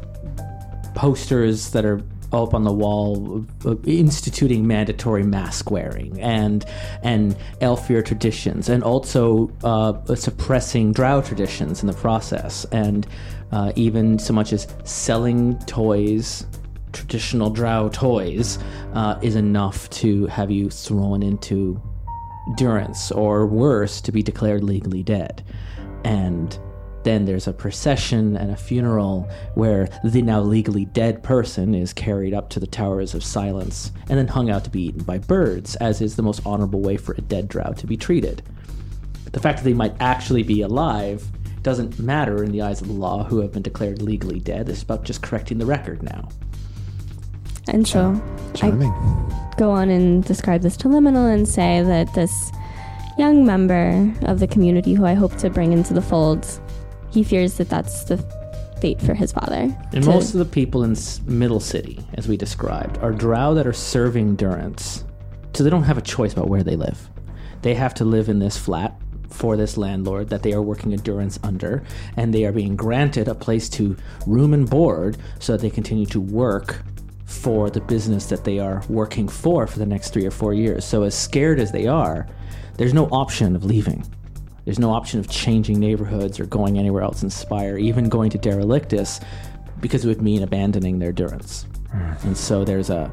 posters 0.95 1.71
that 1.71 1.85
are 1.85 2.01
up 2.33 2.53
on 2.53 2.63
the 2.63 2.71
wall 2.71 3.45
uh, 3.65 3.75
instituting 3.85 4.65
mandatory 4.67 5.23
mask 5.23 5.71
wearing 5.71 6.19
and 6.19 6.65
and 7.03 7.35
Aelfir 7.61 8.03
traditions 8.03 8.69
and 8.69 8.83
also 8.83 9.51
uh, 9.63 10.15
suppressing 10.15 10.91
Drow 10.91 11.21
traditions 11.21 11.81
in 11.81 11.87
the 11.87 11.93
process 11.93 12.65
and 12.71 13.07
uh, 13.51 13.71
even 13.75 14.17
so 14.17 14.33
much 14.33 14.51
as 14.51 14.67
selling 14.83 15.57
toys 15.59 16.45
traditional 16.91 17.49
Drow 17.49 17.89
toys 17.89 18.59
uh, 18.93 19.19
is 19.21 19.35
enough 19.35 19.89
to 19.89 20.27
have 20.27 20.51
you 20.51 20.69
thrown 20.69 21.23
into 21.23 21.81
durance 22.55 23.11
or 23.11 23.45
worse 23.45 24.01
to 24.01 24.11
be 24.11 24.21
declared 24.21 24.63
legally 24.63 25.03
dead. 25.03 25.43
And 26.03 26.57
then 27.03 27.25
there's 27.25 27.47
a 27.47 27.53
procession 27.53 28.37
and 28.37 28.51
a 28.51 28.55
funeral 28.55 29.29
where 29.55 29.89
the 30.03 30.21
now 30.21 30.41
legally 30.41 30.85
dead 30.85 31.23
person 31.23 31.75
is 31.75 31.93
carried 31.93 32.33
up 32.33 32.49
to 32.49 32.59
the 32.59 32.67
Towers 32.67 33.13
of 33.13 33.23
Silence 33.23 33.91
and 34.09 34.17
then 34.17 34.27
hung 34.27 34.49
out 34.49 34.63
to 34.63 34.69
be 34.69 34.87
eaten 34.87 35.03
by 35.03 35.17
birds, 35.17 35.75
as 35.77 36.01
is 36.01 36.15
the 36.15 36.23
most 36.23 36.41
honorable 36.45 36.81
way 36.81 36.97
for 36.97 37.13
a 37.13 37.21
dead 37.21 37.47
drow 37.47 37.73
to 37.73 37.87
be 37.87 37.97
treated. 37.97 38.41
The 39.31 39.39
fact 39.39 39.59
that 39.59 39.63
they 39.63 39.73
might 39.73 39.95
actually 39.99 40.43
be 40.43 40.61
alive 40.61 41.25
doesn't 41.63 41.97
matter 41.97 42.43
in 42.43 42.51
the 42.51 42.61
eyes 42.61 42.81
of 42.81 42.87
the 42.87 42.93
law 42.93 43.23
who 43.23 43.39
have 43.39 43.51
been 43.53 43.63
declared 43.63 44.01
legally 44.01 44.39
dead. 44.39 44.69
It's 44.69 44.83
about 44.83 45.05
just 45.05 45.21
correcting 45.21 45.57
the 45.57 45.65
record 45.65 46.03
now. 46.03 46.29
and 47.67 47.87
so 47.87 48.01
um, 48.01 48.53
Charming. 48.53 48.91
go 49.57 49.71
on 49.71 49.89
and 49.89 50.23
describe 50.23 50.61
this 50.61 50.77
to 50.77 50.87
Liminal 50.87 51.33
and 51.33 51.47
say 51.47 51.81
that 51.81 52.13
this 52.13 52.51
young 53.17 53.45
member 53.45 54.11
of 54.23 54.39
the 54.39 54.47
community 54.47 54.93
who 54.93 55.05
I 55.05 55.13
hope 55.13 55.35
to 55.37 55.49
bring 55.49 55.71
into 55.71 55.93
the 55.93 56.01
fold, 56.01 56.45
he 57.13 57.23
fears 57.23 57.55
that 57.55 57.69
that's 57.69 58.05
the 58.05 58.17
fate 58.81 59.01
for 59.01 59.13
his 59.13 59.31
father. 59.31 59.75
And 59.93 60.03
To- 60.03 60.09
most 60.09 60.33
of 60.33 60.39
the 60.39 60.45
people 60.45 60.83
in 60.83 60.97
Middle 61.25 61.59
City, 61.59 61.99
as 62.15 62.27
we 62.27 62.35
described, 62.35 62.97
are 62.97 63.11
drow 63.11 63.53
that 63.53 63.67
are 63.67 63.73
serving 63.73 64.35
durance. 64.35 65.05
So 65.53 65.63
they 65.63 65.69
don't 65.69 65.83
have 65.83 65.97
a 65.97 66.01
choice 66.01 66.33
about 66.33 66.49
where 66.49 66.63
they 66.63 66.75
live. 66.75 67.09
They 67.61 67.75
have 67.75 67.93
to 67.95 68.05
live 68.05 68.27
in 68.27 68.39
this 68.39 68.57
flat 68.57 68.99
for 69.29 69.55
this 69.55 69.77
landlord 69.77 70.29
that 70.29 70.43
they 70.43 70.53
are 70.53 70.61
working 70.61 70.93
a 70.93 70.97
durance 70.97 71.39
under, 71.43 71.83
and 72.17 72.33
they 72.33 72.45
are 72.45 72.51
being 72.51 72.75
granted 72.75 73.27
a 73.27 73.35
place 73.35 73.69
to 73.69 73.95
room 74.27 74.53
and 74.53 74.69
board 74.69 75.17
so 75.39 75.53
that 75.53 75.61
they 75.61 75.69
continue 75.69 76.05
to 76.07 76.19
work 76.19 76.83
for 77.25 77.69
the 77.69 77.81
business 77.81 78.27
that 78.27 78.43
they 78.43 78.59
are 78.59 78.83
working 78.89 79.27
for 79.27 79.65
for 79.65 79.79
the 79.79 79.85
next 79.85 80.11
three 80.11 80.25
or 80.25 80.31
four 80.31 80.53
years. 80.53 80.85
So, 80.85 81.03
as 81.03 81.15
scared 81.15 81.59
as 81.59 81.71
they 81.71 81.87
are, 81.87 82.27
there's 82.77 82.93
no 82.93 83.05
option 83.07 83.55
of 83.55 83.63
leaving. 83.63 84.05
There's 84.65 84.79
no 84.79 84.91
option 84.91 85.19
of 85.19 85.29
changing 85.29 85.79
neighborhoods 85.79 86.39
or 86.39 86.45
going 86.45 86.77
anywhere 86.79 87.03
else 87.03 87.23
in 87.23 87.29
Spire, 87.29 87.77
even 87.77 88.09
going 88.09 88.29
to 88.31 88.37
Derelictus, 88.37 89.21
because 89.79 90.05
it 90.05 90.07
would 90.07 90.21
mean 90.21 90.41
abandoning 90.43 90.99
their 90.99 91.11
durance. 91.11 91.65
And 92.23 92.37
so 92.37 92.63
there's 92.63 92.89
a, 92.89 93.11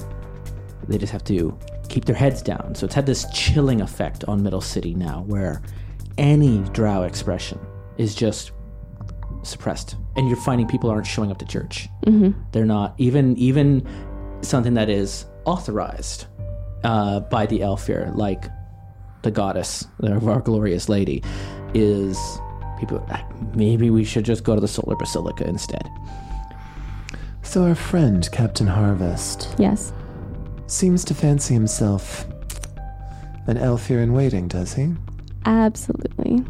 they 0.89 0.97
just 0.97 1.13
have 1.13 1.25
to 1.25 1.59
keep 1.89 2.05
their 2.05 2.17
heads 2.17 2.41
down. 2.41 2.75
So 2.75 2.87
it's 2.87 2.95
had 2.95 3.07
this 3.07 3.27
chilling 3.33 3.81
effect 3.81 4.25
on 4.25 4.43
Middle 4.43 4.61
City 4.61 4.95
now, 4.95 5.25
where 5.27 5.61
any 6.19 6.61
drow 6.71 7.03
expression 7.03 7.59
is 7.99 8.15
just 8.15 8.53
suppressed, 9.43 9.97
and 10.17 10.29
you're 10.29 10.37
finding 10.37 10.69
people 10.69 10.89
aren't 10.91 11.07
showing 11.07 11.31
up 11.31 11.39
to 11.39 11.47
church. 11.47 11.89
They're 12.53 12.65
not 12.65 12.95
even 12.99 13.37
even 13.37 13.87
something 14.43 14.75
that 14.75 14.89
is 14.89 15.27
authorized 15.47 16.27
uh, 16.85 17.21
by 17.21 17.47
the 17.47 17.61
Aelfir, 17.61 18.15
like 18.17 18.45
the 19.23 19.31
goddess 19.31 19.87
of 20.01 20.27
our 20.29 20.41
glorious 20.41 20.89
lady, 20.89 21.23
is 21.75 22.19
people. 22.79 23.05
"Ah, 23.11 23.23
Maybe 23.55 23.91
we 23.91 24.05
should 24.05 24.25
just 24.25 24.45
go 24.45 24.55
to 24.55 24.61
the 24.61 24.69
Solar 24.69 24.97
Basilica 24.97 25.47
instead. 25.47 25.89
So 27.43 27.65
our 27.65 27.75
friend, 27.75 28.29
Captain 28.33 28.67
Harvest, 28.67 29.55
Yes. 29.59 29.93
seems 30.67 31.05
to 31.05 31.15
fancy 31.15 31.53
himself 31.55 32.27
an 33.47 33.57
aelfir 33.57 34.03
in 34.03 34.13
waiting, 34.13 34.47
does 34.49 34.75
he? 34.75 34.95
Absolutely. 35.45 36.45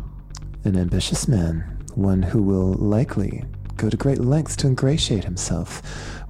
An 0.64 0.77
ambitious 0.77 1.27
man, 1.27 1.64
one 1.95 2.23
who 2.23 2.43
will 2.43 2.75
likely 2.75 3.45
go 3.81 3.89
to 3.89 3.97
great 3.97 4.18
lengths 4.18 4.57
to 4.57 4.66
ingratiate 4.66 5.24
himself 5.24 5.81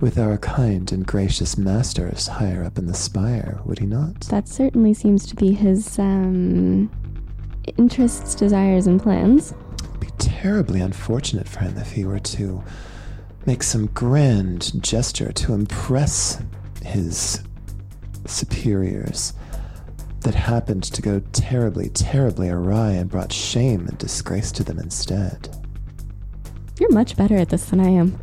with 0.01 0.19
our 0.19 0.39
kind 0.39 0.93
and 0.93 1.05
gracious 1.05 1.59
masters 1.59 2.29
higher 2.29 2.63
up 2.63 2.79
in 2.79 2.87
the 2.87 2.95
spire, 2.95 3.59
would 3.65 3.81
he 3.81 3.87
not? 3.87 4.21
That 4.23 4.47
certainly 4.47 4.95
seems 4.95 5.27
to 5.27 5.35
be 5.35 5.53
his 5.53 5.99
um, 5.99 6.91
interests, 7.77 8.37
desires, 8.37 8.87
and 8.87 9.03
plans. 9.03 9.53
It'd 9.81 10.01
be 10.01 10.11
terribly 10.19 10.81
unfortunate 10.81 11.49
for 11.49 11.59
him 11.59 11.77
if 11.77 11.91
he 11.91 12.05
were 12.05 12.21
to 12.21 12.63
make 13.47 13.65
some 13.65 13.87
grand 13.87 14.81
gesture 14.81 15.33
to 15.33 15.53
impress 15.53 16.41
his 16.85 17.43
superiors 18.27 19.33
that 20.21 20.37
happened 20.37 20.85
to 20.85 21.03
go 21.03 21.21
terribly, 21.33 21.89
terribly 21.89 22.49
awry 22.49 22.91
and 22.91 23.11
brought 23.11 23.33
shame 23.33 23.89
and 23.89 23.99
disgrace 23.99 24.53
to 24.53 24.63
them 24.63 24.79
instead. 24.79 25.60
You're 26.81 26.91
much 26.93 27.15
better 27.15 27.37
at 27.37 27.51
this 27.51 27.67
than 27.67 27.79
I 27.79 27.91
am. 27.91 28.19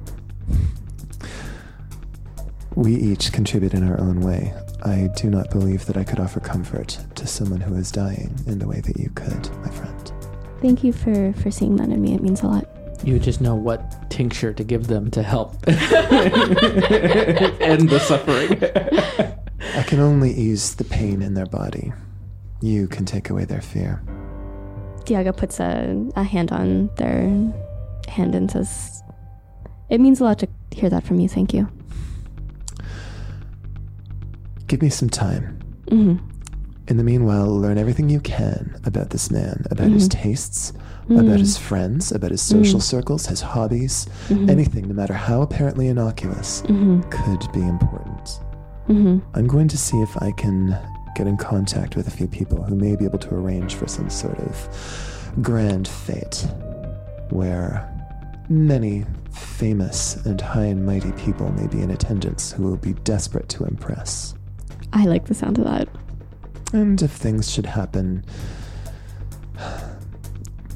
We 2.75 2.95
each 2.95 3.31
contribute 3.31 3.75
in 3.75 3.87
our 3.87 3.99
own 3.99 4.21
way. 4.21 4.51
I 4.83 5.09
do 5.15 5.29
not 5.29 5.51
believe 5.51 5.85
that 5.85 5.95
I 5.95 6.03
could 6.03 6.19
offer 6.19 6.39
comfort 6.39 6.97
to 7.15 7.27
someone 7.27 7.61
who 7.61 7.75
is 7.75 7.91
dying 7.91 8.35
in 8.47 8.57
the 8.57 8.67
way 8.67 8.81
that 8.81 8.97
you 8.97 9.11
could, 9.11 9.49
my 9.59 9.69
friend. 9.69 10.11
Thank 10.59 10.83
you 10.83 10.91
for, 10.91 11.33
for 11.33 11.51
seeing 11.51 11.75
that 11.75 11.89
in 11.89 12.01
me. 12.01 12.15
It 12.15 12.23
means 12.23 12.41
a 12.41 12.47
lot. 12.47 12.67
You 13.03 13.19
just 13.19 13.41
know 13.41 13.53
what 13.53 14.09
tincture 14.09 14.53
to 14.53 14.63
give 14.63 14.87
them 14.87 15.11
to 15.11 15.21
help 15.21 15.53
end 15.67 15.77
the 17.89 17.99
suffering. 17.99 18.59
I 19.75 19.83
can 19.83 19.99
only 19.99 20.33
ease 20.33 20.73
the 20.73 20.83
pain 20.83 21.21
in 21.21 21.35
their 21.35 21.45
body. 21.45 21.93
You 22.61 22.87
can 22.87 23.05
take 23.05 23.29
away 23.29 23.45
their 23.45 23.61
fear. 23.61 24.01
Diaga 25.05 25.37
puts 25.37 25.59
a, 25.59 26.03
a 26.15 26.23
hand 26.23 26.51
on 26.51 26.89
their 26.95 27.53
hand 28.09 28.35
and 28.35 28.49
says, 28.49 29.03
It 29.89 29.99
means 29.99 30.19
a 30.19 30.23
lot 30.23 30.39
to 30.39 30.47
hear 30.71 30.89
that 30.89 31.03
from 31.05 31.19
you. 31.19 31.29
Thank 31.29 31.53
you. 31.53 31.67
Give 34.67 34.81
me 34.81 34.89
some 34.89 35.09
time. 35.09 35.59
hmm 35.89 36.17
In 36.87 36.97
the 36.97 37.03
meanwhile, 37.03 37.47
learn 37.47 37.77
everything 37.77 38.09
you 38.09 38.19
can 38.19 38.79
about 38.85 39.09
this 39.11 39.31
man, 39.31 39.65
about 39.71 39.89
his 39.89 40.09
mm-hmm. 40.09 40.21
tastes, 40.21 40.73
about 41.09 41.39
his 41.39 41.57
mm. 41.57 41.61
friends, 41.61 42.11
about 42.11 42.31
his 42.31 42.41
social 42.41 42.79
mm. 42.79 42.83
circles, 42.83 43.25
his 43.25 43.39
hobbies. 43.39 44.07
Mm-hmm. 44.27 44.49
Anything, 44.49 44.87
no 44.89 44.93
matter 44.93 45.13
how 45.13 45.41
apparently 45.41 45.87
innocuous, 45.87 46.61
mm-hmm. 46.63 47.01
could 47.09 47.51
be 47.53 47.61
important. 47.61 48.39
hmm 48.87 49.19
I'm 49.33 49.47
going 49.47 49.69
to 49.69 49.77
see 49.77 49.97
if 50.01 50.21
I 50.21 50.31
can 50.31 50.77
get 51.15 51.27
in 51.27 51.37
contact 51.37 51.95
with 51.95 52.07
a 52.07 52.11
few 52.11 52.27
people 52.27 52.61
who 52.61 52.75
may 52.75 52.95
be 52.95 53.05
able 53.05 53.19
to 53.19 53.33
arrange 53.33 53.75
for 53.75 53.87
some 53.87 54.09
sort 54.09 54.37
of 54.39 55.33
grand 55.41 55.87
fete 55.87 56.45
where 57.29 57.96
many 58.49 59.05
famous 59.31 60.15
and 60.25 60.39
high 60.39 60.65
and 60.65 60.85
mighty 60.85 61.11
people 61.13 61.51
may 61.51 61.67
be 61.67 61.81
in 61.81 61.91
attendance 61.91 62.51
who 62.51 62.63
will 62.63 62.77
be 62.77 62.93
desperate 62.93 63.49
to 63.49 63.65
impress. 63.65 64.35
I 64.93 65.05
like 65.05 65.25
the 65.25 65.33
sound 65.33 65.57
of 65.57 65.65
that. 65.65 65.89
And 66.73 67.01
if 67.01 67.11
things 67.11 67.51
should 67.51 67.65
happen, 67.65 68.23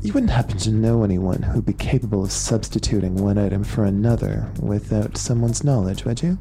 you 0.01 0.13
wouldn't 0.13 0.32
happen 0.32 0.57
to 0.59 0.72
know 0.72 1.03
anyone 1.03 1.41
who'd 1.41 1.65
be 1.65 1.74
capable 1.74 2.24
of 2.24 2.32
substituting 2.32 3.15
one 3.15 3.38
item 3.38 3.63
for 3.63 3.86
another 3.86 4.51
without 4.59 5.17
someone's 5.17 5.63
knowledge, 5.63 6.05
would 6.05 6.22
you? 6.22 6.38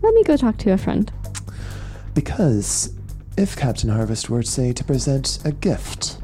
let 0.00 0.14
me 0.14 0.22
go 0.22 0.36
talk 0.36 0.56
to 0.58 0.70
a 0.70 0.78
friend. 0.78 1.12
Because 2.14 2.94
if 3.36 3.56
Captain 3.56 3.90
Harvest 3.90 4.30
were, 4.30 4.42
to 4.42 4.48
say, 4.48 4.72
to 4.72 4.84
present 4.84 5.38
a 5.44 5.52
gift, 5.52 6.18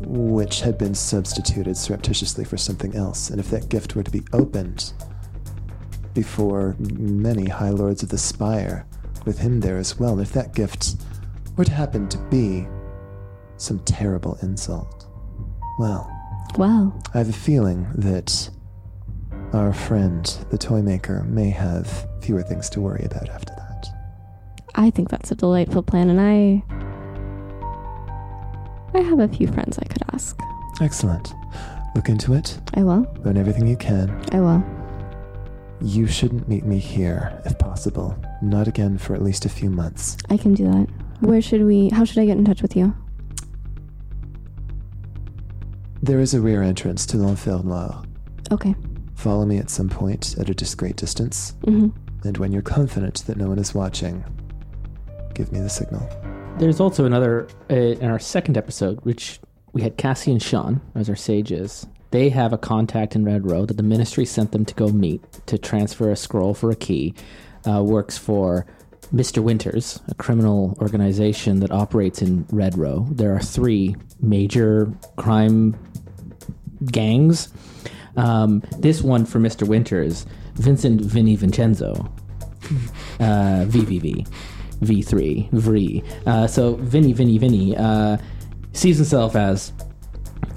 which 0.00 0.60
had 0.60 0.78
been 0.78 0.94
substituted 0.94 1.76
surreptitiously 1.76 2.44
for 2.44 2.56
something 2.56 2.94
else, 2.94 3.30
and 3.30 3.40
if 3.40 3.50
that 3.50 3.68
gift 3.68 3.96
were 3.96 4.02
to 4.02 4.10
be 4.10 4.22
opened 4.32 4.92
before 6.14 6.76
many 6.78 7.48
High 7.48 7.70
Lords 7.70 8.02
of 8.02 8.08
the 8.08 8.18
Spire, 8.18 8.86
with 9.24 9.38
him 9.38 9.60
there 9.60 9.76
as 9.76 9.98
well, 9.98 10.12
and 10.12 10.22
if 10.22 10.32
that 10.32 10.54
gift 10.54 10.96
were 11.56 11.64
to 11.64 11.72
happen 11.72 12.08
to 12.08 12.18
be 12.30 12.66
some 13.56 13.78
terrible 13.80 14.38
insult, 14.42 15.06
well, 15.78 16.10
Well, 16.58 16.98
I 17.12 17.18
have 17.18 17.28
a 17.28 17.32
feeling 17.32 17.86
that 17.96 18.48
our 19.52 19.72
friend, 19.72 20.24
the 20.50 20.58
toy 20.58 20.80
maker, 20.80 21.22
may 21.24 21.50
have 21.50 22.06
fewer 22.22 22.42
things 22.42 22.70
to 22.70 22.80
worry 22.80 23.04
about 23.04 23.28
after 23.28 23.54
that. 23.54 23.86
I 24.74 24.90
think 24.90 25.08
that's 25.08 25.30
a 25.30 25.34
delightful 25.34 25.82
plan, 25.82 26.10
and 26.10 26.20
I. 26.20 26.62
I 28.94 29.00
have 29.00 29.20
a 29.20 29.28
few 29.28 29.46
friends 29.48 29.78
I 29.78 29.84
could 29.86 30.02
ask. 30.12 30.38
Excellent. 30.80 31.34
Look 31.94 32.08
into 32.08 32.34
it, 32.34 32.58
I 32.74 32.82
will. 32.82 33.06
learn 33.24 33.36
everything 33.36 33.66
you 33.66 33.76
can. 33.76 34.10
I 34.32 34.40
will. 34.40 34.62
You 35.80 36.06
shouldn't 36.06 36.48
meet 36.48 36.64
me 36.64 36.78
here, 36.78 37.40
if 37.44 37.58
possible. 37.58 38.16
Not 38.42 38.68
again 38.68 38.96
for 38.98 39.14
at 39.14 39.22
least 39.22 39.44
a 39.44 39.48
few 39.50 39.70
months. 39.70 40.16
I 40.30 40.36
can 40.36 40.54
do 40.54 40.64
that. 40.64 40.88
Where 41.20 41.40
should 41.42 41.62
we? 41.64 41.88
How 41.90 42.04
should 42.04 42.18
I 42.18 42.26
get 42.26 42.36
in 42.38 42.44
touch 42.44 42.62
with 42.62 42.76
you? 42.76 42.94
There 46.02 46.20
is 46.20 46.34
a 46.34 46.40
rear 46.40 46.62
entrance 46.62 47.06
to 47.06 47.16
l'Enfer 47.18 47.62
Noir. 47.64 48.02
Okay. 48.52 48.74
Follow 49.14 49.44
me 49.46 49.58
at 49.58 49.70
some 49.70 49.88
point 49.88 50.36
at 50.38 50.48
a 50.50 50.54
discreet 50.54 50.96
distance, 50.96 51.54
hmm 51.64 51.88
and 52.24 52.38
when 52.38 52.50
you're 52.52 52.62
confident 52.62 53.24
that 53.26 53.36
no 53.36 53.46
one 53.48 53.58
is 53.58 53.72
watching, 53.74 54.24
give 55.34 55.52
me 55.52 55.60
the 55.60 55.68
signal. 55.68 56.08
There's 56.58 56.80
also 56.80 57.04
another 57.04 57.48
uh, 57.70 57.74
in 57.74 58.10
our 58.10 58.18
second 58.18 58.56
episode, 58.56 59.00
which 59.02 59.40
we 59.74 59.82
had 59.82 59.98
Cassie 59.98 60.32
and 60.32 60.42
Sean 60.42 60.80
as 60.94 61.10
our 61.10 61.16
sages. 61.16 61.86
They 62.12 62.30
have 62.30 62.54
a 62.54 62.58
contact 62.58 63.14
in 63.14 63.26
Red 63.26 63.50
Row 63.50 63.66
that 63.66 63.76
the 63.76 63.82
ministry 63.82 64.24
sent 64.24 64.52
them 64.52 64.64
to 64.64 64.74
go 64.74 64.88
meet 64.88 65.22
to 65.46 65.58
transfer 65.58 66.10
a 66.10 66.16
scroll 66.16 66.54
for 66.54 66.70
a 66.70 66.76
key. 66.76 67.14
Uh, 67.68 67.82
works 67.82 68.16
for 68.16 68.64
Mr. 69.14 69.42
Winters, 69.42 70.00
a 70.08 70.14
criminal 70.14 70.78
organization 70.80 71.60
that 71.60 71.70
operates 71.70 72.22
in 72.22 72.46
Red 72.50 72.78
Row. 72.78 73.06
There 73.10 73.34
are 73.34 73.40
three 73.40 73.94
major 74.20 74.90
crime 75.16 75.76
gangs. 76.86 77.48
Um, 78.16 78.62
this 78.78 79.02
one 79.02 79.26
for 79.26 79.40
Mr. 79.40 79.68
Winters, 79.68 80.24
Vincent 80.54 81.02
Vinny 81.02 81.36
Vincenzo, 81.36 81.92
uh, 83.20 83.66
VVV, 83.68 84.26
V3, 84.80 85.50
VRI. 85.50 86.04
Uh, 86.26 86.46
so 86.46 86.74
Vinny, 86.76 87.12
Vinny, 87.12 87.38
Vinny 87.38 87.76
uh, 87.76 88.18
sees 88.72 88.96
himself 88.96 89.36
as 89.36 89.72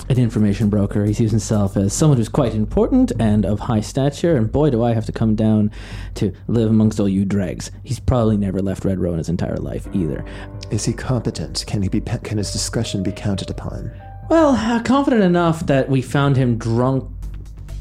an 0.10 0.18
information 0.18 0.70
broker. 0.70 1.06
He 1.06 1.14
sees 1.14 1.32
himself 1.32 1.78
as 1.78 1.94
someone 1.94 2.18
who's 2.18 2.30
quite 2.30 2.56
important 2.56 3.12
and 3.20 3.46
of 3.46 3.60
high 3.60 3.82
stature. 3.82 4.36
And 4.36 4.52
boy, 4.52 4.72
do 4.72 4.84
I 4.84 4.94
have 4.94 5.06
to 5.06 5.12
come 5.12 5.36
down 5.36 5.72
to 6.16 6.34
live 6.48 6.70
amongst 6.70 7.00
all 7.00 7.08
you 7.08 7.26
dregs. 7.26 7.72
He's 7.84 8.00
probably 8.00 8.38
never 8.38 8.62
left 8.62 8.86
Red 8.86 9.00
Row 9.00 9.12
in 9.12 9.20
his 9.20 9.30
entire 9.30 9.58
life 9.58 9.88
either. 9.94 10.26
Is 10.72 10.86
he 10.86 10.94
competent? 10.94 11.64
Can 11.68 11.82
he 11.82 11.90
be? 11.90 12.02
Can 12.02 12.38
his 12.40 12.52
discretion 12.52 13.04
be 13.04 13.12
counted 13.12 13.50
upon? 13.50 13.92
Well, 14.30 14.50
uh, 14.50 14.82
confident 14.84 15.24
enough 15.24 15.66
that 15.68 15.90
we 15.90 16.02
found 16.02 16.38
him 16.38 16.58
drunk 16.58 17.10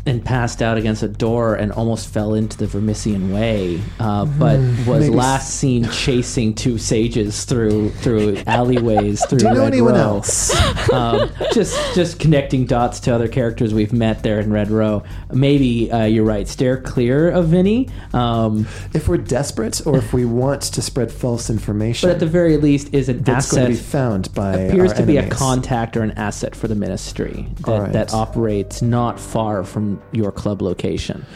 and 0.09 0.25
passed 0.25 0.63
out 0.63 0.79
against 0.79 1.03
a 1.03 1.09
door 1.09 1.55
and 1.55 1.71
almost 1.71 2.09
fell 2.09 2.33
into 2.33 2.57
the 2.57 2.65
Vermissian 2.65 3.33
Way, 3.33 3.81
uh, 4.01 4.25
but 4.25 4.59
was 4.87 5.05
maybe 5.05 5.15
last 5.15 5.57
seen 5.57 5.89
chasing 5.91 6.55
two 6.55 6.79
sages 6.79 7.45
through 7.45 7.91
through 7.91 8.39
alleyways 8.47 9.25
through 9.27 9.41
Do 9.41 9.49
you 9.49 9.55
know 9.55 9.61
Red 9.61 9.73
anyone 9.75 9.95
Row. 9.95 10.01
else? 10.01 10.91
um, 10.93 11.31
just 11.53 11.77
just 11.95 12.19
connecting 12.19 12.65
dots 12.65 13.01
to 13.01 13.15
other 13.15 13.29
characters 13.29 13.75
we've 13.75 13.93
met 13.93 14.23
there 14.23 14.41
in 14.41 14.51
Red 14.51 14.71
Row. 14.71 15.05
Maybe 15.31 15.93
uh, 15.93 16.05
you're 16.05 16.25
right. 16.25 16.49
Steer 16.49 16.81
clear 16.81 17.31
of 17.31 17.49
Vinny. 17.49 17.91
Um, 18.15 18.67
if 18.95 19.09
we're 19.09 19.19
desperate, 19.19 19.87
or 19.87 19.99
if 19.99 20.15
we 20.15 20.25
want 20.25 20.63
to 20.63 20.81
spread 20.81 21.13
false 21.13 21.51
information, 21.51 22.09
but 22.09 22.15
at 22.15 22.21
the 22.21 22.27
very 22.27 22.57
least, 22.57 22.95
is 22.95 23.11
an 23.11 23.23
that's 23.23 23.53
going 23.53 23.67
asset 23.67 23.77
to 23.77 23.83
be 23.83 23.91
found 23.91 24.35
by 24.35 24.57
appears 24.57 24.95
to 24.95 25.03
be 25.05 25.19
a 25.19 25.29
contact 25.29 25.99
or 25.99 26.03
an 26.03 26.13
asset 26.13 26.57
for 26.57 26.67
the 26.67 26.75
ministry 26.75 27.47
that, 27.67 27.79
right. 27.79 27.93
that 27.93 28.15
operates 28.15 28.81
not 28.81 29.21
far 29.21 29.65
from 29.65 29.98
your 30.13 30.33
club 30.33 30.63
location. 30.63 31.27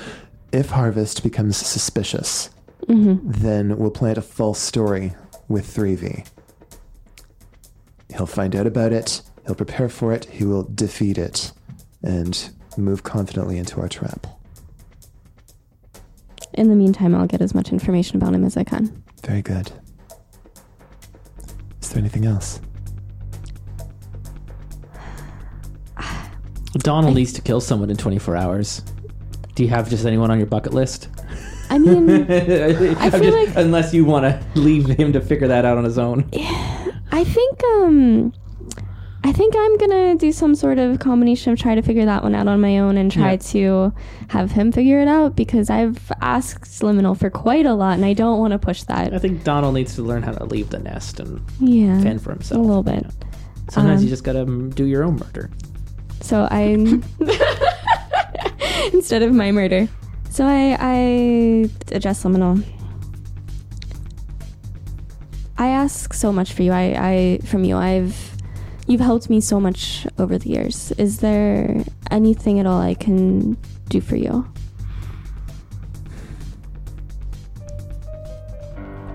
If 0.53 0.71
Harvest 0.71 1.23
becomes 1.23 1.57
suspicious, 1.57 2.51
mm-hmm. 2.87 3.31
then 3.31 3.79
we'll 3.79 3.91
plant 3.91 4.19
a 4.19 4.23
false 4.23 4.59
story 4.59 5.15
with 5.49 5.67
3V. 5.67 6.29
He'll 8.15 8.27
find 8.27 8.55
out 8.55 8.67
about 8.67 8.93
it, 8.93 9.23
he'll 9.47 9.55
prepare 9.55 9.89
for 9.89 10.13
it, 10.13 10.27
he 10.27 10.45
will 10.45 10.65
defeat 10.65 11.17
it, 11.17 11.53
and 12.03 12.51
move 12.77 13.03
confidently 13.03 13.59
into 13.59 13.81
our 13.81 13.89
trap. 13.89 14.27
In 16.55 16.69
the 16.69 16.75
meantime, 16.75 17.15
I'll 17.15 17.27
get 17.27 17.41
as 17.41 17.55
much 17.55 17.73
information 17.73 18.17
about 18.17 18.35
him 18.35 18.45
as 18.45 18.57
I 18.57 18.65
can. 18.65 19.03
Very 19.25 19.41
good. 19.41 19.73
Is 21.81 21.89
there 21.91 21.99
anything 21.99 22.27
else? 22.27 22.61
Donald 26.75 27.15
needs 27.15 27.33
to 27.35 27.43
kill 27.43 27.61
someone 27.61 27.91
in 27.91 27.97
24 27.97 28.37
hours. 28.37 28.83
Do 29.55 29.63
you 29.63 29.69
have 29.71 29.91
just 29.91 30.07
anyone 30.07 30.31
on 30.31 30.39
your 30.39 30.47
bucket 30.47 30.73
list? 30.73 31.09
I 31.71 31.79
mean, 31.79 32.09
I'm 32.11 33.11
feel 33.11 33.21
just- 33.21 33.37
like- 33.37 33.57
unless 33.57 33.93
you 33.95 34.05
want 34.05 34.25
to 34.25 34.43
leave 34.61 34.87
him 34.87 35.13
to 35.13 35.21
figure 35.21 35.49
that 35.49 35.65
out 35.65 35.77
on 35.79 35.85
his 35.85 35.99
own. 35.99 36.29
I 37.15 37.25
think 37.25 37.63
um 37.65 38.33
I 39.25 39.31
think 39.33 39.55
I'm 39.57 39.77
gonna 39.77 40.17
do 40.17 40.33
some 40.33 40.55
sort 40.55 40.79
of 40.79 40.99
combination 40.99 41.53
of 41.53 41.59
try 41.59 41.75
to 41.77 41.83
figure 41.83 42.05
that 42.07 42.23
one 42.25 42.35
out 42.35 42.49
on 42.49 42.61
my 42.61 42.79
own 42.79 42.97
and 42.97 43.13
try 43.13 43.33
Yeah. 43.33 43.37
to 43.37 43.93
have 44.29 44.51
him 44.51 44.73
figure 44.73 45.01
it 45.01 45.07
out 45.09 45.37
because 45.37 45.71
I've 45.71 46.11
asked 46.21 46.83
Liminal 46.83 47.17
for 47.17 47.31
quite 47.31 47.65
a 47.67 47.75
lot 47.75 47.95
and 47.95 48.05
I 48.05 48.15
don't 48.15 48.39
want 48.41 48.53
to 48.53 48.59
push 48.59 48.83
that. 48.85 49.15
I 49.15 49.19
think 49.19 49.45
Donald 49.45 49.75
needs 49.75 49.95
to 49.97 50.03
learn 50.03 50.23
how 50.23 50.33
to 50.33 50.45
leave 50.45 50.71
the 50.71 50.79
nest 50.81 51.21
and 51.21 51.41
Yeah, 51.61 52.01
fend 52.03 52.21
for 52.23 52.33
himself 52.33 52.59
a 52.59 52.63
little 52.65 52.83
bit. 52.83 53.07
Sometimes 53.71 54.01
Um, 54.01 54.05
you 54.05 54.11
just 54.11 54.25
gotta 54.25 54.45
do 54.47 54.87
your 54.87 55.05
own 55.05 55.17
murder. 55.17 55.51
So 56.23 56.49
I 56.51 56.63
instead 58.93 59.23
of 59.23 59.33
my 59.33 59.53
murder. 59.53 59.89
So 60.31 60.47
I 60.47 60.77
I 60.81 61.69
address 61.95 62.25
Liminal. 62.25 62.65
I 65.59 65.69
ask 65.69 66.15
so 66.15 66.33
much 66.33 66.55
for 66.55 66.63
you. 66.63 66.73
I, 66.73 66.97
I 66.99 67.39
from 67.45 67.65
you. 67.65 67.77
I've 67.77 68.33
you've 68.87 69.01
helped 69.01 69.31
me 69.31 69.41
so 69.41 69.61
much 69.61 70.07
over 70.19 70.39
the 70.39 70.49
years. 70.49 70.93
Is 70.93 71.19
there 71.19 71.85
anything 72.11 72.59
at 72.59 72.67
all 72.67 72.81
I 72.81 72.95
can 72.95 73.57
do 73.89 74.01
for 74.01 74.17
you? 74.17 74.47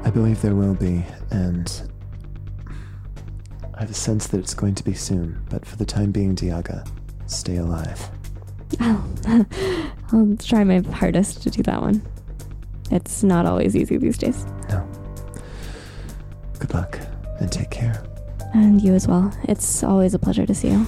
I 0.03 0.09
believe 0.09 0.41
there 0.41 0.55
will 0.55 0.75
be, 0.75 1.03
and 1.31 1.89
I 3.73 3.81
have 3.81 3.91
a 3.91 3.93
sense 3.93 4.27
that 4.27 4.39
it's 4.39 4.53
going 4.53 4.73
to 4.75 4.83
be 4.83 4.93
soon, 4.93 5.43
but 5.49 5.65
for 5.65 5.75
the 5.75 5.85
time 5.85 6.11
being, 6.11 6.33
Diaga, 6.33 6.87
stay 7.27 7.57
alive. 7.57 8.09
I'll, 8.79 9.03
I'll 10.11 10.37
try 10.37 10.63
my 10.63 10.79
hardest 10.79 11.43
to 11.43 11.49
do 11.49 11.63
that 11.63 11.81
one. 11.81 12.01
It's 12.91 13.23
not 13.23 13.45
always 13.45 13.75
easy 13.75 13.97
these 13.97 14.17
days. 14.17 14.45
No. 14.69 14.87
Good 16.59 16.73
luck, 16.73 16.99
and 17.39 17.51
take 17.51 17.69
care. 17.69 18.03
And 18.53 18.81
you 18.81 18.93
as 18.93 19.07
well. 19.07 19.31
It's 19.43 19.83
always 19.83 20.13
a 20.13 20.19
pleasure 20.19 20.45
to 20.45 20.55
see 20.55 20.69
you. 20.69 20.87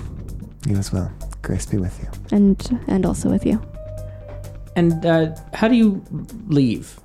You 0.66 0.78
as 0.78 0.92
well. 0.92 1.12
Grace 1.42 1.66
be 1.66 1.78
with 1.78 2.00
you. 2.02 2.10
And 2.32 2.82
and 2.88 3.06
also 3.06 3.30
with 3.30 3.46
you. 3.46 3.62
And 4.76 5.06
uh, 5.06 5.36
how 5.54 5.68
do 5.68 5.76
you 5.76 6.04
leave? 6.48 7.00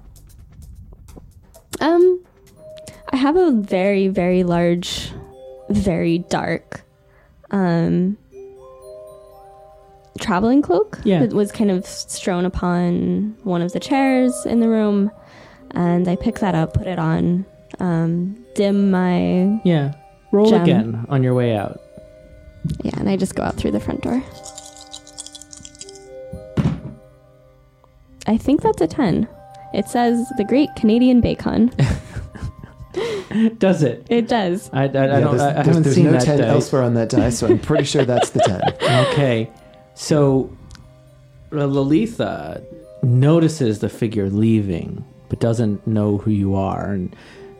Um, 1.80 2.24
I 3.12 3.16
have 3.16 3.36
a 3.36 3.50
very, 3.52 4.08
very 4.08 4.44
large, 4.44 5.12
very 5.68 6.18
dark, 6.18 6.82
um, 7.50 8.16
traveling 10.24 10.62
cloak 10.62 10.98
Yeah. 11.04 11.20
that 11.20 11.32
was 11.32 11.52
kind 11.52 11.70
of 11.70 11.84
strewn 11.86 12.44
upon 12.44 13.36
one 13.44 13.62
of 13.62 13.72
the 13.72 13.80
chairs 13.80 14.46
in 14.46 14.60
the 14.60 14.68
room, 14.68 15.10
and 15.72 16.08
I 16.08 16.16
pick 16.16 16.38
that 16.40 16.54
up, 16.54 16.74
put 16.74 16.86
it 16.86 16.98
on, 16.98 17.44
um, 17.80 18.36
dim 18.54 18.90
my 18.90 19.60
Yeah. 19.64 19.92
Roll 20.32 20.48
Gem. 20.50 20.62
again 20.62 21.06
on 21.08 21.22
your 21.22 21.34
way 21.34 21.54
out. 21.56 21.80
yeah, 22.82 22.94
and 22.98 23.08
I 23.08 23.16
just 23.16 23.34
go 23.34 23.42
out 23.42 23.54
through 23.56 23.72
the 23.72 23.80
front 23.80 24.02
door. 24.02 24.22
I 28.26 28.36
think 28.38 28.62
that's 28.62 28.80
a 28.80 28.86
ten. 28.86 29.28
It 29.74 29.86
says 29.88 30.26
the 30.38 30.44
Great 30.44 30.70
Canadian 30.76 31.20
Bacon. 31.20 31.70
Does 33.58 33.82
it? 33.82 34.06
It 34.08 34.28
does. 34.28 34.70
I, 34.72 34.82
I, 34.82 34.84
I 34.84 34.86
Yeah, 34.86 35.06
don't. 35.20 35.36
there's, 35.36 35.40
I, 35.42 35.50
I 35.50 35.64
haven't 35.64 35.82
there's 35.82 35.94
seen 35.96 36.04
no 36.04 36.12
that 36.12 36.22
10 36.24 36.38
dice. 36.38 36.46
elsewhere 36.48 36.82
on 36.84 36.94
that 36.94 37.08
die, 37.08 37.30
so 37.30 37.48
I'm 37.48 37.58
pretty 37.58 37.82
sure 37.82 38.04
that's 38.04 38.30
the 38.30 38.38
10. 38.40 38.60
Okay, 39.12 39.50
so 39.94 40.54
Lalitha 41.50 42.64
notices 43.02 43.80
the 43.80 43.88
figure 43.88 44.28
leaving 44.30 45.04
but 45.28 45.40
doesn't 45.40 45.86
know 45.86 46.18
who 46.18 46.30
you 46.30 46.54
are. 46.54 46.92
And 46.92 47.16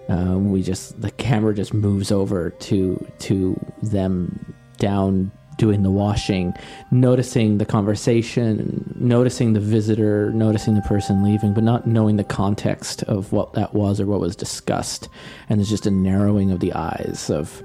um, 0.08 0.52
we 0.52 0.62
just 0.62 1.00
the 1.00 1.10
camera 1.12 1.54
just 1.54 1.74
moves 1.74 2.12
over 2.12 2.50
to 2.50 3.06
to 3.20 3.74
them 3.82 4.54
down 4.78 5.32
doing 5.56 5.82
the 5.82 5.90
washing, 5.90 6.52
noticing 6.90 7.58
the 7.58 7.64
conversation, 7.64 8.92
noticing 8.98 9.52
the 9.52 9.60
visitor, 9.60 10.30
noticing 10.32 10.74
the 10.74 10.82
person 10.82 11.22
leaving, 11.22 11.54
but 11.54 11.62
not 11.62 11.86
knowing 11.86 12.16
the 12.16 12.24
context 12.24 13.04
of 13.04 13.32
what 13.32 13.52
that 13.54 13.72
was 13.72 14.00
or 14.00 14.06
what 14.06 14.20
was 14.20 14.34
discussed. 14.36 15.08
And 15.48 15.58
there's 15.58 15.70
just 15.70 15.86
a 15.86 15.90
narrowing 15.90 16.50
of 16.50 16.60
the 16.60 16.72
eyes 16.74 17.30
of 17.30 17.62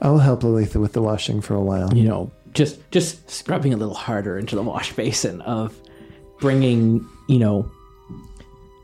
I'll 0.00 0.18
help 0.18 0.40
Lalitha 0.40 0.80
with 0.80 0.94
the 0.94 1.02
washing 1.02 1.40
for 1.40 1.54
a 1.54 1.62
while. 1.62 1.94
you 1.94 2.08
know, 2.08 2.32
just 2.52 2.78
just 2.90 3.30
scrubbing 3.30 3.72
a 3.72 3.76
little 3.76 3.94
harder 3.94 4.38
into 4.38 4.56
the 4.56 4.62
wash 4.62 4.92
basin 4.92 5.40
of 5.42 5.78
bringing, 6.40 7.08
you 7.28 7.38
know, 7.38 7.70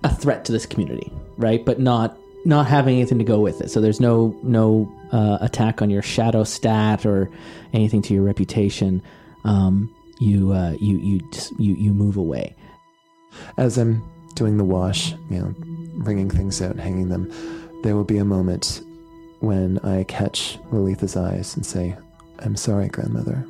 a 0.04 0.14
threat 0.14 0.44
to 0.46 0.52
this 0.52 0.66
community, 0.66 1.12
right? 1.36 1.64
But 1.64 1.80
not 1.80 2.16
not 2.44 2.66
having 2.66 2.96
anything 2.96 3.18
to 3.18 3.24
go 3.24 3.40
with 3.40 3.60
it. 3.60 3.70
So 3.70 3.80
there's 3.80 4.00
no 4.00 4.36
no 4.42 4.90
uh, 5.12 5.38
attack 5.40 5.82
on 5.82 5.90
your 5.90 6.02
shadow 6.02 6.44
stat 6.44 7.04
or 7.04 7.30
anything 7.72 8.02
to 8.02 8.14
your 8.14 8.22
reputation. 8.22 9.02
Um, 9.44 9.94
you 10.18 10.52
uh, 10.52 10.76
you 10.80 10.98
you 10.98 11.20
just, 11.30 11.58
you 11.58 11.74
you 11.74 11.92
move 11.92 12.16
away. 12.16 12.54
As 13.56 13.76
I'm 13.76 14.02
doing 14.34 14.56
the 14.56 14.64
wash, 14.64 15.12
you 15.30 15.38
know, 15.38 15.54
wringing 15.94 16.30
things 16.30 16.62
out, 16.62 16.76
hanging 16.76 17.08
them, 17.08 17.30
there 17.82 17.94
will 17.94 18.04
be 18.04 18.18
a 18.18 18.24
moment 18.24 18.82
when 19.40 19.78
I 19.80 20.04
catch 20.04 20.58
Lalitha's 20.72 21.16
eyes 21.16 21.54
and 21.54 21.64
say, 21.64 21.96
I'm 22.40 22.56
sorry, 22.56 22.88
grandmother. 22.88 23.44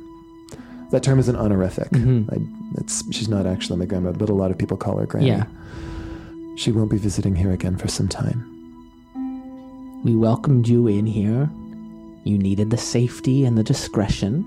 That 0.91 1.03
term 1.03 1.19
isn't 1.19 1.35
honorific. 1.35 1.89
Mhm. 1.91 2.31
I, 2.33 2.79
it's, 2.81 3.03
she's 3.13 3.29
not 3.29 3.45
actually 3.45 3.77
my 3.77 3.85
grandmother, 3.85 4.17
but 4.17 4.29
a 4.29 4.33
lot 4.33 4.49
of 4.51 4.57
people 4.57 4.75
call 4.77 4.97
her 4.97 5.05
Granny. 5.05 5.27
Yeah. 5.27 5.45
She 6.57 6.71
won't 6.71 6.89
be 6.91 6.97
visiting 6.97 7.35
here 7.35 7.51
again 7.51 7.77
for 7.77 7.87
some 7.87 8.07
time. 8.07 8.45
We 10.03 10.15
welcomed 10.15 10.67
you 10.67 10.87
in 10.87 11.05
here. 11.05 11.49
You 12.23 12.37
needed 12.37 12.69
the 12.69 12.77
safety 12.77 13.45
and 13.45 13.57
the 13.57 13.63
discretion, 13.63 14.43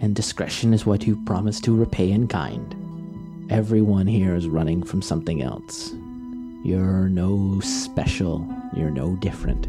and 0.00 0.14
discretion 0.14 0.72
is 0.72 0.86
what 0.86 1.06
you 1.06 1.16
promised 1.24 1.64
to 1.64 1.74
repay 1.76 2.10
in 2.10 2.26
kind. 2.28 2.74
Everyone 3.50 4.06
here 4.06 4.34
is 4.34 4.48
running 4.48 4.82
from 4.82 5.02
something 5.02 5.42
else. 5.42 5.92
You're 6.64 7.08
no 7.08 7.60
special. 7.60 8.46
You're 8.74 8.90
no 8.90 9.14
different. 9.16 9.66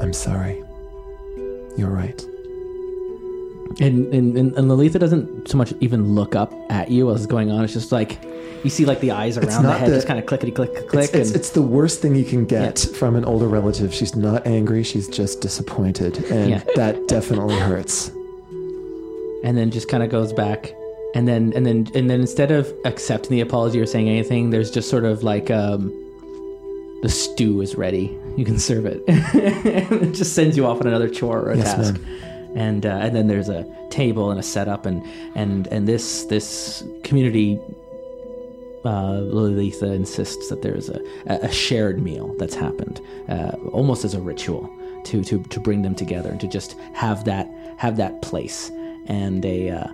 I'm 0.00 0.12
sorry. 0.12 0.62
You're 1.76 1.90
right. 1.90 2.24
And, 3.80 4.12
and 4.14 4.36
and 4.36 4.56
and 4.56 4.70
Lalitha 4.70 4.98
doesn't 4.98 5.48
so 5.48 5.58
much 5.58 5.72
even 5.80 6.14
look 6.14 6.34
up 6.34 6.52
at 6.70 6.90
you 6.90 7.10
as 7.10 7.16
it's 7.22 7.26
going 7.30 7.50
on. 7.50 7.64
It's 7.64 7.72
just 7.74 7.92
like 7.92 8.22
you 8.64 8.70
see 8.70 8.84
like 8.86 9.00
the 9.00 9.10
eyes 9.10 9.36
around 9.36 9.62
the 9.64 9.72
head 9.72 9.90
the- 9.90 9.94
just 9.96 10.06
kind 10.06 10.18
of 10.18 10.26
clickety 10.26 10.50
click 10.52 10.88
click. 10.88 11.04
It's, 11.10 11.14
it's, 11.14 11.28
and- 11.30 11.36
it's 11.36 11.50
the 11.50 11.62
worst 11.62 12.00
thing 12.00 12.14
you 12.14 12.24
can 12.24 12.46
get 12.46 12.78
from 12.78 13.16
an 13.16 13.24
older 13.24 13.48
relative. 13.48 13.92
She's 13.92 14.16
not 14.16 14.46
angry, 14.46 14.82
she's 14.82 15.08
just 15.08 15.40
disappointed. 15.40 16.24
And 16.30 16.50
Yeah. 16.50 16.62
that 16.76 17.06
definitely 17.08 17.56
hurts. 17.56 18.08
and 19.44 19.56
then 19.56 19.70
just 19.70 19.88
kind 19.88 20.02
of 20.02 20.10
goes 20.10 20.32
back 20.32 20.74
and 21.14 21.28
then 21.28 21.52
and 21.54 21.66
then 21.66 21.86
and 21.94 22.08
then 22.10 22.20
instead 22.20 22.50
of 22.50 22.72
accepting 22.84 23.30
the 23.30 23.40
apology 23.40 23.78
or 23.78 23.86
saying 23.86 24.08
anything 24.08 24.50
there's 24.50 24.70
just 24.70 24.88
sort 24.88 25.04
of 25.04 25.22
like 25.22 25.50
um 25.50 25.88
the 27.02 27.08
stew 27.08 27.60
is 27.60 27.76
ready 27.76 28.16
you 28.36 28.44
can 28.44 28.58
serve 28.58 28.86
it 28.86 29.02
and 29.06 30.02
it 30.02 30.12
just 30.12 30.34
sends 30.34 30.56
you 30.56 30.66
off 30.66 30.80
on 30.80 30.86
another 30.86 31.08
chore 31.08 31.40
or 31.40 31.50
a 31.52 31.56
Yes, 31.58 31.74
task 31.74 31.94
ma'am. 31.94 32.06
And 32.56 32.84
uh, 32.86 32.98
and 33.02 33.14
then 33.14 33.26
there's 33.28 33.48
a 33.48 33.64
table 33.90 34.30
and 34.30 34.40
a 34.40 34.42
setup 34.42 34.86
and 34.86 35.04
and 35.34 35.66
and 35.68 35.86
this 35.86 36.24
this 36.24 36.82
community 37.04 37.60
uh, 38.84 39.20
Lalitha 39.20 39.94
insists 39.94 40.48
that 40.48 40.62
there's 40.62 40.88
a, 40.88 41.00
a 41.26 41.50
shared 41.50 42.00
meal 42.00 42.34
that's 42.38 42.54
happened, 42.54 43.00
uh, 43.28 43.50
almost 43.72 44.04
as 44.04 44.14
a 44.14 44.20
ritual 44.20 44.70
to, 45.04 45.24
to, 45.24 45.42
to 45.42 45.60
bring 45.60 45.82
them 45.82 45.94
together 45.94 46.30
and 46.30 46.40
to 46.40 46.46
just 46.46 46.76
have 46.94 47.24
that 47.24 47.48
have 47.78 47.96
that 47.96 48.22
place 48.22 48.70
and 49.08 49.44
a 49.44 49.70
uh, 49.70 49.86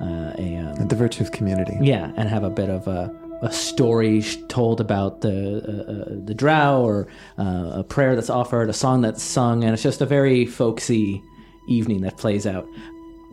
uh, 0.00 0.34
a 0.38 0.56
um, 0.56 0.88
The 0.88 0.96
virtue 0.96 1.22
of 1.22 1.32
community. 1.32 1.76
yeah, 1.80 2.12
and 2.16 2.28
have 2.28 2.44
a 2.44 2.50
bit 2.50 2.68
of 2.68 2.86
a, 2.86 3.14
a 3.42 3.52
story 3.52 4.22
told 4.48 4.80
about 4.80 5.20
the 5.22 5.62
uh, 5.66 5.92
uh, 5.92 6.20
the 6.24 6.34
drow 6.34 6.82
or 6.82 7.06
uh, 7.38 7.80
a 7.80 7.84
prayer 7.84 8.14
that's 8.14 8.30
offered, 8.30 8.68
a 8.68 8.72
song 8.74 9.00
that's 9.02 9.22
sung, 9.22 9.64
and 9.64 9.72
it's 9.72 9.82
just 9.82 10.00
a 10.00 10.06
very 10.06 10.44
folksy 10.44 11.22
evening 11.66 12.02
that 12.02 12.16
plays 12.16 12.46
out. 12.46 12.68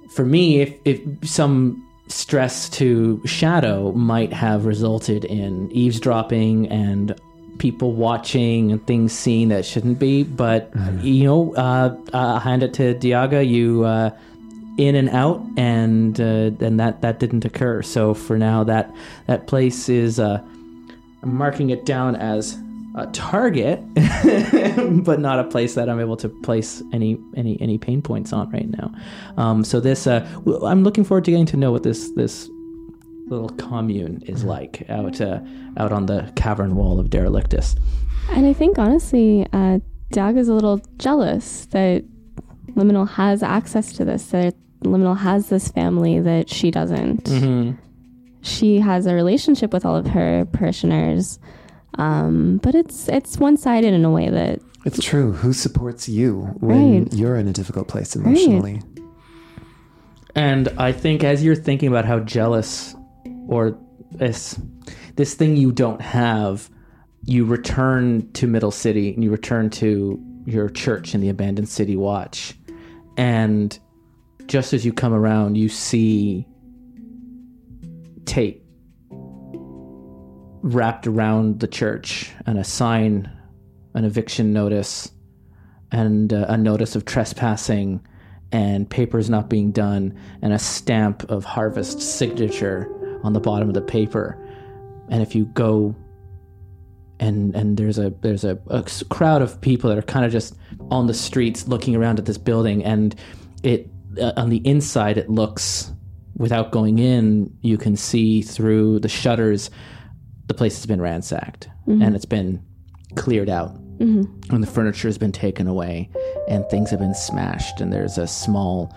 For 0.10 0.26
me, 0.26 0.62
if, 0.62 0.76
if 0.86 1.02
some 1.24 1.88
stress 2.08 2.70
to 2.70 3.22
shadow 3.26 3.92
might 3.94 4.34
have 4.34 4.66
resulted 4.66 5.24
in 5.26 5.72
eavesdropping 5.72 6.68
and 6.70 7.16
people 7.60 7.94
watching 7.94 8.72
and 8.72 8.86
things 8.86 9.14
seen 9.14 9.50
that 9.50 9.66
shouldn't 9.66 10.00
be, 10.00 10.24
but 10.24 10.72
you 11.02 11.24
know, 11.24 11.56
uh, 11.56 11.96
uh, 12.12 12.40
hand 12.40 12.64
it 12.64 12.74
to 12.76 12.96
Diaga, 12.96 13.48
you. 13.48 13.84
Uh, 13.86 14.12
in 14.78 14.96
and 14.96 15.10
out, 15.10 15.46
and 15.58 16.20
uh, 16.20 16.50
and 16.66 16.80
that 16.80 17.02
that 17.02 17.20
didn't 17.20 17.44
occur. 17.46 17.82
So 17.82 18.14
for 18.14 18.38
now, 18.38 18.64
that 18.64 18.90
that 19.28 19.46
place 19.46 19.90
is 19.90 20.18
uh, 20.18 20.42
I'm 21.22 21.36
marking 21.36 21.70
it 21.70 21.86
down 21.86 22.16
as 22.16 22.58
a 22.96 23.08
target, 23.08 23.82
but 25.04 25.20
not 25.20 25.40
a 25.40 25.44
place 25.46 25.76
that 25.76 25.90
I'm 25.90 26.00
able 26.00 26.18
to 26.18 26.30
place 26.30 26.84
any 26.92 27.18
any 27.36 27.60
any 27.62 27.78
pain 27.78 28.02
points 28.02 28.34
on 28.34 28.50
right 28.52 28.70
now. 28.70 28.94
Um, 29.38 29.64
so 29.64 29.80
this 29.80 30.08
uh, 30.08 30.28
I'm 30.64 30.84
looking 30.84 31.04
forward 31.04 31.26
to 31.26 31.32
getting 31.32 31.46
to 31.48 31.58
know 31.58 31.72
what 31.72 31.84
this 31.84 32.12
this 32.12 32.50
little 33.28 33.50
commune 33.50 34.22
is 34.26 34.44
like 34.44 34.90
out 34.90 35.22
uh, 35.22 35.40
out 35.78 35.92
on 35.92 36.06
the 36.06 36.32
cavern 36.36 36.76
wall 36.76 37.00
of 37.00 37.10
Derelictus. 37.10 37.78
And 38.30 38.46
I 38.46 38.54
think 38.54 38.78
honestly, 38.78 39.48
uh, 39.54 39.80
Dag 40.12 40.38
is 40.38 40.50
a 40.50 40.54
little 40.54 40.82
jealous 40.98 41.66
that 41.68 42.04
Liminal 42.74 43.08
has 43.10 43.44
access 43.44 43.94
to 43.94 44.06
this, 44.06 44.28
that 44.28 44.56
Liminal 44.84 45.18
has 45.18 45.50
this 45.50 45.70
family 45.70 46.20
that 46.20 46.50
she 46.50 46.72
doesn't. 46.72 47.26
Mm-hmm. 47.26 47.78
She 48.42 48.80
has 48.80 49.06
a 49.06 49.14
relationship 49.14 49.72
with 49.72 49.86
all 49.86 49.96
of 49.96 50.08
her 50.08 50.46
parishioners, 50.52 51.40
um, 51.96 52.58
but 52.64 52.76
it's 52.76 53.08
it's 53.10 53.38
one 53.38 53.58
sided 53.58 53.94
in 53.94 54.06
a 54.06 54.12
way 54.12 54.30
that 54.30 54.60
It's 54.86 55.00
true. 55.04 55.32
Who 55.34 55.54
supports 55.54 56.08
you 56.10 56.42
when 56.60 57.04
Right. 57.04 57.14
you're 57.14 57.36
in 57.36 57.48
a 57.48 57.54
difficult 57.54 57.88
place 57.88 58.16
emotionally? 58.16 58.82
And 60.36 60.70
I 60.78 60.92
think 60.92 61.24
as 61.24 61.44
you're 61.44 61.56
thinking 61.56 61.90
about 61.90 62.06
how 62.06 62.20
jealous 62.20 62.96
or 63.48 63.78
this 64.12 64.60
this 65.18 65.34
thing 65.34 65.58
you 65.58 65.72
don't 65.72 66.02
have, 66.02 66.70
you 67.26 67.44
return 67.46 68.32
to 68.34 68.48
Middle 68.48 68.72
City 68.72 69.14
and 69.14 69.24
you 69.24 69.30
return 69.30 69.70
to 69.72 70.20
your 70.46 70.70
church 70.70 71.14
in 71.14 71.22
the 71.22 71.30
abandoned 71.30 71.68
city 71.70 71.96
watch. 71.98 72.56
And 73.18 73.78
just 74.48 74.74
as 74.74 74.86
you 74.86 74.94
come 74.94 75.14
around, 75.14 75.58
you 75.58 75.68
see 75.70 76.48
tape 78.26 78.64
wrapped 80.62 81.08
around 81.08 81.60
the 81.60 81.68
church 81.68 82.32
and 82.46 82.58
a 82.58 82.64
sign, 82.64 83.30
an 83.94 84.06
eviction 84.06 84.54
notice, 84.54 85.12
and 85.92 86.34
uh, 86.34 86.46
a 86.48 86.58
notice 86.58 86.96
of 86.96 87.06
trespassing 87.06 88.06
and 88.52 88.90
papers 88.90 89.30
not 89.30 89.50
being 89.50 89.72
done 89.72 90.18
and 90.42 90.54
a 90.54 90.60
stamp 90.60 91.30
of 91.30 91.44
harvest 91.44 92.02
signature 92.02 92.90
on 93.24 93.34
the 93.34 93.40
bottom 93.40 93.68
of 93.68 93.74
the 93.74 93.82
paper. 93.82 94.38
And 95.10 95.22
if 95.22 95.36
you 95.36 95.46
go 95.46 95.96
and 97.20 97.56
and 97.56 97.78
there's 97.78 98.00
a 98.00 98.10
there's 98.22 98.44
a, 98.44 98.60
a 98.68 98.84
crowd 99.10 99.42
of 99.42 99.62
people 99.62 99.90
that 99.90 99.98
are 99.98 100.04
kind 100.04 100.26
of 100.26 100.32
just 100.32 100.56
on 100.90 101.08
the 101.08 101.14
streets 101.14 101.68
looking 101.68 101.96
around 101.96 102.20
at 102.20 102.26
this 102.26 102.38
building 102.38 102.84
and 102.84 103.16
it 103.64 103.90
uh, 104.20 104.34
on 104.36 104.50
the 104.50 104.58
inside 104.68 105.18
it 105.18 105.30
looks 105.30 105.92
without 106.36 106.72
going 106.72 106.98
in 106.98 107.56
you 107.62 107.78
can 107.78 107.96
see 107.96 108.42
through 108.42 109.00
the 109.00 109.08
shutters 109.08 109.70
the 110.52 110.58
place 110.58 110.76
has 110.76 110.86
been 110.86 111.02
ransacked 111.02 111.70
and 112.02 112.14
it's 112.14 112.26
been 112.26 112.62
cleared 113.16 113.50
out. 113.50 113.72
And 114.50 114.62
the 114.62 114.68
furniture 114.68 115.08
has 115.08 115.18
been 115.18 115.32
taken 115.32 115.66
away 115.66 116.10
and 116.50 116.68
things 116.68 116.90
have 116.90 117.00
been 117.00 117.16
smashed. 117.16 117.80
And 117.80 117.94
there's 117.94 118.18
a 118.18 118.28
small 118.28 118.94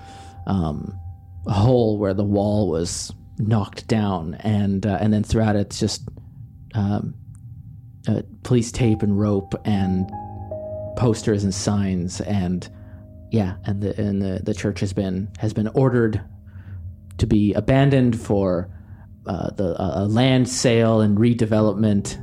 um, 0.48 0.98
hole 1.46 1.96
where 1.96 2.12
the 2.12 2.24
wall 2.24 2.68
was 2.68 3.12
knocked 3.38 3.86
down. 3.86 4.34
And 4.40 4.84
uh, 4.84 4.98
and 5.00 5.12
then 5.12 5.22
throughout 5.22 5.54
it's 5.54 5.78
just 5.78 6.08
um, 6.74 7.14
uh, 8.08 8.22
police 8.42 8.72
tape 8.72 9.02
and 9.02 9.16
rope 9.16 9.54
and 9.64 10.10
posters 10.96 11.44
and 11.44 11.54
signs. 11.54 12.20
And 12.20 12.68
yeah 13.30 13.58
and 13.64 13.80
the 13.80 14.00
and 14.00 14.20
the, 14.20 14.40
the 14.42 14.54
church 14.54 14.80
has 14.80 14.92
been 14.92 15.30
has 15.38 15.52
been 15.52 15.68
ordered 15.68 16.20
to 17.18 17.28
be 17.28 17.52
abandoned 17.52 18.20
for 18.20 18.68
uh, 19.26 19.50
the 19.50 19.74
a 19.78 20.06
land 20.06 20.48
sale 20.48 21.00
and 21.00 21.16
redevelopment 21.16 22.20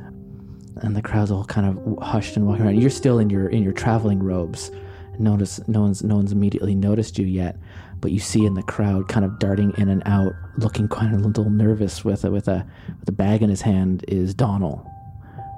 and 0.78 0.96
the 0.96 1.02
crowd's 1.02 1.32
all 1.32 1.46
kind 1.46 1.68
of 1.68 2.04
hushed 2.04 2.36
and 2.36 2.46
walking 2.48 2.66
around. 2.66 2.80
You're 2.80 2.90
still 2.90 3.20
in 3.20 3.30
your 3.30 3.48
in 3.50 3.64
your 3.64 3.74
traveling 3.74 4.22
robes. 4.22 4.72
Notice 5.20 5.60
no 5.68 5.82
one's 5.82 6.04
no 6.04 6.16
one's 6.16 6.32
immediately 6.32 6.76
noticed 6.76 7.20
you 7.20 7.26
yet, 7.26 7.58
but 8.00 8.12
you 8.12 8.20
see 8.20 8.46
in 8.46 8.56
the 8.56 8.64
crowd 8.64 9.08
kind 9.08 9.26
of 9.26 9.38
darting 9.40 9.74
in 9.78 9.90
and 9.90 10.02
out, 10.06 10.34
looking 10.58 10.88
kind 10.88 11.14
of 11.14 11.22
a 11.22 11.28
little 11.28 11.50
nervous 11.50 12.04
with 12.04 12.24
a 12.24 12.32
with 12.32 12.48
a 12.48 12.66
with 13.00 13.10
a 13.10 13.12
bag 13.12 13.44
in 13.44 13.50
his 13.50 13.62
hand 13.62 14.04
is 14.08 14.34
Donald, 14.34 14.86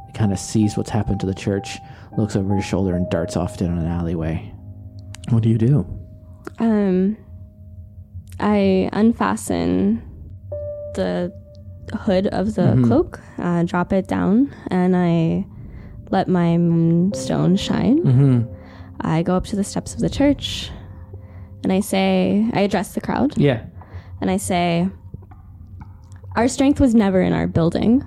He 0.08 0.14
kind 0.14 0.32
of 0.32 0.40
sees 0.40 0.76
what's 0.76 0.90
happened 0.90 1.20
to 1.22 1.26
the 1.26 1.34
church, 1.34 1.78
looks 2.18 2.36
over 2.36 2.56
his 2.56 2.66
shoulder, 2.66 2.96
and 2.96 3.10
darts 3.10 3.38
off 3.38 3.58
down 3.58 3.78
an 3.78 3.88
alleyway. 3.88 4.54
What 5.30 5.44
do 5.44 5.50
you 5.50 5.58
do? 5.58 5.86
Um, 6.60 7.16
I 8.40 8.90
unfasten 8.92 10.02
the 10.94 11.32
hood 11.96 12.28
of 12.28 12.56
the 12.56 12.62
Mhm. 12.76 12.86
cloak, 12.86 13.20
uh, 13.38 13.64
drop 13.64 13.92
it 13.94 14.08
down, 14.08 14.50
and 14.68 14.96
I 14.96 15.46
let 16.12 16.28
my 16.28 16.58
moonstone 16.58 17.56
shine. 17.56 18.00
Mm-hmm. 18.04 18.42
I 19.02 19.24
go 19.24 19.36
up 19.36 19.46
to 19.46 19.56
the 19.56 19.64
steps 19.64 19.94
of 19.94 20.00
the 20.00 20.10
church, 20.10 20.72
and 21.64 21.74
I 21.74 21.80
say, 21.82 22.50
I 22.54 22.62
address 22.62 22.94
the 22.94 23.02
crowd, 23.02 23.38
Yeah. 23.38 23.62
and 24.22 24.30
I 24.32 24.38
say, 24.38 24.90
Our 26.36 26.48
strength 26.48 26.80
was 26.80 26.96
never 26.96 27.22
in 27.22 27.32
our 27.32 27.46
building. 27.46 28.04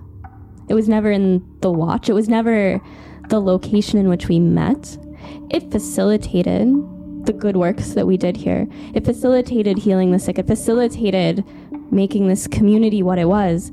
It 0.68 0.74
was 0.74 0.88
never 0.88 1.12
in 1.12 1.42
the 1.60 1.70
watch. 1.70 2.08
It 2.08 2.12
was 2.12 2.28
never 2.28 2.80
the 3.28 3.40
location 3.40 4.00
in 4.00 4.08
which 4.08 4.26
we 4.28 4.40
met. 4.40 4.98
It 5.50 5.70
facilitated 5.70 6.74
the 7.24 7.32
good 7.32 7.56
works 7.56 7.92
that 7.94 8.04
we 8.04 8.16
did 8.16 8.36
here. 8.36 8.66
It 8.94 9.04
facilitated 9.04 9.78
healing 9.78 10.10
the 10.10 10.18
sick. 10.18 10.40
It 10.40 10.48
facilitated 10.48 11.44
making 11.90 12.28
this 12.28 12.46
community 12.46 13.02
what 13.02 13.18
it 13.18 13.26
was. 13.26 13.70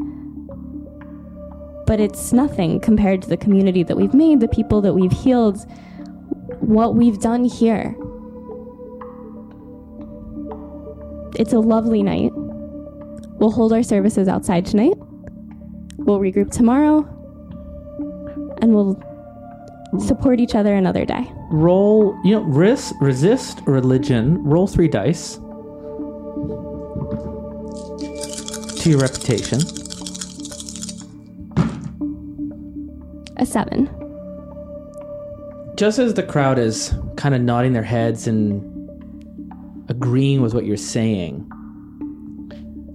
But 1.85 1.99
it's 1.99 2.31
nothing 2.31 2.79
compared 2.79 3.21
to 3.23 3.29
the 3.29 3.37
community 3.37 3.83
that 3.83 3.97
we've 3.97 4.13
made, 4.13 4.39
the 4.39 4.47
people 4.47 4.81
that 4.81 4.93
we've 4.93 5.11
healed, 5.11 5.59
what 6.59 6.95
we've 6.95 7.19
done 7.19 7.43
here. 7.43 7.95
It's 11.35 11.51
a 11.53 11.59
lovely 11.59 12.03
night. 12.03 12.31
We'll 12.33 13.51
hold 13.51 13.73
our 13.73 13.83
services 13.83 14.27
outside 14.27 14.65
tonight. 14.65 14.93
We'll 15.97 16.19
regroup 16.19 16.51
tomorrow. 16.51 16.99
And 18.61 18.73
we'll 18.73 19.01
support 19.99 20.39
each 20.39 20.55
other 20.55 20.73
another 20.73 21.05
day. 21.05 21.29
Roll, 21.51 22.17
you 22.23 22.35
know, 22.35 22.43
risk, 22.43 22.95
resist 23.01 23.61
religion. 23.65 24.41
Roll 24.43 24.67
three 24.67 24.87
dice 24.87 25.39
to 28.83 28.89
your 28.89 28.99
reputation. 28.99 29.61
A 33.37 33.45
seven. 33.45 33.89
Just 35.77 35.99
as 35.99 36.15
the 36.15 36.23
crowd 36.23 36.59
is 36.59 36.93
kind 37.15 37.33
of 37.33 37.39
nodding 37.39 37.71
their 37.71 37.81
heads 37.81 38.27
and 38.27 38.61
agreeing 39.89 40.41
with 40.41 40.53
what 40.53 40.65
you're 40.65 40.75
saying, 40.75 41.49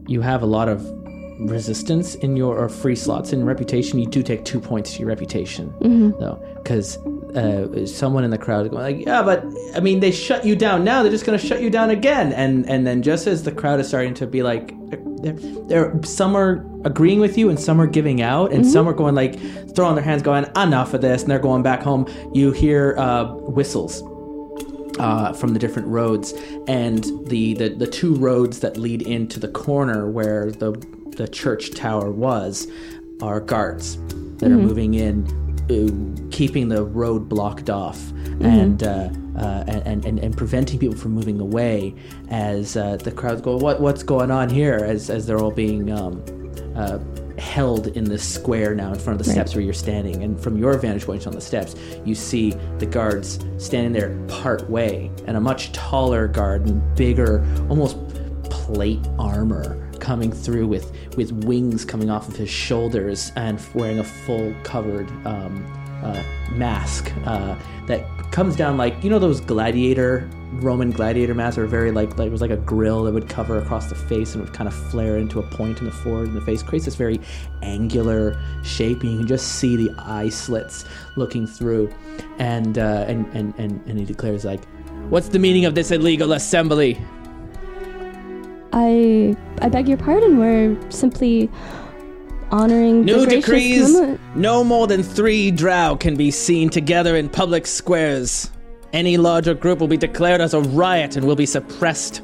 you 0.06 0.20
have 0.20 0.42
a 0.42 0.46
lot 0.46 0.68
of 0.68 0.97
resistance 1.38 2.14
in 2.16 2.36
your 2.36 2.58
or 2.58 2.68
free 2.68 2.96
slots 2.96 3.32
in 3.32 3.44
reputation. 3.44 3.98
You 3.98 4.06
do 4.06 4.22
take 4.22 4.44
two 4.44 4.60
points 4.60 4.92
to 4.94 5.00
your 5.00 5.08
reputation, 5.08 5.74
though, 6.18 6.42
because 6.56 6.96
uh, 7.34 7.86
someone 7.86 8.24
in 8.24 8.30
the 8.30 8.38
crowd 8.38 8.66
is 8.66 8.70
going 8.70 8.82
like, 8.82 9.06
"Yeah, 9.06 9.22
but 9.22 9.44
I 9.74 9.80
mean, 9.80 10.00
they 10.00 10.10
shut 10.10 10.44
you 10.44 10.56
down 10.56 10.84
now. 10.84 11.02
They're 11.02 11.12
just 11.12 11.24
going 11.24 11.38
to 11.38 11.46
shut 11.46 11.60
you 11.62 11.70
down 11.70 11.90
again." 11.90 12.32
And 12.32 12.68
and 12.68 12.86
then 12.86 13.02
just 13.02 13.26
as 13.26 13.42
the 13.44 13.52
crowd 13.52 13.80
is 13.80 13.88
starting 13.88 14.14
to 14.14 14.26
be 14.26 14.42
like, 14.42 14.72
they're, 15.22 15.32
they're 15.32 16.02
some 16.02 16.36
are 16.36 16.64
agreeing 16.84 17.20
with 17.20 17.36
you 17.36 17.50
and 17.50 17.58
some 17.58 17.80
are 17.80 17.86
giving 17.86 18.22
out 18.22 18.52
and 18.52 18.64
some 18.66 18.88
are 18.88 18.92
going 18.92 19.14
like 19.14 19.38
throwing 19.74 19.94
their 19.94 20.04
hands, 20.04 20.22
going, 20.22 20.46
"Enough 20.56 20.94
of 20.94 21.00
this," 21.00 21.22
and 21.22 21.30
they're 21.30 21.38
going 21.38 21.62
back 21.62 21.82
home. 21.82 22.06
You 22.32 22.52
hear 22.52 22.96
uh, 22.98 23.32
whistles 23.34 24.02
uh, 24.98 25.32
from 25.32 25.52
the 25.52 25.58
different 25.58 25.88
roads, 25.88 26.32
and 26.66 27.04
the, 27.28 27.54
the 27.54 27.68
the 27.68 27.86
two 27.86 28.14
roads 28.16 28.60
that 28.60 28.76
lead 28.76 29.02
into 29.02 29.38
the 29.40 29.48
corner 29.48 30.10
where 30.10 30.50
the 30.50 30.72
the 31.18 31.28
church 31.28 31.72
tower 31.74 32.10
was 32.10 32.68
are 33.20 33.40
guards 33.40 33.98
that 34.38 34.50
are 34.50 34.56
moving 34.56 34.94
in, 34.94 35.26
uh, 35.68 36.30
keeping 36.30 36.68
the 36.68 36.84
road 36.84 37.28
blocked 37.28 37.68
off. 37.68 38.00
And, 38.40 38.84
uh, 38.84 39.08
uh, 39.36 39.64
and 39.66 40.04
and 40.04 40.18
and 40.20 40.36
preventing 40.36 40.78
people 40.78 40.96
from 40.96 41.10
moving 41.10 41.40
away 41.40 41.92
as 42.30 42.76
uh, 42.76 42.96
the 42.96 43.10
crowds 43.10 43.40
go, 43.40 43.56
what 43.56 43.80
what's 43.80 44.04
going 44.04 44.30
on 44.30 44.48
here? 44.48 44.76
As 44.76 45.10
as 45.10 45.26
they're 45.26 45.40
all 45.40 45.50
being 45.50 45.90
um, 45.90 46.22
uh, 46.76 47.00
held 47.40 47.88
in 47.88 48.04
this 48.04 48.22
square 48.22 48.76
now 48.76 48.92
in 48.92 48.98
front 48.98 49.20
of 49.20 49.26
the 49.26 49.32
steps 49.32 49.56
where 49.56 49.64
you're 49.64 49.74
standing. 49.74 50.22
And 50.22 50.40
from 50.40 50.56
your 50.56 50.78
vantage 50.78 51.04
point 51.04 51.26
on 51.26 51.32
the 51.32 51.40
steps, 51.40 51.74
you 52.04 52.14
see 52.14 52.50
the 52.78 52.86
guards 52.86 53.40
standing 53.58 53.92
there 53.92 54.16
part 54.28 54.70
way, 54.70 55.10
and 55.26 55.36
a 55.36 55.40
much 55.40 55.72
taller 55.72 56.28
guard 56.28 56.66
and 56.66 56.94
bigger, 56.94 57.44
almost 57.68 57.96
plate 58.50 59.04
armor 59.18 59.87
coming 60.00 60.32
through 60.32 60.66
with 60.66 60.92
with 61.16 61.32
wings 61.44 61.84
coming 61.84 62.10
off 62.10 62.28
of 62.28 62.36
his 62.36 62.50
shoulders 62.50 63.32
and 63.36 63.60
wearing 63.74 63.98
a 63.98 64.04
full 64.04 64.54
covered 64.62 65.08
um, 65.26 65.64
uh, 66.02 66.22
mask 66.52 67.12
uh, 67.26 67.56
that 67.86 68.04
comes 68.30 68.56
down 68.56 68.76
like 68.76 69.02
you 69.02 69.10
know 69.10 69.18
those 69.18 69.40
gladiator 69.40 70.28
Roman 70.52 70.90
gladiator 70.90 71.34
masks 71.34 71.58
are 71.58 71.66
very 71.66 71.90
like 71.90 72.16
like 72.18 72.28
it 72.28 72.32
was 72.32 72.40
like 72.40 72.50
a 72.50 72.56
grill 72.56 73.04
that 73.04 73.12
would 73.12 73.28
cover 73.28 73.58
across 73.58 73.88
the 73.88 73.94
face 73.94 74.34
and 74.34 74.42
would 74.42 74.54
kind 74.54 74.66
of 74.66 74.74
flare 74.74 75.18
into 75.18 75.40
a 75.40 75.42
point 75.42 75.80
in 75.80 75.84
the 75.84 75.92
forehead 75.92 76.28
and 76.28 76.36
the 76.36 76.40
face 76.40 76.62
creates 76.62 76.86
this 76.86 76.94
very 76.94 77.20
angular 77.62 78.40
shape 78.64 79.02
and 79.02 79.12
you 79.12 79.18
can 79.18 79.26
just 79.26 79.56
see 79.56 79.76
the 79.76 79.94
eye 79.98 80.28
slits 80.28 80.84
looking 81.16 81.46
through. 81.46 81.92
And 82.38 82.78
uh, 82.78 83.04
and, 83.08 83.26
and 83.34 83.54
and 83.58 83.84
and 83.86 83.98
he 83.98 84.04
declares 84.04 84.44
like 84.44 84.64
what's 85.10 85.28
the 85.28 85.38
meaning 85.38 85.64
of 85.64 85.74
this 85.74 85.90
illegal 85.90 86.32
assembly 86.32 86.98
I 88.72 89.36
I 89.60 89.68
beg 89.68 89.88
your 89.88 89.98
pardon. 89.98 90.38
We're 90.38 90.76
simply 90.90 91.50
honoring 92.50 93.04
New 93.04 93.26
the 93.26 93.36
decrees 93.36 93.92
moment. 93.92 94.20
no 94.34 94.64
more 94.64 94.86
than 94.86 95.02
three 95.02 95.50
drow 95.50 95.96
can 95.96 96.16
be 96.16 96.30
seen 96.30 96.70
together 96.70 97.16
in 97.16 97.28
public 97.28 97.66
squares. 97.66 98.50
Any 98.92 99.18
larger 99.18 99.54
group 99.54 99.80
will 99.80 99.88
be 99.88 99.98
declared 99.98 100.40
as 100.40 100.54
a 100.54 100.60
riot 100.60 101.16
and 101.16 101.26
will 101.26 101.36
be 101.36 101.44
suppressed. 101.44 102.22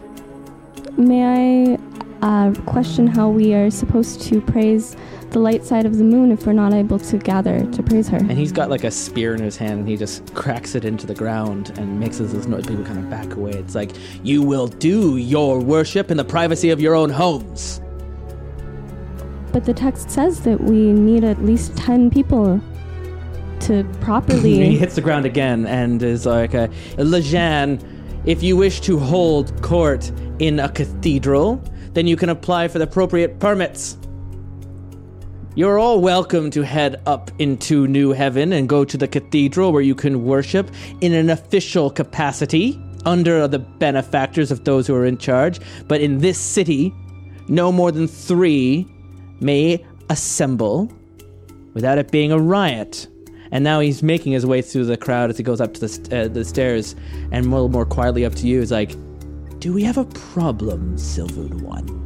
May 0.97 1.77
I 1.77 1.79
uh, 2.23 2.55
question 2.63 3.07
how 3.07 3.29
we 3.29 3.53
are 3.53 3.71
supposed 3.71 4.23
to 4.23 4.41
praise 4.41 4.97
the 5.35 5.41
light 5.41 5.65
side 5.65 5.85
of 5.85 5.99
the 5.99 6.05
moon 6.05 6.31
if 6.31 6.47
we're 6.47 6.53
not 6.53 6.73
able 6.73 6.97
to 6.97 7.19
gather 7.19 7.69
to 7.73 7.83
praise 7.83 8.07
her? 8.09 8.19
and 8.19 8.33
he's 8.33 8.53
got 8.53 8.71
like 8.71 8.85
a 8.85 8.91
spear 8.91 9.35
in 9.35 9.43
his 9.43 9.57
hand 9.57 9.81
and 9.81 9.89
he 9.89 9.97
just 9.97 10.33
cracks 10.35 10.77
it 10.77 10.85
into 10.85 11.07
the 11.09 11.15
ground 11.15 11.77
and 11.77 11.99
makes 11.99 12.19
this 12.19 12.47
noise 12.47 12.65
people 12.65 12.85
kind 12.85 13.01
of 13.01 13.11
back 13.11 13.35
away 13.35 13.51
it's 13.51 13.75
like 13.75 13.91
You 14.23 14.43
will 14.43 14.69
do 14.69 15.17
your 15.17 15.59
worship 15.59 16.13
in 16.13 16.17
the 16.17 16.25
privacy 16.25 16.71
of 16.71 16.81
your 16.81 16.95
own 16.95 17.11
homes. 17.11 17.81
But 19.53 19.65
the 19.65 19.75
text 19.75 20.09
says 20.09 20.41
that 20.43 20.61
we 20.61 20.93
need 20.93 21.25
at 21.25 21.45
least 21.45 21.77
10 21.77 22.11
people 22.11 22.61
to 23.61 23.85
properly. 24.01 24.55
he 24.71 24.79
hits 24.79 24.95
the 24.95 25.01
ground 25.01 25.27
again 25.27 25.67
and 25.67 26.01
is 26.01 26.27
like 26.27 26.55
uh, 26.55 26.69
Lajhan 26.97 27.83
If 28.25 28.41
you 28.45 28.57
wish 28.57 28.81
to 28.83 29.01
hold 29.01 29.61
court 29.63 30.13
in 30.39 30.61
a 30.61 30.69
cathedral, 30.69 31.61
then 31.93 32.07
you 32.07 32.17
can 32.17 32.29
apply 32.29 32.69
for 32.69 32.79
the 32.79 32.85
appropriate 32.85 33.41
permits. 33.41 33.99
You're 35.57 35.79
all 35.79 36.01
welcome 36.01 36.51
to 36.51 36.63
head 36.63 37.01
up 37.07 37.31
into 37.39 37.87
New 37.87 38.11
Heaven 38.11 38.53
and 38.53 38.69
go 38.69 38.85
to 38.85 38.97
the 38.97 39.07
cathedral 39.07 39.73
where 39.73 39.83
you 39.83 39.95
can 39.95 40.25
worship 40.25 40.69
in 41.01 41.13
an 41.13 41.31
official 41.31 41.91
capacity 41.91 42.77
under 43.05 43.47
the 43.47 43.61
benefactors 43.61 44.51
of 44.51 44.65
those 44.65 44.89
who 44.89 44.97
are 44.97 45.07
in 45.07 45.17
charge. 45.17 45.61
But 45.87 46.01
in 46.01 46.19
this 46.19 46.41
city, 46.41 46.93
no 47.47 47.71
more 47.71 47.93
than 47.93 48.09
three 48.09 48.85
may 49.39 49.87
assemble 50.11 50.93
without 51.73 51.99
it 51.99 52.11
being 52.11 52.33
a 52.33 52.39
riot. 52.41 53.07
And 53.53 53.63
now 53.63 53.79
he's 53.79 54.03
making 54.03 54.33
his 54.33 54.45
way 54.45 54.61
through 54.61 54.87
the 54.87 54.97
crowd 54.97 55.31
as 55.31 55.37
he 55.37 55.45
goes 55.45 55.61
up 55.61 55.73
to 55.75 55.87
the, 55.87 56.23
uh, 56.23 56.27
the 56.27 56.45
stairs 56.45 56.97
and 57.31 57.47
a 57.47 57.49
little 57.49 57.69
more 57.69 57.87
quietly 57.87 58.25
up 58.25 58.35
to 58.35 58.49
you 58.49 58.59
He's 58.59 58.73
like, 58.73 58.97
Do 59.61 59.73
we 59.73 59.85
have 59.85 59.99
a 59.99 60.05
problem, 60.07 60.99
Silvered 60.99 61.61
One? 61.61 62.04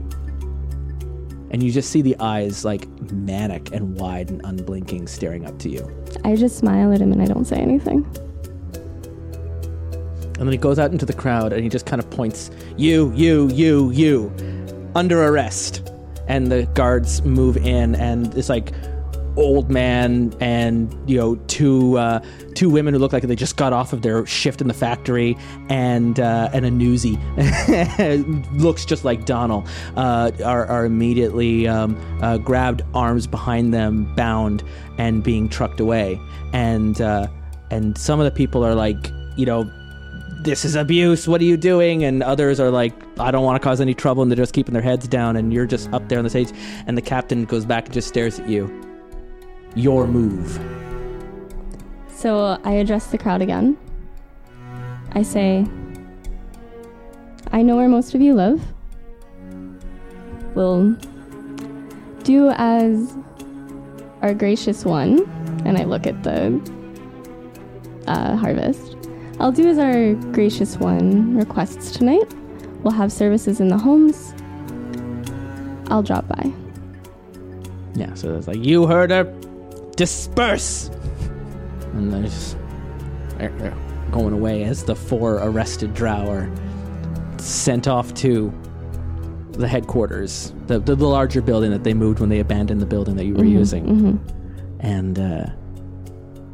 And 1.51 1.62
you 1.62 1.70
just 1.70 1.90
see 1.90 2.03
the 2.03 2.16
eyes 2.20 2.64
like 2.64 2.86
manic 3.11 3.72
and 3.72 3.99
wide 3.99 4.30
and 4.30 4.40
unblinking 4.44 5.07
staring 5.07 5.46
up 5.46 5.59
to 5.61 5.68
you. 5.68 5.90
I 6.24 6.36
just 6.36 6.59
smile 6.59 6.92
at 6.92 7.01
him 7.01 7.12
and 7.12 7.22
I 7.22 7.24
don't 7.24 7.46
say 7.46 7.57
anything. 7.57 8.05
And 10.38 10.46
then 10.46 10.53
he 10.53 10.59
goes 10.59 10.78
out 10.78 10.92
into 10.92 11.05
the 11.07 11.12
crowd 11.12 11.53
and 11.53 11.62
he 11.62 11.68
just 11.68 11.86
kind 11.86 12.01
of 12.01 12.09
points, 12.11 12.51
You, 12.76 13.12
you, 13.14 13.49
you, 13.49 13.90
you, 13.90 14.32
under 14.94 15.24
arrest. 15.24 15.90
And 16.28 16.53
the 16.53 16.64
guards 16.74 17.22
move 17.22 17.57
in 17.57 17.94
and 17.94 18.32
it's 18.36 18.49
like 18.49 18.72
old 19.39 19.70
man 19.70 20.34
and 20.41 20.95
you 21.09 21.16
know 21.16 21.36
two 21.47 21.97
uh, 21.97 22.20
two 22.55 22.68
women 22.68 22.93
who 22.93 22.99
look 22.99 23.12
like 23.12 23.22
they 23.22 23.36
just 23.36 23.57
got 23.57 23.72
off 23.72 23.93
of 23.93 24.03
their 24.03 24.26
shift 24.26 24.61
in 24.61 24.68
the 24.68 24.74
factory 24.74 25.36
and 25.68 26.18
uh, 26.18 26.51
and 26.53 26.66
a 26.66 26.70
newsie 26.70 27.16
looks 28.59 28.84
just 28.84 29.05
like 29.05 29.24
Donald 29.24 29.68
uh, 29.97 30.30
are, 30.45 30.66
are 30.66 30.84
immediately 30.84 31.68
um, 31.68 31.97
uh, 32.22 32.36
grabbed 32.39 32.82
arms 32.95 33.26
behind 33.26 33.72
them 33.72 34.12
bound 34.16 34.64
and 34.99 35.22
being 35.22 35.49
trucked 35.49 35.80
away 35.80 36.20
and 36.53 37.01
uh, 37.01 37.28
and 37.70 37.97
some 37.97 38.18
of 38.18 38.24
the 38.24 38.32
people 38.32 38.64
are 38.64 38.74
like 38.74 39.12
you 39.36 39.47
know 39.47 39.70
this 40.41 40.64
is 40.64 40.76
abuse. 40.76 41.26
What 41.26 41.41
are 41.41 41.45
you 41.45 41.57
doing? 41.57 42.05
And 42.05 42.22
others 42.22 42.61
are 42.61 42.70
like, 42.70 42.95
I 43.18 43.32
don't 43.32 43.45
want 43.45 43.61
to 43.61 43.66
cause 43.66 43.80
any 43.80 43.93
trouble. 43.93 44.22
And 44.22 44.30
they're 44.30 44.36
just 44.36 44.55
keeping 44.55 44.72
their 44.72 44.82
heads 44.82 45.09
down. 45.09 45.36
And 45.36 45.53
you're 45.53 45.66
just 45.66 45.93
up 45.93 46.09
there 46.09 46.18
on 46.18 46.22
the 46.22 46.30
stage. 46.30 46.53
And 46.86 46.97
the 46.97 47.03
captain 47.03 47.45
goes 47.45 47.66
back 47.66 47.86
and 47.86 47.93
just 47.93 48.07
stares 48.07 48.39
at 48.39 48.49
you. 48.49 48.88
Your 49.75 50.07
move. 50.07 50.61
So 52.09 52.59
I 52.64 52.73
address 52.73 53.09
the 53.09 53.19
crowd 53.19 53.43
again. 53.43 53.77
I 55.12 55.23
say, 55.23 55.66
I 57.53 57.62
know 57.62 57.77
where 57.77 57.89
most 57.89 58.14
of 58.14 58.21
you 58.21 58.35
live. 58.35 58.61
We'll 60.55 60.93
do 62.25 62.51
as 62.51 63.16
our 64.23 64.35
gracious 64.35 64.85
one, 64.85 65.21
and 65.64 65.79
I 65.79 65.85
look 65.85 66.07
at 66.07 66.23
the 66.25 66.61
uh, 68.07 68.37
harvest. 68.37 68.97
I'll 69.39 69.53
do 69.53 69.69
as 69.69 69.79
our 69.79 70.14
gracious 70.33 70.77
one 70.77 71.37
requests 71.37 71.93
tonight. 71.93 72.35
We'll 72.83 72.95
have 72.95 73.12
services 73.12 73.61
in 73.61 73.69
the 73.69 73.79
homes. 73.79 74.35
I'll 75.91 76.03
drop 76.03 76.27
by. 76.27 76.53
Yeah, 77.95 78.12
so 78.14 78.35
it's 78.37 78.49
like, 78.49 78.64
you 78.64 78.87
heard 78.87 79.11
her, 79.11 79.25
disperse! 79.99 80.88
And 81.92 82.12
then 82.12 82.24
it's 82.24 82.34
just 82.34 82.57
they're- 83.38 83.53
they're 83.59 83.76
going 84.11 84.32
away 84.32 84.62
as 84.64 84.84
the 84.84 84.94
four 84.94 85.34
arrested 85.36 85.92
drow 85.94 86.26
are 86.30 86.51
sent 87.38 87.86
off 87.86 88.14
to 88.14 88.53
the 89.53 89.68
headquarters, 89.68 90.53
the, 90.66 90.78
the, 90.78 90.94
the 90.94 91.07
larger 91.07 91.42
building 91.42 91.70
that 91.72 91.82
they 91.84 91.92
moved 91.92 92.20
when 92.20 92.28
they 92.30 92.38
abandoned 92.38 92.80
the 92.80 92.86
building 92.86 93.16
that 93.16 93.24
you 93.26 93.34
were 93.34 93.44
using. 93.44 93.84
Mm-hmm. 93.86 94.16
And 94.80 95.18
uh, 95.18 95.46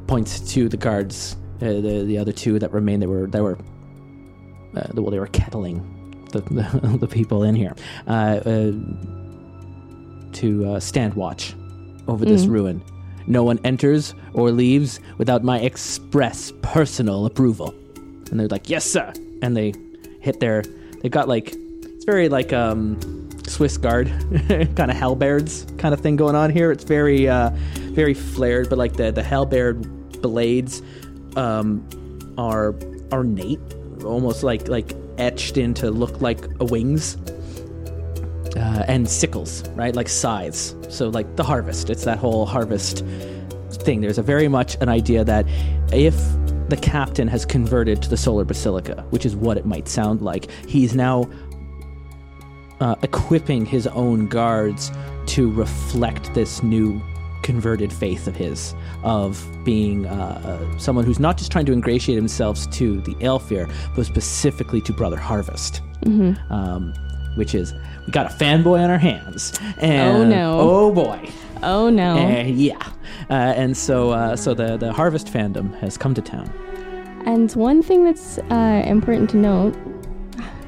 points 0.07 0.41
to 0.55 0.69
the 0.69 0.77
guards, 0.79 1.37
uh, 1.61 1.67
the, 1.67 2.05
the 2.07 2.19
other 2.19 2.33
two 2.33 2.59
that 2.59 2.73
remained 2.73 3.03
that 3.03 3.09
were, 3.09 3.27
that 3.29 3.43
were 3.43 3.59
uh, 4.77 4.89
well, 4.95 5.11
they 5.11 5.19
were 5.21 5.27
kettling 5.29 6.27
the, 6.33 6.41
the, 6.41 6.97
the 7.01 7.07
people 7.07 7.43
in 7.45 7.55
here. 7.55 7.75
Uh, 8.09 8.11
uh, 8.11 8.73
to 10.33 10.65
uh, 10.67 10.81
stand 10.81 11.15
watch 11.15 11.55
over 12.09 12.25
this 12.25 12.47
Mm. 12.47 12.51
ruin. 12.51 12.83
No 13.27 13.43
one 13.43 13.59
enters 13.65 14.15
or 14.33 14.51
leaves 14.51 15.01
without 15.19 15.43
my 15.45 15.61
express 15.61 16.53
personal 16.63 17.27
approval. 17.27 17.75
And 18.31 18.41
they're 18.41 18.49
like, 18.49 18.69
"Yes, 18.69 18.85
sir." 18.85 19.13
And 19.43 19.57
they 19.57 19.75
hit 20.21 20.41
their, 20.41 20.63
they've 21.03 21.11
got 21.11 21.29
like 21.29 21.55
it's 21.55 22.05
very 22.05 22.29
like 22.29 22.53
um 22.53 22.99
Swiss 23.47 23.77
Guard 23.77 24.09
kind 24.49 24.91
of 24.91 24.97
halberds 24.97 25.67
kind 25.79 25.95
of 25.95 26.01
thing 26.01 26.17
going 26.17 26.35
on 26.35 26.51
here. 26.51 26.71
It's 26.71 26.85
very 26.85 27.29
uh 27.29 27.51
very 27.93 28.15
flared, 28.15 28.69
but 28.69 28.79
like 28.79 28.95
the 28.95 29.11
the 29.13 29.23
halberd 29.23 30.21
blades 30.21 30.83
um 31.37 31.87
are 32.37 32.75
ornate, 33.13 33.61
almost 34.05 34.43
like 34.43 34.69
like 34.69 34.95
etched 35.19 35.57
into 35.57 35.91
look 35.91 36.21
like 36.21 36.45
wings 36.59 37.17
uh, 38.57 38.85
and 38.89 39.09
sickles, 39.09 39.69
right? 39.71 39.95
Like 39.95 40.09
scythes. 40.09 40.75
So, 40.89 41.09
like 41.09 41.37
the 41.37 41.45
harvest. 41.45 41.91
It's 41.91 42.05
that 42.05 42.19
whole 42.19 42.47
harvest 42.47 43.05
thing. 43.71 44.01
There's 44.01 44.19
a 44.19 44.23
very 44.23 44.49
much 44.49 44.77
an 44.81 44.89
idea 44.89 45.25
that 45.25 45.47
if 45.93 46.15
the 46.69 46.79
captain 46.81 47.29
has 47.29 47.45
converted 47.45 48.03
to 48.03 48.09
the 48.09 48.17
solar 48.17 48.45
basilica, 48.45 49.05
which 49.11 49.27
is 49.27 49.37
what 49.37 49.57
it 49.57 49.67
might 49.67 49.89
sound 49.89 50.23
like, 50.23 50.51
he's 50.67 50.95
now 50.95 51.29
uh, 52.81 52.95
equipping 53.03 53.67
his 53.67 53.87
own 53.89 54.29
guards 54.29 54.91
to 55.27 55.51
reflect 55.53 56.33
this 56.35 56.63
new 56.63 57.01
converted 57.43 57.93
faith 57.93 58.27
of 58.27 58.35
his 58.35 58.75
of 59.03 59.47
being 59.65 60.07
uh, 60.07 60.41
uh, 60.45 60.79
someone 60.79 61.05
who's 61.05 61.21
not 61.21 61.37
just 61.37 61.53
trying 61.53 61.67
to 61.67 61.73
ingratiate 61.73 62.17
himself 62.17 62.71
to 62.71 63.03
the 63.03 63.15
Aelfir, 63.17 63.71
but 63.95 64.07
specifically 64.07 64.81
to 64.81 64.93
Brother 64.95 65.19
Harvest 65.19 65.83
um, 66.51 66.95
which 67.35 67.55
is 67.55 67.75
we 68.07 68.13
got 68.13 68.27
a 68.27 68.35
fanboy 68.35 68.83
on 68.83 68.91
our 68.91 68.99
hands. 68.99 69.59
And, 69.79 70.17
Oh, 70.17 70.25
no. 70.25 70.59
Oh 70.61 70.93
boy! 70.93 71.31
Oh 71.63 71.91
no. 71.91 72.17
Uh, 72.19 72.43
yeah, 72.45 72.77
uh, 73.31 73.33
and 73.57 73.77
so 73.77 74.11
uh, 74.11 74.37
so 74.37 74.55
the 74.55 74.77
the 74.77 74.93
Harvest 74.93 75.27
fandom 75.29 75.75
has 75.81 75.97
come 75.97 76.15
to 76.15 76.23
town. 76.23 76.51
And 77.27 77.51
one 77.53 77.83
thing 77.83 78.05
that's 78.05 78.39
uh, 78.51 78.83
important 78.87 79.31
to 79.31 79.39
note, 79.39 79.75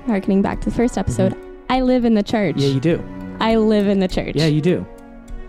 harkening 0.06 0.40
back 0.40 0.60
to 0.62 0.70
the 0.70 0.74
first 0.76 0.96
episode, 0.96 1.36
I 1.68 1.82
live 1.82 2.04
in 2.06 2.14
the 2.14 2.22
church. 2.22 2.56
Yeah, 2.56 2.68
you 2.68 2.80
do. 2.80 3.04
I 3.40 3.56
live 3.56 3.86
in 3.88 4.00
the 4.00 4.08
church. 4.08 4.34
Yeah, 4.34 4.46
you 4.46 4.62
do. 4.62 4.86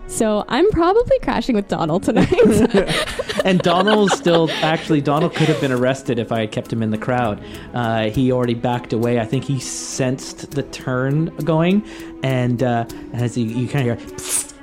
So 0.08 0.44
I'm 0.48 0.70
probably 0.70 1.18
crashing 1.20 1.54
with 1.54 1.68
Donald 1.68 2.02
tonight. 2.02 2.32
And 3.44 3.60
Donald 3.60 4.10
still 4.10 4.50
actually 4.62 5.00
Donald 5.00 5.34
could 5.34 5.48
have 5.48 5.60
been 5.60 5.70
arrested 5.72 6.18
if 6.18 6.32
I 6.32 6.40
had 6.40 6.52
kept 6.52 6.72
him 6.72 6.82
in 6.82 6.90
the 6.90 6.98
crowd. 6.98 7.42
Uh, 7.72 8.10
he 8.10 8.32
already 8.32 8.54
backed 8.54 8.92
away. 8.92 9.20
I 9.20 9.24
think 9.24 9.44
he 9.44 9.60
sensed 9.60 10.50
the 10.50 10.64
turn 10.64 11.26
going, 11.44 11.84
and 12.22 12.62
uh, 12.62 12.84
as 13.12 13.36
he, 13.36 13.42
you 13.44 13.68
kind 13.68 13.88
of 13.88 13.98
hear. 13.98 14.08
"Psst, 14.08 14.54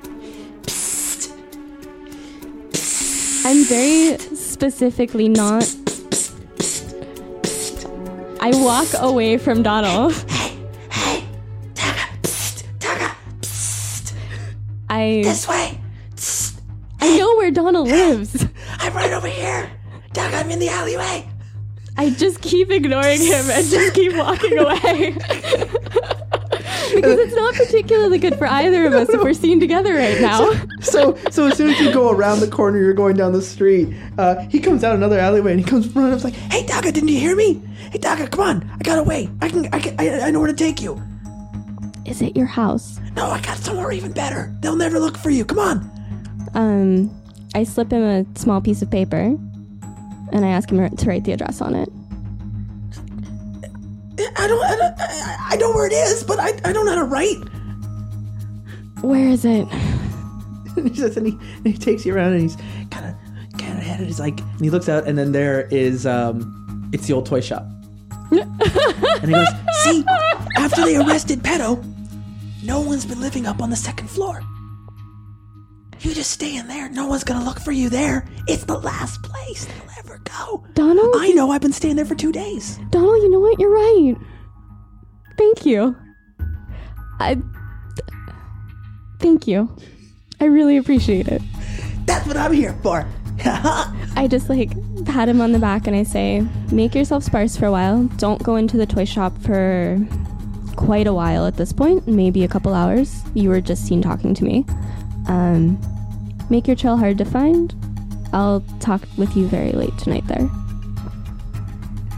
psst." 0.63 1.31
I'm 3.45 3.63
very 3.63 4.17
specifically 4.35 5.29
not. 5.29 5.73
I 8.41 8.51
walk 8.61 8.87
away 8.99 9.37
from 9.37 9.63
Donald. 9.63 10.13
I 14.89 15.21
This 15.23 15.47
way. 15.47 15.79
I 17.01 17.17
know 17.17 17.35
where 17.37 17.51
Donna 17.51 17.81
lives. 17.81 18.45
I'm 18.79 18.93
right 18.93 19.11
over 19.11 19.27
here. 19.27 19.71
Doug, 20.13 20.33
I'm 20.33 20.49
in 20.49 20.59
the 20.59 20.69
alleyway. 20.69 21.27
I 21.97 22.09
just 22.09 22.41
keep 22.41 22.71
ignoring 22.71 23.21
him 23.21 23.49
and 23.49 23.65
just 23.67 23.93
keep 23.93 24.15
walking 24.15 24.57
away. 24.57 25.11
because 26.93 27.19
it's 27.19 27.35
not 27.35 27.53
particularly 27.55 28.17
good 28.17 28.37
for 28.37 28.47
either 28.47 28.85
of 28.85 28.93
us 28.93 29.09
if 29.09 29.21
we're 29.21 29.33
seen 29.33 29.59
together 29.59 29.93
right 29.93 30.19
now. 30.19 30.51
So, 30.81 31.15
so 31.31 31.47
as 31.47 31.57
soon 31.57 31.71
as 31.71 31.79
you 31.79 31.93
go 31.93 32.11
around 32.11 32.41
the 32.41 32.47
corner, 32.47 32.79
you're 32.79 32.93
going 32.93 33.15
down 33.15 33.31
the 33.33 33.41
street. 33.41 33.95
Uh, 34.17 34.35
he 34.49 34.59
comes 34.59 34.83
out 34.83 34.95
another 34.95 35.19
alleyway 35.19 35.51
and 35.51 35.59
he 35.59 35.65
comes 35.65 35.87
running. 35.95 36.13
up 36.13 36.23
like, 36.23 36.33
Hey, 36.33 36.63
Daga, 36.65 36.93
didn't 36.93 37.09
you 37.09 37.19
hear 37.19 37.35
me? 37.35 37.61
Hey, 37.91 37.99
Daga, 37.99 38.29
come 38.29 38.41
on. 38.41 38.71
I 38.73 38.83
got 38.83 38.99
away. 38.99 39.29
I 39.41 39.49
can, 39.49 39.65
I 39.73 39.79
can, 39.79 39.95
I, 39.99 40.27
I 40.27 40.31
know 40.31 40.39
where 40.39 40.51
to 40.51 40.55
take 40.55 40.81
you. 40.81 41.01
Is 42.05 42.21
it 42.21 42.37
your 42.37 42.45
house? 42.45 42.99
No, 43.15 43.25
I 43.25 43.41
got 43.41 43.57
somewhere 43.57 43.91
even 43.91 44.11
better. 44.11 44.55
They'll 44.59 44.75
never 44.75 44.99
look 44.99 45.17
for 45.17 45.31
you. 45.31 45.43
Come 45.43 45.59
on. 45.59 45.91
Um, 46.53 47.23
I 47.55 47.63
slip 47.63 47.91
him 47.91 48.03
a 48.03 48.25
small 48.37 48.61
piece 48.61 48.81
of 48.81 48.91
paper 48.91 49.37
and 50.31 50.45
I 50.45 50.49
ask 50.49 50.69
him 50.69 50.95
to 50.95 51.09
write 51.09 51.23
the 51.23 51.31
address 51.31 51.61
on 51.61 51.75
it. 51.75 51.89
I 54.37 54.47
don't, 54.47 54.63
I, 54.63 54.75
don't, 54.75 54.95
I, 55.51 55.55
know 55.57 55.71
where 55.71 55.87
it 55.87 55.93
is, 55.93 56.23
but 56.23 56.39
I, 56.39 56.49
I 56.63 56.71
don't 56.71 56.85
know 56.85 56.93
how 56.93 56.99
to 56.99 57.05
write. 57.05 57.37
Where 59.01 59.27
is 59.27 59.43
it? 59.43 59.67
he 60.75 60.95
says, 60.95 61.17
and 61.17 61.27
he, 61.27 61.33
and 61.33 61.67
he 61.67 61.73
takes 61.73 62.05
you 62.05 62.15
around 62.15 62.33
and 62.33 62.41
he's 62.41 62.55
kind 62.91 63.05
of 63.05 63.15
kind 63.59 63.77
of 63.77 63.83
head 63.83 63.99
and 63.99 64.07
he's 64.07 64.19
like 64.19 64.39
and 64.39 64.61
he 64.61 64.69
looks 64.69 64.89
out 64.89 65.07
and 65.07 65.17
then 65.17 65.31
there 65.31 65.61
is 65.71 66.05
um 66.05 66.89
it's 66.93 67.07
the 67.07 67.13
old 67.13 67.25
toy 67.25 67.39
shop 67.39 67.65
and 68.31 69.25
he 69.25 69.31
goes 69.31 69.47
See, 69.83 70.03
after 70.57 70.83
they 70.83 70.97
arrested 70.97 71.43
Peto, 71.43 71.81
no 72.65 72.81
one's 72.81 73.05
been 73.05 73.21
living 73.21 73.45
up 73.45 73.61
on 73.61 73.69
the 73.69 73.75
second 73.75 74.09
floor. 74.09 74.41
You 76.01 76.13
just 76.13 76.31
stay 76.31 76.57
in 76.57 76.67
there. 76.67 76.89
No 76.89 77.07
one's 77.07 77.23
gonna 77.23 77.45
look 77.45 77.59
for 77.59 77.71
you 77.71 77.89
there. 77.89 78.27
It's 78.47 78.63
the 78.65 78.77
last 78.77 79.23
place 79.23 79.65
they'll 79.65 79.91
ever 79.99 80.21
go. 80.23 80.65
Donald? 80.73 81.15
I 81.17 81.29
know. 81.29 81.51
I've 81.51 81.61
been 81.61 81.73
staying 81.73 81.95
there 81.95 82.05
for 82.05 82.15
two 82.15 82.31
days. 82.31 82.79
Donald, 82.89 83.21
you 83.23 83.29
know 83.29 83.39
what? 83.39 83.59
You're 83.59 83.73
right. 83.73 84.15
Thank 85.37 85.65
you. 85.65 85.95
I. 87.19 87.37
Thank 89.19 89.47
you. 89.47 89.75
I 90.39 90.45
really 90.45 90.77
appreciate 90.77 91.27
it. 91.27 91.41
That's 92.05 92.27
what 92.27 92.37
I'm 92.37 92.53
here 92.53 92.77
for. 92.83 93.07
I 93.45 94.27
just 94.29 94.49
like 94.49 94.71
pat 95.05 95.27
him 95.29 95.41
on 95.41 95.51
the 95.51 95.59
back 95.59 95.87
and 95.87 95.95
I 95.95 96.03
say, 96.03 96.45
make 96.71 96.93
yourself 96.93 97.23
sparse 97.23 97.57
for 97.57 97.65
a 97.65 97.71
while. 97.71 98.03
Don't 98.17 98.43
go 98.43 98.55
into 98.55 98.77
the 98.77 98.85
toy 98.85 99.05
shop 99.05 99.37
for 99.41 99.97
quite 100.75 101.07
a 101.07 101.13
while 101.13 101.45
at 101.45 101.57
this 101.57 101.73
point, 101.73 102.07
maybe 102.07 102.43
a 102.43 102.47
couple 102.47 102.73
hours. 102.73 103.21
You 103.33 103.49
were 103.49 103.61
just 103.61 103.85
seen 103.85 104.01
talking 104.01 104.33
to 104.33 104.43
me. 104.43 104.65
Um, 105.27 105.79
make 106.49 106.67
your 106.67 106.75
trail 106.75 106.97
hard 106.97 107.17
to 107.19 107.25
find. 107.25 107.73
I'll 108.33 108.61
talk 108.79 109.01
with 109.17 109.35
you 109.35 109.47
very 109.47 109.71
late 109.71 109.97
tonight 109.97 110.25
there. 110.27 110.49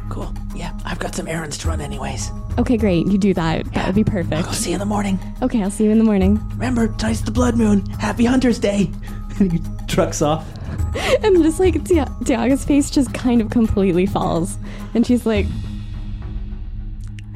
cool. 0.10 0.34
Yeah, 0.56 0.78
I've 0.86 1.00
got 1.00 1.14
some 1.14 1.28
errands 1.28 1.58
to 1.60 1.68
run 1.68 1.82
anyways. 1.82 2.32
Okay, 2.58 2.78
great. 2.78 3.06
You 3.08 3.20
do 3.20 3.34
that. 3.36 3.72
That 3.74 3.86
would 3.86 3.96
be 3.96 4.04
perfect. 4.04 4.48
I'll 4.48 4.54
see 4.54 4.72
you 4.72 4.76
in 4.76 4.80
the 4.80 4.86
morning. 4.86 5.20
Okay, 5.44 5.62
I'll 5.62 5.70
see 5.70 5.84
you 5.84 5.92
in 5.92 6.00
the 6.00 6.04
morning. 6.04 6.40
Remember, 6.54 6.88
tonight's 6.88 7.22
the 7.22 7.32
blood 7.32 7.56
moon. 7.56 7.86
Happy 7.92 8.26
Hunter's 8.26 8.58
Day. 8.58 8.90
and 9.40 9.52
he 9.52 9.62
trucks 9.88 10.22
off 10.24 10.44
And 11.24 11.44
just 11.44 11.60
like 11.60 11.84
Diaga's 12.24 12.66
face 12.66 12.90
just 12.90 13.14
kind 13.14 13.42
of 13.42 13.50
completely 13.52 14.06
falls. 14.08 14.58
And 14.94 15.06
she's 15.06 15.26
like, 15.26 15.46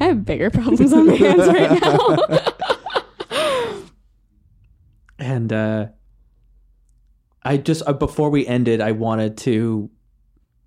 I 0.02 0.06
have 0.06 0.24
bigger 0.24 0.50
problems 0.50 0.92
on 0.92 1.06
my 1.06 1.14
hands 1.14 1.46
right 1.46 1.80
now. 1.80 2.16
and 5.18 5.52
uh 5.52 5.86
i 7.44 7.56
just 7.56 7.82
uh, 7.86 7.92
before 7.92 8.28
we 8.30 8.44
ended 8.46 8.80
i 8.80 8.90
wanted 8.92 9.36
to 9.36 9.88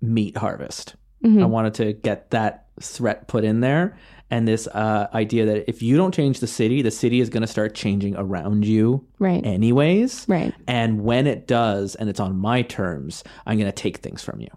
meet 0.00 0.36
harvest 0.36 0.96
Mm-hmm. 1.24 1.42
i 1.42 1.46
wanted 1.46 1.74
to 1.74 1.92
get 1.94 2.30
that 2.30 2.66
threat 2.80 3.26
put 3.26 3.42
in 3.42 3.60
there, 3.60 3.96
and 4.30 4.46
this 4.46 4.66
uh, 4.68 5.08
idea 5.14 5.46
that 5.46 5.68
if 5.68 5.80
you 5.82 5.96
don't 5.96 6.12
change 6.12 6.40
the 6.40 6.46
city, 6.46 6.82
the 6.82 6.90
city 6.90 7.20
is 7.20 7.30
going 7.30 7.40
to 7.40 7.46
start 7.46 7.74
changing 7.74 8.14
around 8.16 8.66
you, 8.66 9.02
Right. 9.18 9.44
anyways. 9.44 10.26
Right. 10.28 10.52
And 10.68 11.00
when 11.04 11.26
it 11.26 11.46
does, 11.46 11.94
and 11.94 12.10
it's 12.10 12.20
on 12.20 12.36
my 12.36 12.60
terms, 12.60 13.24
I'm 13.46 13.56
going 13.56 13.64
to 13.66 13.72
take 13.72 13.96
things 13.98 14.22
from 14.22 14.40
you. 14.40 14.48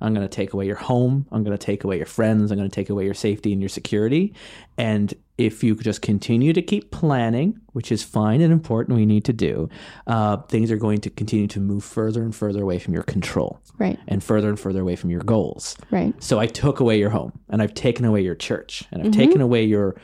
I'm 0.00 0.14
going 0.14 0.26
to 0.26 0.34
take 0.34 0.52
away 0.52 0.66
your 0.66 0.76
home. 0.76 1.26
I'm 1.32 1.42
going 1.44 1.56
to 1.56 1.64
take 1.64 1.84
away 1.84 1.96
your 1.96 2.06
friends. 2.06 2.50
I'm 2.50 2.58
going 2.58 2.68
to 2.70 2.74
take 2.74 2.90
away 2.90 3.04
your 3.04 3.14
safety 3.14 3.52
and 3.52 3.60
your 3.60 3.68
security. 3.68 4.34
And 4.76 5.12
if 5.38 5.62
you 5.62 5.74
just 5.76 6.02
continue 6.02 6.52
to 6.52 6.62
keep 6.62 6.90
planning, 6.90 7.60
which 7.72 7.92
is 7.92 8.02
fine 8.02 8.40
and 8.40 8.52
important, 8.52 8.96
we 8.98 9.06
need 9.06 9.24
to 9.26 9.32
do, 9.32 9.68
uh, 10.06 10.38
things 10.48 10.70
are 10.70 10.76
going 10.76 11.00
to 11.02 11.10
continue 11.10 11.46
to 11.48 11.60
move 11.60 11.84
further 11.84 12.22
and 12.22 12.34
further 12.34 12.62
away 12.62 12.78
from 12.78 12.94
your 12.94 13.04
control 13.04 13.60
Right. 13.78 13.98
and 14.08 14.22
further 14.22 14.48
and 14.48 14.58
further 14.58 14.80
away 14.80 14.96
from 14.96 15.10
your 15.10 15.20
goals. 15.20 15.76
Right. 15.90 16.12
So 16.22 16.38
I 16.40 16.46
took 16.46 16.80
away 16.80 16.98
your 16.98 17.10
home 17.10 17.38
and 17.48 17.62
I've 17.62 17.74
taken 17.74 18.04
away 18.04 18.20
your 18.22 18.34
church 18.34 18.84
and 18.90 19.02
I've 19.02 19.12
taken 19.12 19.40
away 19.40 19.64
your 19.64 19.96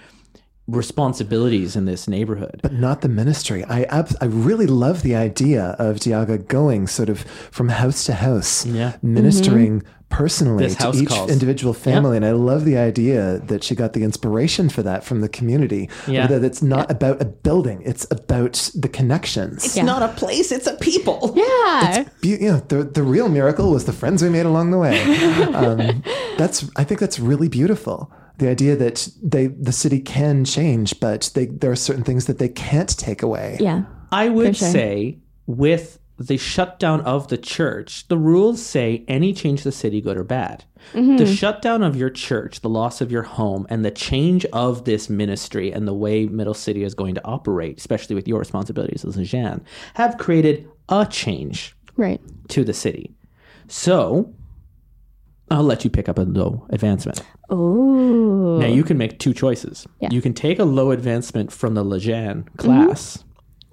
responsibilities 0.67 1.77
in 1.77 1.85
this 1.85 2.09
neighborhood. 2.09 2.61
but 2.63 2.73
not 2.73 3.01
the 3.03 3.09
ministry. 3.09 3.65
I 3.65 3.83
abs- 3.85 4.17
I 4.21 4.27
really 4.27 4.67
love 4.67 5.03
the 5.03 5.15
idea 5.15 5.77
of 5.79 5.97
Diaga 5.97 6.47
going 6.49 6.87
sort 6.87 7.09
of 7.09 7.21
from 7.51 7.69
house 7.69 8.05
to 8.05 8.15
house, 8.15 8.65
Yeah. 8.67 8.95
ministering 9.03 9.83
personally 10.09 10.65
This 10.65 10.77
to 10.77 10.85
house 10.85 11.01
each 11.01 11.09
calls. 11.09 11.31
individual 11.31 11.75
family. 11.75 12.17
And 12.17 12.25
I 12.25 12.31
love 12.33 12.65
the 12.65 12.79
idea 12.79 13.41
that 13.49 13.65
she 13.65 13.75
got 13.75 13.95
the 13.95 14.05
inspiration 14.05 14.69
for 14.69 14.83
that 14.83 15.03
from 15.05 15.21
the 15.23 15.29
community. 15.29 15.91
Yeah. 16.07 16.29
That 16.29 16.45
it's 16.45 16.63
not 16.63 16.91
about 16.91 17.21
a 17.21 17.25
building; 17.25 17.83
it's 17.85 18.07
about 18.11 18.71
the 18.75 18.89
connections. 18.89 19.65
It's 19.65 19.77
Yeah. 19.77 19.85
not 19.85 20.03
a 20.03 20.09
place, 20.09 20.51
it's 20.53 20.67
a 20.67 20.75
people. 20.77 21.35
Yeah. 21.45 22.05
Be- 22.21 22.29
you 22.29 22.49
know, 22.53 22.63
the 22.69 22.85
the 22.85 23.03
real 23.03 23.29
miracle 23.29 23.71
was 23.71 23.85
the 23.85 23.93
friends 23.93 24.23
we 24.23 24.29
made 24.31 24.47
along 24.47 24.71
the 24.71 24.79
way. 24.79 25.03
um, 25.63 26.03
that's 26.39 26.65
I 26.77 26.85
think 26.85 27.01
that's 27.01 27.19
really 27.19 27.49
beautiful. 27.49 28.11
The 28.39 28.49
idea 28.49 28.75
that 28.77 29.09
they 29.23 29.47
the 29.47 29.73
city 29.73 30.01
can 30.01 30.45
change, 30.45 30.99
but 31.01 31.31
they 31.35 31.47
there 31.47 31.71
are 31.71 31.77
certain 31.77 32.05
things 32.05 32.27
that 32.27 32.39
they 32.39 32.49
can't 32.49 32.97
take 32.99 33.23
away. 33.23 33.59
Yeah. 33.61 33.85
I 34.11 34.29
would 34.29 34.57
sure. 34.57 34.69
say 34.69 35.19
with 35.47 35.99
the 36.17 36.37
shutdown 36.37 37.01
of 37.01 37.29
the 37.29 37.39
church, 37.39 38.07
the 38.09 38.17
rules 38.19 38.65
say 38.65 39.05
any 39.09 39.33
change 39.33 39.61
to 39.61 39.65
the 39.65 39.73
city, 39.73 40.01
good 40.01 40.17
or 40.17 40.23
bad. 40.25 40.65
Mm-hmm. 40.93 41.17
The 41.17 41.27
shutdown 41.27 41.83
of 41.83 41.97
your 41.97 42.11
church, 42.11 42.61
the 42.61 42.69
loss 42.69 43.01
of 43.01 43.11
your 43.11 43.23
home, 43.23 43.67
and 43.69 43.85
the 43.85 43.91
change 43.91 44.45
of 44.47 44.85
this 44.85 45.11
ministry 45.11 45.73
and 45.73 45.89
the 45.89 45.95
way 45.95 46.27
Middle 46.27 46.55
City 46.55 46.85
is 46.85 46.95
going 46.95 47.15
to 47.17 47.25
operate, 47.25 47.79
especially 47.79 48.15
with 48.15 48.29
your 48.29 48.39
responsibilities 48.39 49.05
as 49.05 49.17
a 49.17 49.25
Jan, 49.25 49.65
have 49.95 50.19
created 50.19 50.69
a 50.89 51.07
change 51.07 51.75
Right. 51.97 52.21
to 52.49 52.63
the 52.65 52.75
city. 52.75 53.13
So 53.67 54.33
I'll 55.51 55.63
let 55.65 55.85
you 55.85 55.91
pick 55.91 56.09
up 56.09 56.19
a 56.19 56.23
little 56.23 56.67
advancement. 56.71 57.23
Oh. 57.51 58.59
Now 58.59 58.67
you 58.67 58.85
can 58.85 58.99
make 58.99 59.19
two 59.19 59.35
choices. 59.35 59.87
Yeah. 60.01 60.09
You 60.11 60.23
can 60.23 60.35
take 60.35 60.59
a 60.59 60.65
low 60.65 60.91
advancement 60.91 61.53
from 61.53 61.75
the 61.75 61.85
Lajhan 61.85 62.45
mm-hmm. 62.45 62.57
class, 62.57 63.25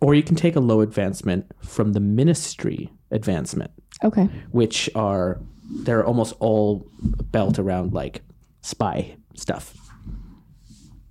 or 0.02 0.14
you 0.16 0.24
can 0.24 0.36
take 0.36 0.56
a 0.56 0.60
low 0.60 0.82
advancement 0.82 1.46
from 1.62 1.94
the 1.94 2.00
ministry 2.00 2.92
advancement, 3.12 3.72
Okay. 4.04 4.30
which 4.52 4.90
are 4.96 5.40
they're 5.84 6.06
almost 6.06 6.34
all 6.40 6.86
built 7.32 7.58
around 7.58 7.94
like 7.94 8.22
spy 8.62 9.16
stuff. 9.36 9.78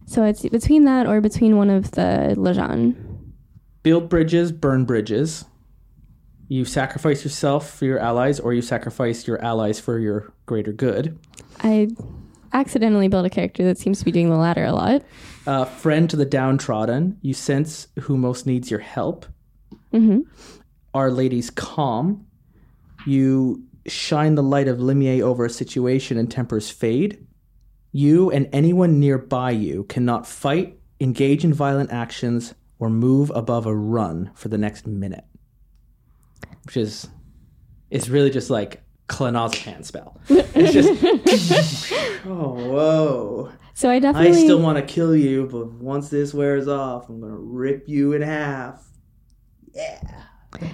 So 0.07 0.25
it's 0.25 0.47
between 0.49 0.85
that 0.85 1.07
or 1.07 1.21
between 1.21 1.57
one 1.57 1.71
of 1.71 1.93
the 1.93 2.35
Lajhan. 2.37 2.97
Build 3.83 4.09
bridges, 4.09 4.53
burn 4.53 4.85
bridges. 4.85 5.45
You 6.49 6.65
sacrifice 6.65 7.23
yourself 7.23 7.71
for 7.71 7.85
your 7.85 8.01
allies, 8.01 8.41
or 8.41 8.53
you 8.53 8.61
sacrifice 8.61 9.27
your 9.27 9.41
allies 9.43 9.79
for 9.79 10.01
your 10.01 10.33
greater 10.47 10.73
good. 10.73 11.17
I 11.61 11.89
accidentally 12.53 13.09
build 13.09 13.27
a 13.27 13.31
character 13.31 13.65
that 13.65 13.79
seems 13.79 13.99
to 13.99 14.05
be 14.05 14.13
doing 14.13 14.31
the 14.31 14.37
latter 14.37 14.65
a 14.65 14.73
lot. 14.73 15.03
Uh, 15.47 15.65
friend 15.65 16.09
to 16.11 16.17
the 16.17 16.25
downtrodden. 16.25 17.19
You 17.23 17.35
sense 17.35 17.89
who 18.01 18.17
most 18.17 18.47
needs 18.47 18.71
your 18.71 18.81
help. 18.81 19.27
Mm-hmm. 19.93 20.21
Our 20.95 21.11
Lady's 21.11 21.51
calm. 21.51 22.27
You 23.07 23.65
shine 23.87 24.35
the 24.35 24.43
light 24.43 24.69
of 24.69 24.81
Limier 24.81 25.25
over 25.25 25.45
a 25.45 25.51
situation 25.51 26.19
and 26.19 26.31
tempers 26.31 26.71
fade. 26.71 27.27
You 27.93 28.31
and 28.31 28.49
anyone 28.53 29.01
nearby 29.01 29.51
you 29.51 29.85
cannot 29.85 30.27
fight, 30.27 30.79
engage 31.01 31.45
in 31.45 31.53
violent 31.53 31.91
actions, 31.91 32.55
or 32.79 32.89
move 32.89 33.31
above 33.35 33.67
a 33.67 33.75
run 33.75 34.31
for 34.35 34.49
the 34.49 34.59
next 34.59 34.87
minute. 34.87 35.25
Which 36.65 36.77
is, 36.77 37.09
it's 37.91 38.09
really 38.09 38.31
just 38.31 38.51
like 38.51 38.83
Clonazepam 39.11 39.85
spell. 39.85 40.21
It's 40.31 40.73
just, 40.73 41.93
oh, 42.27 42.55
whoa. 42.55 43.53
So 43.75 43.91
I 43.91 43.99
definitely. 43.99 44.31
I 44.31 44.45
still 44.45 44.61
want 44.61 44.79
to 44.79 44.83
kill 44.83 45.17
you, 45.17 45.49
but 45.51 45.73
once 45.73 46.11
this 46.11 46.33
wears 46.33 46.69
off, 46.69 47.09
I'm 47.09 47.21
gonna 47.21 47.35
rip 47.35 47.89
you 47.89 48.13
in 48.13 48.23
half. 48.23 48.87
Yeah. 49.75 50.01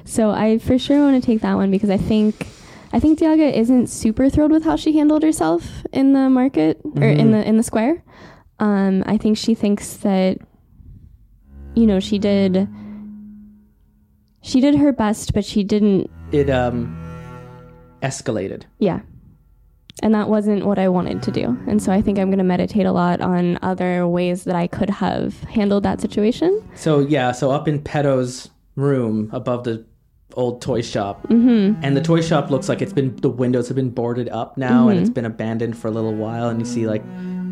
So 0.05 0.31
I 0.31 0.59
for 0.59 0.79
sure 0.79 0.99
want 0.99 1.23
to 1.23 1.25
take 1.25 1.41
that 1.43 1.55
one 1.55 1.71
because 1.71 1.91
I 1.91 1.97
think 1.97 2.47
I 2.93 3.01
think 3.01 3.19
Diaga 3.19 3.53
isn't 3.55 3.89
super 3.89 4.29
thrilled 4.29 4.51
with 4.53 4.65
how 4.65 4.77
she 4.77 4.97
handled 4.97 5.23
herself 5.23 5.85
in 5.93 6.13
the 6.13 6.29
market 6.29 6.81
or 6.97 7.05
in 7.05 7.31
the 7.31 7.47
in 7.47 7.57
the 7.57 7.63
square. 7.63 8.03
Um, 8.59 9.03
I 9.07 9.19
think 9.19 9.39
she 9.39 9.55
thinks 9.55 9.99
that 9.99 10.39
you 11.75 11.87
know 11.87 12.01
she 12.01 12.19
did 12.19 12.69
she 14.43 14.61
did 14.61 14.77
her 14.77 14.93
best, 14.93 15.33
but 15.33 15.45
she 15.45 15.63
didn't. 15.63 16.11
It 16.33 16.51
um 16.51 17.06
escalated. 18.03 18.63
Yeah. 18.79 19.01
And 20.03 20.15
that 20.15 20.29
wasn't 20.29 20.67
what 20.67 20.79
I 20.79 20.89
wanted 20.89 21.23
to 21.23 21.31
do. 21.31 21.57
And 21.67 21.83
so 21.83 21.91
I 21.91 22.03
think 22.03 22.19
I'm 22.19 22.29
going 22.29 22.39
to 22.39 22.45
meditate 22.45 22.85
a 22.85 22.93
lot 22.93 23.21
on 23.23 23.59
other 23.63 24.07
ways 24.07 24.45
that 24.45 24.55
I 24.55 24.67
could 24.67 24.91
have 24.91 25.41
handled 25.45 25.85
that 25.85 26.01
situation. 26.03 26.63
So 26.75 27.01
yeah, 27.01 27.33
so 27.33 27.51
up 27.51 27.67
in 27.67 27.81
Peto's 27.81 28.51
room 28.75 29.31
above 29.33 29.65
the 29.65 29.87
old 30.35 30.61
toy 30.61 30.83
shop, 30.83 31.27
mm-hmm. 31.29 31.83
and 31.83 31.97
the 31.97 32.03
toy 32.03 32.21
shop 32.21 32.51
looks 32.51 32.69
like 32.69 32.83
it's 32.83 32.93
been 32.93 33.17
the 33.17 33.31
windows 33.31 33.69
have 33.69 33.77
been 33.77 33.89
boarded 33.89 34.29
up 34.29 34.59
now, 34.59 34.89
and 34.89 35.01
it's 35.01 35.09
been 35.09 35.25
abandoned 35.25 35.79
for 35.79 35.89
a 35.89 35.91
little 35.91 36.15
while, 36.15 36.51
and 36.51 36.61
you 36.61 36.67
see 36.67 36.87
like 36.87 37.03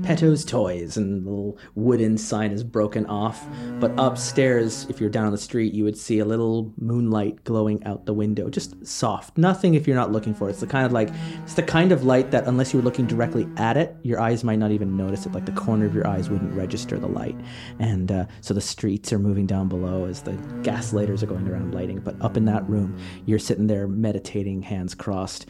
Peto's 0.05 0.45
toys, 0.45 0.99
and 0.99 1.25
the 1.25 1.31
little 1.31 1.59
wooden 1.75 2.19
sign 2.19 2.53
is 2.53 2.63
broken 2.63 3.07
off. 3.07 3.47
But 3.81 3.93
upstairs, 3.97 4.87
if 4.91 5.01
you're 5.01 5.09
down 5.09 5.25
on 5.25 5.33
the 5.33 5.39
street, 5.39 5.73
you 5.73 5.83
would 5.85 5.97
see 5.97 6.19
a 6.19 6.27
little 6.27 6.75
moonlight 6.79 7.43
glowing 7.45 7.83
out 7.85 8.05
the 8.05 8.13
window, 8.13 8.51
just 8.51 8.87
soft. 8.87 9.39
Nothing 9.39 9.75
if 9.75 9.87
you're 9.87 9.97
not 9.97 10.13
looking 10.13 10.35
for 10.35 10.49
it. 10.49 10.53
It's 10.53 10.61
the 10.61 10.67
kind 10.67 10.85
of 10.85 10.93
like 10.93 11.09
it's 11.43 11.55
the 11.55 11.63
kind 11.63 11.91
of 11.91 12.05
light 12.05 12.31
that 12.33 12.47
unless 12.47 12.73
you 12.73 12.79
were 12.79 12.85
looking 12.85 13.07
directly 13.07 13.49
at 13.57 13.79
it, 13.79 13.97
your 14.03 14.21
eyes 14.21 14.45
might 14.45 14.59
not 14.59 14.73
even 14.73 14.95
notice 14.95 15.25
it. 15.25 15.33
Like 15.33 15.47
the 15.47 15.53
corner 15.53 15.87
of 15.87 15.95
your 15.95 16.07
eyes 16.07 16.29
wouldn't 16.29 16.53
register 16.53 16.99
the 16.99 17.09
light, 17.09 17.37
and 17.79 18.13
uh, 18.13 18.27
so 18.43 18.53
the 18.53 18.61
streets 18.61 19.11
are 19.11 19.19
moving 19.19 19.47
down 19.47 19.69
below 19.69 20.05
as 20.05 20.21
the 20.21 20.33
gas 20.63 20.93
lighters 20.93 21.23
are 21.23 21.27
going 21.27 21.49
around 21.49 21.75
lighting. 21.75 22.01
But 22.01 22.21
up 22.21 22.37
in 22.37 22.45
that 22.45 22.69
room, 22.69 22.99
you're 23.25 23.39
sitting 23.39 23.69
there 23.69 23.89
meditating, 23.89 24.61
hands 24.61 24.95
crossed, 24.95 25.47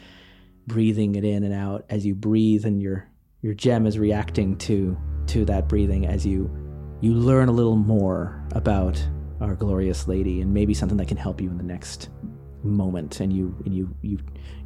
breathing 0.65 1.15
it 1.15 1.25
in 1.25 1.43
and 1.43 1.53
out. 1.53 1.85
As 1.89 2.05
you 2.05 2.15
breathe, 2.15 2.65
and 2.65 2.81
your 2.81 3.09
your 3.45 3.53
gem 3.53 3.85
is 3.85 3.99
reacting 3.99 4.57
to 4.57 4.97
to 5.27 5.45
that 5.45 5.69
breathing 5.69 6.07
as 6.07 6.25
you 6.25 6.49
you 7.01 7.13
learn 7.13 7.47
a 7.47 7.51
little 7.51 7.75
more 7.75 8.43
about 8.53 8.99
our 9.39 9.53
glorious 9.53 10.07
lady 10.07 10.41
and 10.41 10.51
maybe 10.51 10.73
something 10.73 10.97
that 10.97 11.07
can 11.07 11.15
help 11.15 11.39
you 11.39 11.51
in 11.51 11.57
the 11.57 11.63
next 11.63 12.09
moment. 12.63 13.19
And 13.19 13.31
you 13.31 13.55
and 13.63 13.75
you 13.75 13.95
you 14.01 14.17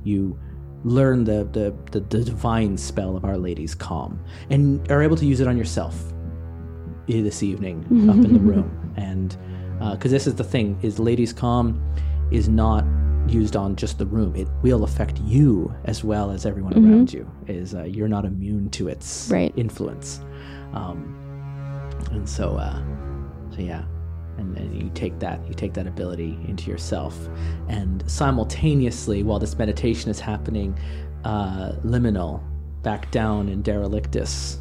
you 0.06 0.40
learn 0.86 1.26
the 1.26 1.44
the, 1.52 1.76
the, 1.92 2.00
the 2.00 2.24
divine 2.24 2.78
spell 2.78 3.18
of 3.18 3.26
our 3.26 3.38
lady's 3.38 3.76
calm 3.76 4.24
and 4.50 4.90
are 4.90 5.04
able 5.04 5.18
to 5.18 5.26
use 5.26 5.42
it 5.42 5.48
on 5.50 5.58
yourself 5.58 6.14
this 7.06 7.44
evening 7.44 7.84
up 8.10 8.16
in 8.16 8.32
the 8.32 8.40
room. 8.54 8.94
And 8.96 9.36
uh, 9.82 9.96
because 9.96 10.12
this 10.12 10.26
is 10.26 10.36
the 10.36 10.44
thing 10.46 10.80
is 10.82 11.00
lady's 11.00 11.34
calm 11.34 11.84
is 12.32 12.48
not 12.48 12.86
used 13.30 13.56
on 13.56 13.76
just 13.76 13.98
the 13.98 14.06
room. 14.06 14.36
It 14.36 14.48
will 14.62 14.84
affect 14.84 15.20
you 15.22 15.74
as 15.86 16.04
well 16.04 16.32
as 16.32 16.46
everyone 16.46 16.74
around 16.74 17.14
you 17.14 17.30
is 17.48 17.74
uh, 17.76 17.84
you're 17.84 18.08
not 18.08 18.26
immune 18.26 18.70
to 18.72 18.88
its 18.88 19.30
Right. 19.32 19.54
influence. 19.56 20.20
Um, 20.74 21.16
and 22.12 22.28
so 22.28 22.56
uh, 22.58 22.82
so 23.56 23.62
yeah. 23.62 23.84
And 24.38 24.56
then 24.56 24.74
you 24.74 24.90
take 24.94 25.20
that 25.20 25.46
you 25.48 25.54
take 25.54 25.74
that 25.74 25.86
ability 25.88 26.38
into 26.48 26.70
yourself. 26.72 27.16
And 27.68 28.04
simultaneously 28.10 29.24
while 29.24 29.40
this 29.40 29.58
meditation 29.58 30.10
is 30.10 30.20
happening 30.20 30.78
uh, 31.24 31.74
liminal 31.84 32.42
back 32.84 33.12
down 33.12 33.50
in 33.50 33.62
derelictus 33.62 34.58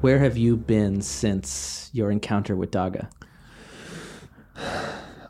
where 0.00 0.18
have 0.18 0.36
you 0.36 0.56
been 0.56 1.00
since 1.00 1.88
your 1.92 2.10
encounter 2.10 2.56
with 2.56 2.70
daga 2.72 3.08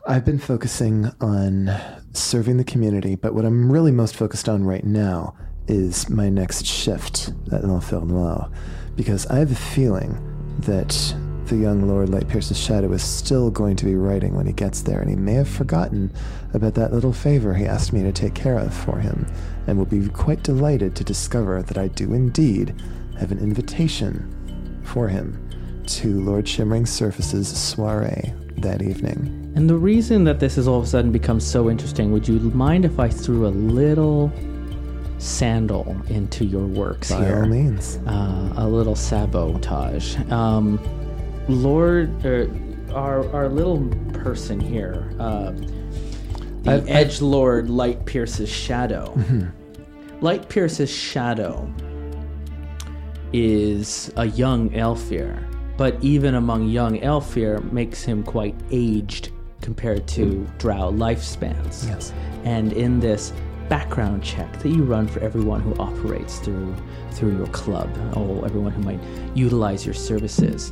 I've 0.09 0.23
been 0.23 0.39
focusing 0.39 1.11
on 1.19 1.69
serving 2.13 2.55
the 2.55 2.63
community, 2.63 3.15
but 3.15 3.33
what 3.33 3.43
I'm 3.43 3.69
really 3.69 3.91
most 3.91 4.15
focused 4.15 4.47
on 4.47 4.63
right 4.63 4.85
now 4.85 5.35
is 5.67 6.09
my 6.09 6.29
next 6.29 6.65
shift 6.65 7.33
at 7.51 7.65
L'Enfer 7.65 7.99
Noir, 8.05 8.49
because 8.95 9.25
I 9.27 9.39
have 9.39 9.51
a 9.51 9.55
feeling 9.55 10.17
that 10.59 11.13
the 11.47 11.57
young 11.57 11.89
Lord 11.89 12.07
Lightpierce's 12.07 12.57
shadow 12.57 12.93
is 12.93 13.03
still 13.03 13.51
going 13.51 13.75
to 13.75 13.83
be 13.83 13.95
writing 13.95 14.33
when 14.33 14.47
he 14.47 14.53
gets 14.53 14.81
there, 14.81 15.01
and 15.01 15.09
he 15.09 15.17
may 15.17 15.33
have 15.33 15.49
forgotten 15.49 16.13
about 16.53 16.75
that 16.75 16.93
little 16.93 17.11
favor 17.11 17.53
he 17.53 17.65
asked 17.65 17.91
me 17.91 18.01
to 18.03 18.13
take 18.13 18.33
care 18.33 18.57
of 18.57 18.73
for 18.73 18.99
him, 18.99 19.27
and 19.67 19.77
will 19.77 19.85
be 19.85 20.07
quite 20.07 20.41
delighted 20.41 20.95
to 20.95 21.03
discover 21.03 21.61
that 21.63 21.77
I 21.77 21.89
do 21.89 22.13
indeed 22.13 22.81
have 23.19 23.33
an 23.33 23.39
invitation 23.39 24.81
for 24.85 25.09
him 25.09 25.83
to 25.85 26.21
Lord 26.21 26.47
Shimmering 26.47 26.85
Surface's 26.85 27.49
soiree 27.49 28.33
that 28.59 28.81
evening. 28.81 29.46
And 29.57 29.67
the 29.67 29.75
reason 29.75 30.23
that 30.25 30.39
this 30.39 30.55
has 30.57 30.67
all 30.67 30.77
of 30.77 30.83
a 30.83 30.87
sudden 30.87 31.11
become 31.11 31.39
so 31.39 31.67
interesting, 31.67 32.11
would 32.11 32.27
you 32.27 32.39
mind 32.39 32.85
if 32.85 32.99
I 32.99 33.09
threw 33.09 33.47
a 33.47 33.49
little 33.49 34.31
sandal 35.17 35.97
into 36.09 36.45
your 36.45 36.67
works 36.67 37.09
By 37.11 37.25
here? 37.25 37.41
all 37.41 37.47
means. 37.47 37.97
uh, 38.05 38.53
a 38.55 38.67
little 38.67 38.95
sabotage. 38.95 40.15
Um, 40.31 40.79
Lord, 41.49 42.23
er, 42.23 42.51
our 42.93 43.27
our 43.33 43.49
little 43.49 43.87
person 44.13 44.59
here, 44.59 45.11
uh, 45.19 45.53
the 46.61 46.73
I've- 46.73 46.87
Edge 46.91 47.19
Lord 47.19 47.67
Light 47.67 48.05
Pierce's 48.05 48.49
shadow. 48.49 49.17
Light 50.21 50.47
Pierce's 50.49 50.91
shadow 50.91 51.67
is 53.33 54.13
a 54.17 54.27
young 54.27 54.69
Aelfir, 54.69 55.43
but 55.77 55.97
even 56.03 56.35
among 56.35 56.67
young 56.69 56.99
Aelfir 56.99 57.71
makes 57.71 58.03
him 58.03 58.21
quite 58.21 58.53
aged 58.69 59.31
compared 59.67 60.07
to 60.07 60.23
hmm. 60.23 60.57
Drow 60.59 60.93
lifespans. 60.93 61.85
Yes. 61.89 62.13
And 62.45 62.71
in 62.71 63.01
this 63.01 63.33
background 63.67 64.23
check 64.23 64.49
that 64.59 64.69
you 64.69 64.81
run 64.81 65.09
for 65.09 65.19
everyone 65.19 65.59
who 65.59 65.75
operates 65.75 66.39
through 66.39 66.73
through 67.11 67.35
your 67.35 67.47
club, 67.47 67.89
or 68.15 68.45
everyone 68.45 68.71
who 68.71 68.81
might 68.81 69.01
utilize 69.35 69.85
your 69.85 69.93
services, 69.93 70.71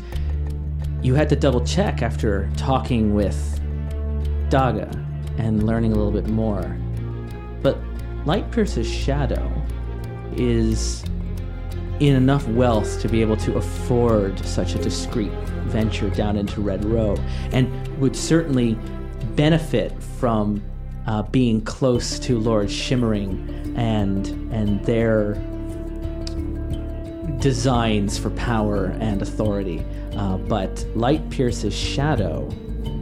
you 1.02 1.14
had 1.14 1.28
to 1.28 1.36
double 1.36 1.60
check 1.66 2.04
after 2.04 2.50
talking 2.56 3.14
with 3.14 3.38
Daga 4.50 4.90
and 5.38 5.66
learning 5.66 5.92
a 5.92 5.96
little 5.96 6.14
bit 6.22 6.30
more. 6.30 6.78
But 7.62 7.78
Light 8.26 8.50
Pierce's 8.50 8.90
shadow 8.90 9.52
is 10.38 11.04
in 12.00 12.16
enough 12.16 12.48
wealth 12.50 13.02
to 13.02 13.10
be 13.10 13.22
able 13.22 13.38
to 13.38 13.56
afford 13.56 14.38
such 14.46 14.76
a 14.76 14.80
discreet 14.80 15.32
venture 15.66 16.10
down 16.10 16.38
into 16.38 16.62
Red 16.62 16.84
Row 16.86 17.16
and 17.52 17.88
would 18.00 18.16
certainly 18.16 18.78
benefit 19.36 19.92
from 20.02 20.62
uh, 21.08 21.24
being 21.24 21.62
close 21.62 22.20
to 22.20 22.40
Lord 22.40 22.70
Shimmering 22.70 23.74
and 23.78 24.28
and 24.54 24.84
their 24.86 25.34
designs 27.40 28.18
for 28.18 28.30
power 28.32 28.86
and 29.00 29.22
authority. 29.22 29.86
Uh, 30.16 30.38
but 30.38 30.86
Light 30.96 31.30
Pierce's 31.30 31.76
shadow 31.76 32.48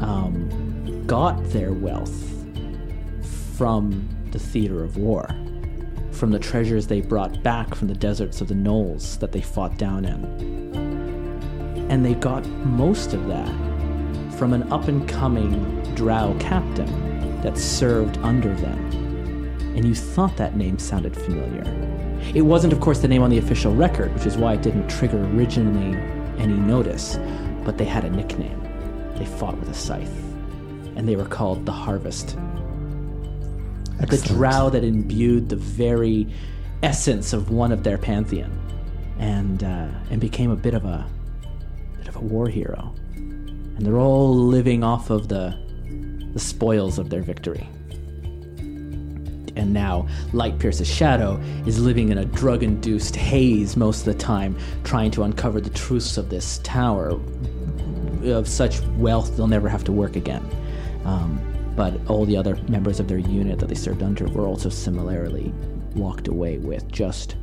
um, 0.02 1.06
got 1.08 1.42
their 1.52 1.72
wealth 1.72 2.14
from 3.58 4.08
the 4.32 4.40
theater 4.40 4.84
of 4.84 4.98
war, 4.98 5.28
from 6.24 6.32
the 6.32 6.40
treasures 6.40 6.88
they 6.88 7.02
brought 7.02 7.44
back 7.44 7.76
from 7.76 7.90
the 7.90 7.94
deserts 7.94 8.40
of 8.40 8.48
the 8.48 8.54
Gnolls 8.54 9.20
that 9.20 9.34
they 9.34 9.42
fought 9.42 9.78
down 9.78 10.06
in. 10.06 10.24
And 11.90 12.06
they 12.06 12.14
got 12.14 12.48
most 12.48 13.14
of 13.14 13.28
that 13.28 13.54
from 14.38 14.54
an 14.54 14.72
up 14.72 14.88
and 14.88 15.06
coming 15.06 15.84
drow 15.96 16.34
captain 16.40 17.42
that 17.42 17.58
served 17.58 18.20
under 18.20 18.56
them. 18.56 18.80
And 19.76 19.84
you 19.84 19.94
thought 19.94 20.38
that 20.38 20.56
name 20.56 20.80
sounded 20.80 21.14
familiar. 21.14 21.66
It 22.34 22.44
wasn't, 22.44 22.72
of 22.72 22.80
course, 22.80 23.00
the 23.00 23.10
name 23.10 23.22
on 23.22 23.30
the 23.30 23.40
official 23.40 23.76
record, 23.76 24.14
which 24.14 24.26
is 24.26 24.38
why 24.38 24.54
it 24.54 24.62
didn't 24.62 24.88
trigger 24.88 25.22
originally 25.36 26.00
any 26.42 26.54
notice, 26.54 27.18
but 27.66 27.78
they 27.78 27.84
had 27.84 28.06
a 28.06 28.10
nickname. 28.10 28.62
They 29.18 29.26
fought 29.26 29.60
with 29.60 29.68
a 29.68 29.74
scythe, 29.74 30.24
and 30.96 31.06
they 31.06 31.18
were 31.18 31.26
called 31.26 31.66
the 31.66 31.74
Harvest 31.74 32.38
the 34.00 34.18
drow 34.18 34.70
that 34.70 34.84
imbued 34.84 35.50
the 35.50 35.56
very 35.56 36.28
essence 36.82 37.34
of 37.34 37.50
one 37.50 37.72
of 37.72 37.84
their 37.84 37.98
pantheon, 37.98 38.52
and 39.20 39.64
uh, 39.64 39.88
and 40.10 40.20
became 40.20 40.52
a 40.52 40.56
bit 40.56 40.74
of 40.74 40.86
a 40.86 41.08
bit 41.98 42.08
of 42.08 42.16
a 42.16 42.22
war 42.22 42.48
hero. 42.50 42.94
And 43.16 43.86
they're 43.86 43.98
all 43.98 44.36
living 44.36 44.84
off 44.84 45.10
of 45.10 45.28
the 45.28 45.58
the 46.34 46.40
spoils 46.40 47.00
of 47.00 47.10
their 47.10 47.22
victory. 47.22 47.68
And 49.56 49.72
now, 49.72 50.08
Light 50.34 50.58
Pierce's 50.58 50.88
shadow 50.88 51.40
is 51.68 51.80
living 51.80 52.10
in 52.10 52.18
a 52.18 52.26
drug 52.26 52.64
induced 52.64 53.16
haze 53.16 53.78
most 53.78 54.00
of 54.00 54.06
the 54.06 54.16
time, 54.16 54.58
trying 54.84 55.12
to 55.12 55.24
uncover 55.24 55.62
the 55.62 55.70
truths 55.70 56.18
of 56.18 56.30
this 56.30 56.60
tower 56.64 57.20
of 58.24 58.48
such 58.48 58.82
wealth 58.98 59.38
they'll 59.38 59.48
never 59.48 59.70
have 59.70 59.84
to 59.84 59.92
work 59.92 60.16
again. 60.16 60.44
Um, 61.06 61.40
but 61.76 61.94
all 62.10 62.26
the 62.26 62.38
other 62.38 62.56
members 62.68 63.00
of 63.00 63.08
their 63.08 63.18
unit 63.18 63.60
that 63.60 63.68
they 63.68 63.76
served 63.76 64.04
under 64.04 64.28
were 64.28 64.48
also 64.48 64.70
similarly 64.70 65.54
walked 65.96 66.28
away 66.28 66.58
with 66.58 66.92
just 66.92 67.36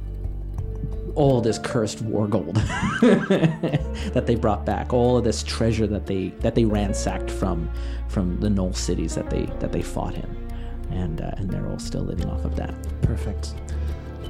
all 1.15 1.41
this 1.41 1.59
cursed 1.59 2.03
war 2.03 2.27
gold 2.27 2.55
that 3.01 4.25
they 4.27 4.35
brought 4.35 4.65
back, 4.65 4.93
all 4.93 5.19
of 5.19 5.25
this 5.25 5.43
treasure 5.43 5.87
that 5.87 6.07
they 6.07 6.29
that 6.41 6.55
they 6.55 6.65
ransacked 6.65 7.31
from 7.31 7.71
from 8.09 8.39
the 8.41 8.49
Gnoll 8.49 8.75
cities 8.75 9.15
that 9.15 9.29
they 9.31 9.47
that 9.59 9.73
they 9.73 9.83
fought 9.83 10.15
in, 10.15 10.51
and 10.91 11.21
uh, 11.21 11.33
and 11.37 11.51
they're 11.51 11.67
all 11.69 11.79
still 11.79 12.03
living 12.03 12.29
off 12.29 12.45
of 12.45 12.57
that. 12.57 12.75
Perfect. 13.03 13.55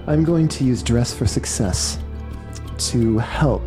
I'm 0.07 0.25
going 0.25 0.49
to 0.49 0.65
use 0.65 0.83
Dress 0.83 1.13
for 1.13 1.27
Success 1.27 1.99
to 2.79 3.19
help 3.19 3.63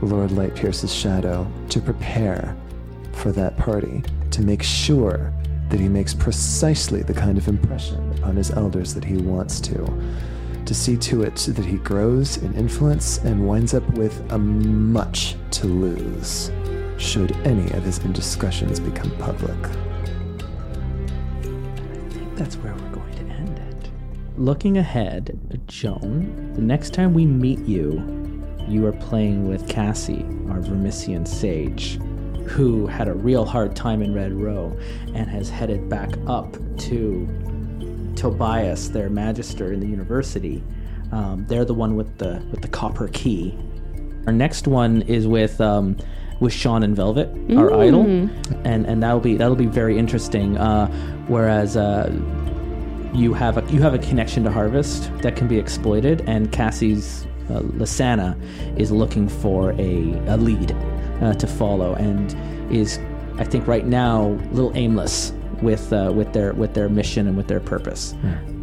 Lord 0.00 0.30
Light 0.30 0.54
Pierce's 0.54 0.94
shadow 0.94 1.50
to 1.70 1.80
prepare 1.80 2.56
for 3.12 3.32
that 3.32 3.56
party, 3.56 4.02
to 4.36 4.42
make 4.42 4.62
sure 4.62 5.32
that 5.70 5.80
he 5.80 5.88
makes 5.88 6.12
precisely 6.12 7.02
the 7.02 7.14
kind 7.14 7.38
of 7.38 7.48
impression 7.48 8.12
upon 8.18 8.36
his 8.36 8.50
elders 8.50 8.92
that 8.92 9.02
he 9.02 9.16
wants 9.16 9.60
to, 9.60 9.74
to 10.66 10.74
see 10.74 10.94
to 10.94 11.22
it 11.22 11.36
that 11.36 11.64
he 11.64 11.78
grows 11.78 12.36
in 12.36 12.52
influence 12.54 13.16
and 13.18 13.48
winds 13.48 13.72
up 13.72 13.88
with 13.94 14.20
a 14.32 14.38
much 14.38 15.36
to 15.50 15.66
lose 15.66 16.50
should 16.98 17.32
any 17.46 17.70
of 17.72 17.82
his 17.82 17.98
indiscretions 18.00 18.78
become 18.78 19.10
public. 19.12 19.56
I 19.64 19.70
think 22.10 22.36
that's 22.36 22.56
where 22.56 22.74
we're 22.74 22.90
going 22.90 23.14
to 23.14 23.22
end 23.22 23.58
it. 23.58 23.90
Looking 24.36 24.76
ahead, 24.76 25.62
Joan, 25.66 26.52
the 26.54 26.60
next 26.60 26.92
time 26.92 27.14
we 27.14 27.24
meet 27.24 27.60
you, 27.60 28.44
you 28.68 28.84
are 28.84 28.92
playing 28.92 29.48
with 29.48 29.66
Cassie, 29.66 30.26
our 30.50 30.58
Vermissian 30.58 31.26
sage, 31.26 31.98
who 32.48 32.86
had 32.86 33.08
a 33.08 33.14
real 33.14 33.44
hard 33.44 33.74
time 33.74 34.02
in 34.02 34.14
Red 34.14 34.32
Row 34.32 34.76
and 35.14 35.28
has 35.28 35.48
headed 35.50 35.88
back 35.88 36.10
up 36.26 36.56
to 36.78 37.28
Tobias, 38.16 38.88
their 38.88 39.10
magister 39.10 39.72
in 39.72 39.80
the 39.80 39.86
university. 39.86 40.62
Um, 41.12 41.46
they're 41.48 41.64
the 41.64 41.74
one 41.74 41.96
with 41.96 42.18
the 42.18 42.44
with 42.50 42.62
the 42.62 42.68
copper 42.68 43.08
key. 43.08 43.56
Our 44.26 44.32
next 44.32 44.66
one 44.66 45.02
is 45.02 45.26
with 45.26 45.60
um, 45.60 45.96
with 46.40 46.52
Sean 46.52 46.82
and 46.82 46.96
Velvet, 46.96 47.28
our 47.56 47.72
idol, 47.74 48.02
and 48.64 48.86
and 48.86 49.02
that'll 49.02 49.20
be 49.20 49.36
that'll 49.36 49.56
be 49.56 49.66
very 49.66 49.98
interesting. 49.98 50.56
Uh, 50.56 50.88
whereas 51.28 51.76
uh, 51.76 52.10
you 53.14 53.34
have 53.34 53.58
a 53.58 53.72
you 53.72 53.80
have 53.82 53.94
a 53.94 53.98
connection 53.98 54.44
to 54.44 54.50
Harvest 54.50 55.12
that 55.18 55.36
can 55.36 55.46
be 55.46 55.58
exploited, 55.58 56.22
and 56.26 56.50
Cassie's 56.52 57.26
uh, 57.50 57.60
Lysana 57.60 58.36
is 58.78 58.90
looking 58.90 59.28
for 59.28 59.72
a, 59.72 60.12
a 60.26 60.36
lead 60.36 60.74
uh, 61.22 61.34
to 61.34 61.46
follow, 61.46 61.94
and 61.94 62.34
is 62.72 62.98
I 63.38 63.44
think 63.44 63.66
right 63.66 63.86
now 63.86 64.26
a 64.26 64.52
little 64.52 64.72
aimless 64.74 65.32
with 65.62 65.92
uh, 65.92 66.12
with 66.14 66.32
their 66.32 66.52
with 66.52 66.74
their 66.74 66.88
mission 66.88 67.26
and 67.28 67.36
with 67.36 67.48
their 67.48 67.60
purpose, 67.60 68.14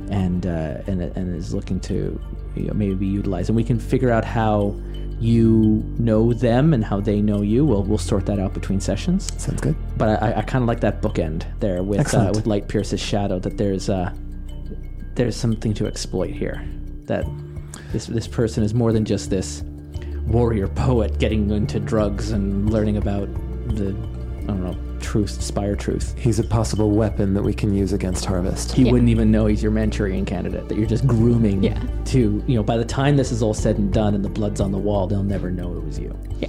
and 0.09 0.45
uh, 0.45 0.81
and 0.87 1.01
and 1.01 1.35
is 1.35 1.53
looking 1.53 1.79
to 1.81 2.19
you 2.55 2.65
know, 2.65 2.73
maybe 2.73 2.95
be 2.95 3.07
utilized, 3.07 3.49
and 3.49 3.55
we 3.55 3.63
can 3.63 3.79
figure 3.79 4.11
out 4.11 4.25
how 4.25 4.75
you 5.19 5.83
know 5.97 6.33
them 6.33 6.73
and 6.73 6.83
how 6.83 6.99
they 6.99 7.21
know 7.21 7.41
you. 7.41 7.65
We'll 7.65 7.83
we'll 7.83 7.97
sort 7.97 8.25
that 8.25 8.39
out 8.39 8.53
between 8.53 8.79
sessions 8.79 9.31
Sounds 9.41 9.61
good? 9.61 9.75
but 9.97 10.21
I, 10.21 10.39
I 10.39 10.41
kind 10.41 10.63
of 10.63 10.67
like 10.67 10.81
that 10.81 11.01
bookend 11.01 11.45
there 11.59 11.83
with 11.83 12.13
uh, 12.13 12.31
with 12.33 12.45
Light 12.45 12.67
Pierce's 12.67 12.99
shadow. 12.99 13.39
That 13.39 13.57
there's 13.57 13.89
uh, 13.89 14.13
there's 15.15 15.35
something 15.35 15.73
to 15.75 15.87
exploit 15.87 16.31
here. 16.31 16.63
That 17.05 17.25
this 17.91 18.07
this 18.07 18.27
person 18.27 18.63
is 18.63 18.73
more 18.73 18.91
than 18.91 19.05
just 19.05 19.29
this 19.29 19.63
warrior 20.27 20.67
poet 20.67 21.19
getting 21.19 21.49
into 21.51 21.79
drugs 21.79 22.31
and 22.31 22.69
learning 22.71 22.97
about 22.97 23.27
the 23.75 23.95
I 24.43 24.45
don't 24.47 24.63
know 24.63 24.77
truth, 24.99 25.41
spire 25.41 25.75
truth. 25.75 26.15
He's 26.17 26.39
a 26.39 26.43
possible 26.43 26.91
weapon 26.91 27.33
that 27.33 27.43
we 27.43 27.53
can 27.53 27.73
use 27.73 27.91
against 27.93 28.23
Harvest. 28.25 28.71
He 28.71 28.83
Yeah. 28.83 28.91
wouldn't 28.93 29.09
even 29.09 29.31
know 29.31 29.45
he's 29.47 29.61
your 29.61 29.71
Manchurian 29.71 30.25
candidate. 30.25 30.67
That 30.69 30.77
you're 30.77 30.87
just 30.87 31.05
grooming 31.05 31.63
Yeah. 31.63 31.79
to 32.05 32.43
you 32.47 32.55
know. 32.55 32.63
By 32.63 32.77
the 32.77 32.85
time 32.85 33.17
this 33.17 33.31
is 33.31 33.41
all 33.43 33.53
said 33.53 33.77
and 33.77 33.91
done 33.91 34.15
and 34.15 34.23
the 34.23 34.29
blood's 34.29 34.59
on 34.61 34.71
the 34.71 34.77
wall, 34.77 35.07
they'll 35.07 35.23
never 35.23 35.51
know 35.51 35.75
it 35.75 35.83
was 35.85 35.99
you. 35.99 36.15
Yeah. 36.39 36.47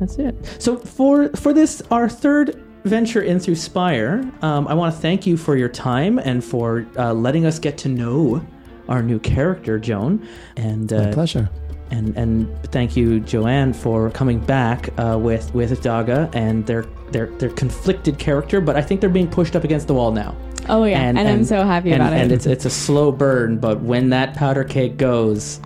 That's 0.00 0.16
it. 0.18 0.34
So 0.58 0.76
for 0.76 1.28
for 1.30 1.52
this 1.52 1.82
our 1.90 2.08
third 2.08 2.60
venture 2.84 3.22
in 3.22 3.38
through 3.40 3.54
Spire, 3.54 4.30
um, 4.42 4.68
I 4.68 4.74
want 4.74 4.94
to 4.94 5.00
thank 5.00 5.26
you 5.26 5.36
for 5.38 5.56
your 5.56 5.68
time 5.70 6.18
and 6.18 6.44
for 6.44 6.86
uh, 6.98 7.14
letting 7.14 7.46
us 7.46 7.58
get 7.58 7.78
to 7.78 7.88
know 7.88 8.44
our 8.88 9.02
new 9.02 9.18
character, 9.18 9.78
Joan. 9.78 10.26
And 10.56 10.90
My 10.90 11.08
uh, 11.08 11.12
pleasure. 11.12 11.48
and 11.90 12.16
and 12.16 12.62
thank 12.72 12.96
you, 12.96 13.20
Joanne, 13.20 13.72
for 13.72 14.10
coming 14.10 14.38
back 14.38 14.90
uh, 14.98 15.18
with 15.20 15.54
with 15.54 15.82
Daga 15.82 16.34
and 16.34 16.66
their 16.66 16.84
their 17.10 17.26
their 17.38 17.50
conflicted 17.50 18.18
character, 18.18 18.60
but 18.60 18.76
I 18.76 18.82
think 18.82 19.00
they're 19.00 19.10
being 19.10 19.30
pushed 19.30 19.56
up 19.56 19.64
against 19.64 19.86
the 19.86 19.94
wall 19.94 20.12
now. 20.12 20.34
Oh 20.68 20.84
yeah, 20.84 21.00
and, 21.00 21.18
I'm 21.18 21.44
so 21.44 21.62
happy 21.62 21.92
and, 21.92 22.02
about 22.02 22.12
it. 22.14 22.22
And 22.22 22.32
it's 22.32 22.46
it's 22.46 22.64
a 22.64 22.70
slow 22.70 23.12
burn, 23.12 23.58
but 23.58 23.80
when 23.80 24.10
that 24.10 24.34
powder 24.34 24.64
cake 24.64 24.96
goes, 24.96 25.60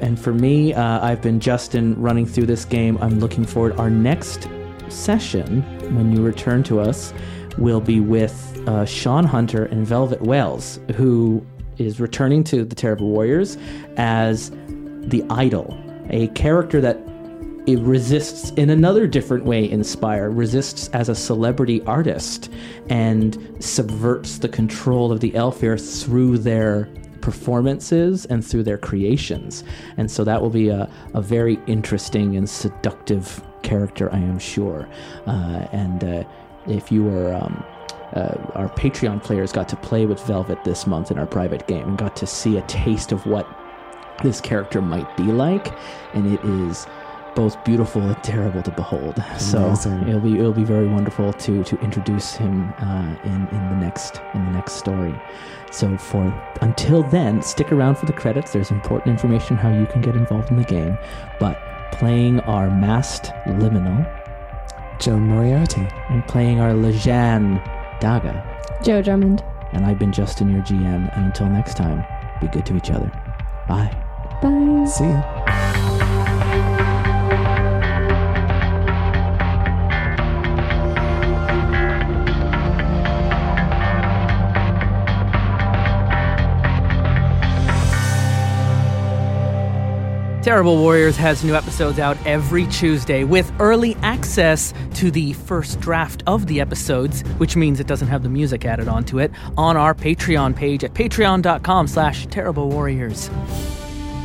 And 0.00 0.20
for 0.20 0.34
me, 0.34 0.74
uh, 0.74 1.02
I've 1.02 1.22
been 1.22 1.40
Justin 1.40 1.98
running 1.98 2.26
through 2.26 2.44
this 2.44 2.66
game. 2.66 2.98
I'm 3.00 3.20
looking 3.20 3.44
forward. 3.44 3.78
Our 3.78 3.88
next 3.88 4.48
session, 4.88 5.62
when 5.94 6.12
you 6.12 6.22
return 6.22 6.62
to 6.64 6.78
us, 6.78 7.14
will 7.58 7.80
be 7.80 8.00
with 8.00 8.62
uh, 8.66 8.84
Sean 8.84 9.24
Hunter 9.24 9.64
and 9.66 9.86
Velvet 9.86 10.22
Wells, 10.22 10.80
who 10.96 11.44
is 11.78 12.00
returning 12.00 12.44
to 12.44 12.64
the 12.64 12.74
Terrible 12.74 13.08
Warriors 13.08 13.56
as 13.96 14.50
the 15.06 15.24
idol, 15.30 15.78
a 16.10 16.28
character 16.28 16.80
that 16.80 16.98
it 17.66 17.78
resists 17.80 18.50
in 18.52 18.68
another 18.68 19.06
different 19.06 19.44
way 19.44 19.68
inspire 19.70 20.30
resists 20.30 20.88
as 20.88 21.08
a 21.08 21.14
celebrity 21.14 21.80
artist 21.82 22.50
and 22.90 23.38
subverts 23.58 24.38
the 24.38 24.48
control 24.48 25.10
of 25.10 25.20
the 25.20 25.30
Aelfir 25.30 26.04
through 26.04 26.38
their 26.38 26.88
performances 27.22 28.26
and 28.26 28.44
through 28.44 28.64
their 28.64 28.76
creations. 28.76 29.64
And 29.96 30.10
so 30.10 30.24
that 30.24 30.42
will 30.42 30.50
be 30.50 30.68
a, 30.68 30.90
a 31.14 31.22
very 31.22 31.58
interesting 31.66 32.36
and 32.36 32.48
seductive 32.48 33.42
character, 33.62 34.12
I 34.12 34.18
am 34.18 34.38
sure. 34.38 34.86
Uh, 35.26 35.66
and 35.72 36.04
uh, 36.04 36.24
if 36.66 36.90
you 36.92 37.04
were. 37.04 37.34
Um, 37.34 37.64
uh, 38.12 38.36
our 38.54 38.68
Patreon 38.68 39.20
players 39.24 39.50
got 39.50 39.68
to 39.68 39.76
play 39.76 40.06
with 40.06 40.20
Velvet 40.24 40.62
this 40.62 40.86
month 40.86 41.10
in 41.10 41.18
our 41.18 41.26
private 41.26 41.66
game 41.66 41.88
and 41.88 41.98
got 41.98 42.14
to 42.14 42.26
see 42.28 42.56
a 42.56 42.62
taste 42.62 43.10
of 43.10 43.26
what 43.26 43.44
this 44.22 44.40
character 44.40 44.80
might 44.80 45.16
be 45.16 45.24
like, 45.24 45.74
and 46.14 46.32
it 46.32 46.42
is 46.44 46.86
both 47.34 47.62
beautiful 47.64 48.02
and 48.02 48.22
terrible 48.22 48.62
to 48.62 48.70
behold. 48.70 49.22
So 49.38 49.58
it'll 50.06 50.20
be 50.20 50.38
it'll 50.38 50.52
be 50.52 50.64
very 50.64 50.86
wonderful 50.86 51.32
to 51.32 51.64
to 51.64 51.78
introduce 51.80 52.34
him 52.34 52.72
uh, 52.78 53.16
in 53.24 53.48
in 53.50 53.68
the 53.70 53.76
next 53.76 54.20
in 54.34 54.44
the 54.44 54.52
next 54.52 54.74
story. 54.74 55.14
So 55.72 55.96
for 55.96 56.32
until 56.60 57.02
then, 57.02 57.42
stick 57.42 57.72
around 57.72 57.96
for 57.96 58.06
the 58.06 58.12
credits. 58.12 58.52
There's 58.52 58.70
important 58.70 59.08
information 59.08 59.56
how 59.56 59.72
you 59.72 59.86
can 59.86 60.00
get 60.00 60.14
involved 60.14 60.50
in 60.50 60.56
the 60.56 60.64
game. 60.64 60.96
But 61.40 61.58
playing 61.92 62.40
our 62.40 62.70
masked 62.70 63.32
liminal 63.46 64.23
Joan 65.00 65.28
Moriarty. 65.28 65.86
and 66.10 66.26
playing 66.26 66.60
our 66.60 66.72
Lajhan 66.72 67.62
Daga. 68.00 68.44
Joe 68.84 69.02
Drummond. 69.02 69.42
And 69.72 69.84
I've 69.84 69.98
been 69.98 70.12
Justin, 70.12 70.50
your 70.50 70.62
GM. 70.62 71.16
And 71.16 71.26
until 71.26 71.48
next 71.48 71.76
time, 71.76 72.04
be 72.40 72.46
good 72.48 72.66
to 72.66 72.76
each 72.76 72.90
other. 72.90 73.10
Bye. 73.68 73.90
Bye. 74.42 74.84
See 74.86 75.04
ya. 75.04 75.70
Terrible 90.44 90.76
Warriors 90.76 91.16
has 91.16 91.42
new 91.42 91.54
episodes 91.54 91.98
out 91.98 92.18
every 92.26 92.66
Tuesday 92.66 93.24
with 93.24 93.50
early 93.58 93.96
access 94.02 94.74
to 94.92 95.10
the 95.10 95.32
first 95.32 95.80
draft 95.80 96.22
of 96.26 96.46
the 96.48 96.60
episodes, 96.60 97.22
which 97.38 97.56
means 97.56 97.80
it 97.80 97.86
doesn't 97.86 98.08
have 98.08 98.22
the 98.22 98.28
music 98.28 98.66
added 98.66 98.86
onto 98.86 99.20
it, 99.20 99.32
on 99.56 99.78
our 99.78 99.94
Patreon 99.94 100.54
page 100.54 100.84
at 100.84 100.92
patreon.com 100.92 101.86
slash 101.86 102.26
terrible 102.26 102.68
warriors. 102.68 103.30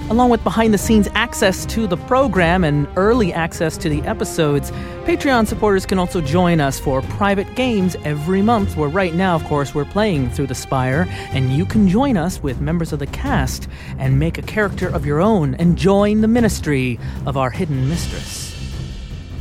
Along 0.10 0.32
with 0.32 0.44
behind 0.44 0.74
the 0.74 0.80
scenes 0.80 1.08
access 1.14 1.68
to 1.68 1.86
the 1.86 1.96
program 1.96 2.64
and 2.64 2.88
early 2.96 3.32
access 3.32 3.78
to 3.78 3.90
the 3.90 4.02
episodes, 4.02 4.72
Patreon 5.06 5.46
supporters 5.46 5.86
can 5.86 6.00
also 6.00 6.20
join 6.20 6.60
us 6.60 6.80
for 6.80 7.04
private 7.04 7.54
games 7.56 7.96
every 8.04 8.42
month. 8.42 8.76
Where 8.76 8.90
right 8.90 9.14
now, 9.14 9.36
of 9.36 9.44
course, 9.44 9.76
we're 9.76 9.86
playing 9.86 10.32
through 10.32 10.48
the 10.48 10.56
Spire, 10.56 11.06
and 11.30 11.52
you 11.56 11.64
can 11.64 11.88
join 11.88 12.18
us 12.18 12.42
with 12.42 12.60
members 12.60 12.92
of 12.92 12.98
the 12.98 13.06
cast 13.06 13.68
and 14.00 14.18
make 14.18 14.40
a 14.40 14.42
character 14.42 14.88
of 14.88 15.06
your 15.06 15.22
own 15.22 15.54
and 15.56 15.78
join 15.78 16.22
the 16.22 16.28
ministry 16.28 17.00
of 17.28 17.38
our 17.38 17.52
hidden 17.52 17.88
mistress. 17.88 18.56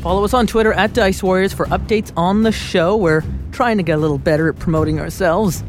Follow 0.03 0.23
us 0.23 0.35
on 0.35 0.47
Twitter 0.47 0.75
at 0.75 0.93
Dice 0.93 1.23
Warriors 1.23 1.55
for 1.55 1.65
updates 1.67 2.13
on 2.15 2.43
the 2.43 2.53
show. 2.53 2.95
We're 2.95 3.25
trying 3.53 3.79
to 3.79 3.83
get 3.83 3.97
a 3.97 4.01
little 4.01 4.19
better 4.19 4.51
at 4.51 4.59
promoting 4.59 5.01
ourselves. 5.01 5.65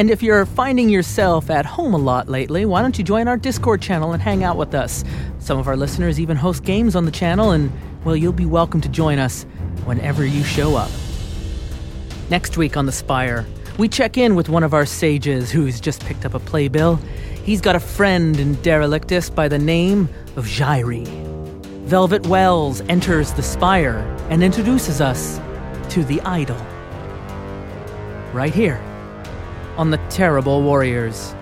And 0.00 0.10
if 0.10 0.22
you're 0.22 0.46
finding 0.46 0.88
yourself 0.88 1.50
at 1.50 1.66
home 1.66 1.92
a 1.92 1.98
lot 1.98 2.26
lately, 2.26 2.64
why 2.64 2.80
don't 2.80 2.96
you 2.96 3.04
join 3.04 3.28
our 3.28 3.36
Discord 3.36 3.82
channel 3.82 4.14
and 4.14 4.22
hang 4.22 4.42
out 4.42 4.56
with 4.56 4.74
us? 4.74 5.04
Some 5.40 5.58
of 5.58 5.68
our 5.68 5.76
listeners 5.76 6.18
even 6.18 6.38
host 6.38 6.64
games 6.64 6.96
on 6.96 7.04
the 7.04 7.10
channel, 7.10 7.50
and 7.50 7.70
well, 8.02 8.16
you'll 8.16 8.32
be 8.32 8.46
welcome 8.46 8.80
to 8.80 8.88
join 8.88 9.18
us 9.18 9.42
whenever 9.84 10.24
you 10.24 10.42
show 10.42 10.74
up. 10.74 10.90
Next 12.30 12.56
week 12.56 12.78
on 12.78 12.86
The 12.86 12.92
Spire, 12.92 13.44
we 13.76 13.88
check 13.88 14.16
in 14.16 14.36
with 14.36 14.48
one 14.48 14.62
of 14.62 14.72
our 14.72 14.86
sages 14.86 15.50
who's 15.50 15.78
just 15.78 16.02
picked 16.06 16.24
up 16.24 16.32
a 16.32 16.40
playbill. 16.40 16.96
He's 17.44 17.60
got 17.60 17.76
a 17.76 17.80
friend 17.80 18.40
in 18.40 18.56
Derelictus 18.56 19.28
by 19.28 19.48
the 19.48 19.58
name 19.58 20.08
of 20.34 20.46
Jairi. 20.46 21.06
Velvet 21.84 22.26
Wells 22.26 22.80
enters 22.88 23.34
The 23.34 23.42
Spire 23.42 23.98
and 24.30 24.42
introduces 24.42 25.02
us 25.02 25.38
to 25.90 26.02
the 26.04 26.22
idol. 26.22 26.56
Right 28.32 28.54
here 28.54 28.82
on 29.76 29.90
the 29.90 29.98
Terrible 30.08 30.62
Warriors. 30.62 31.34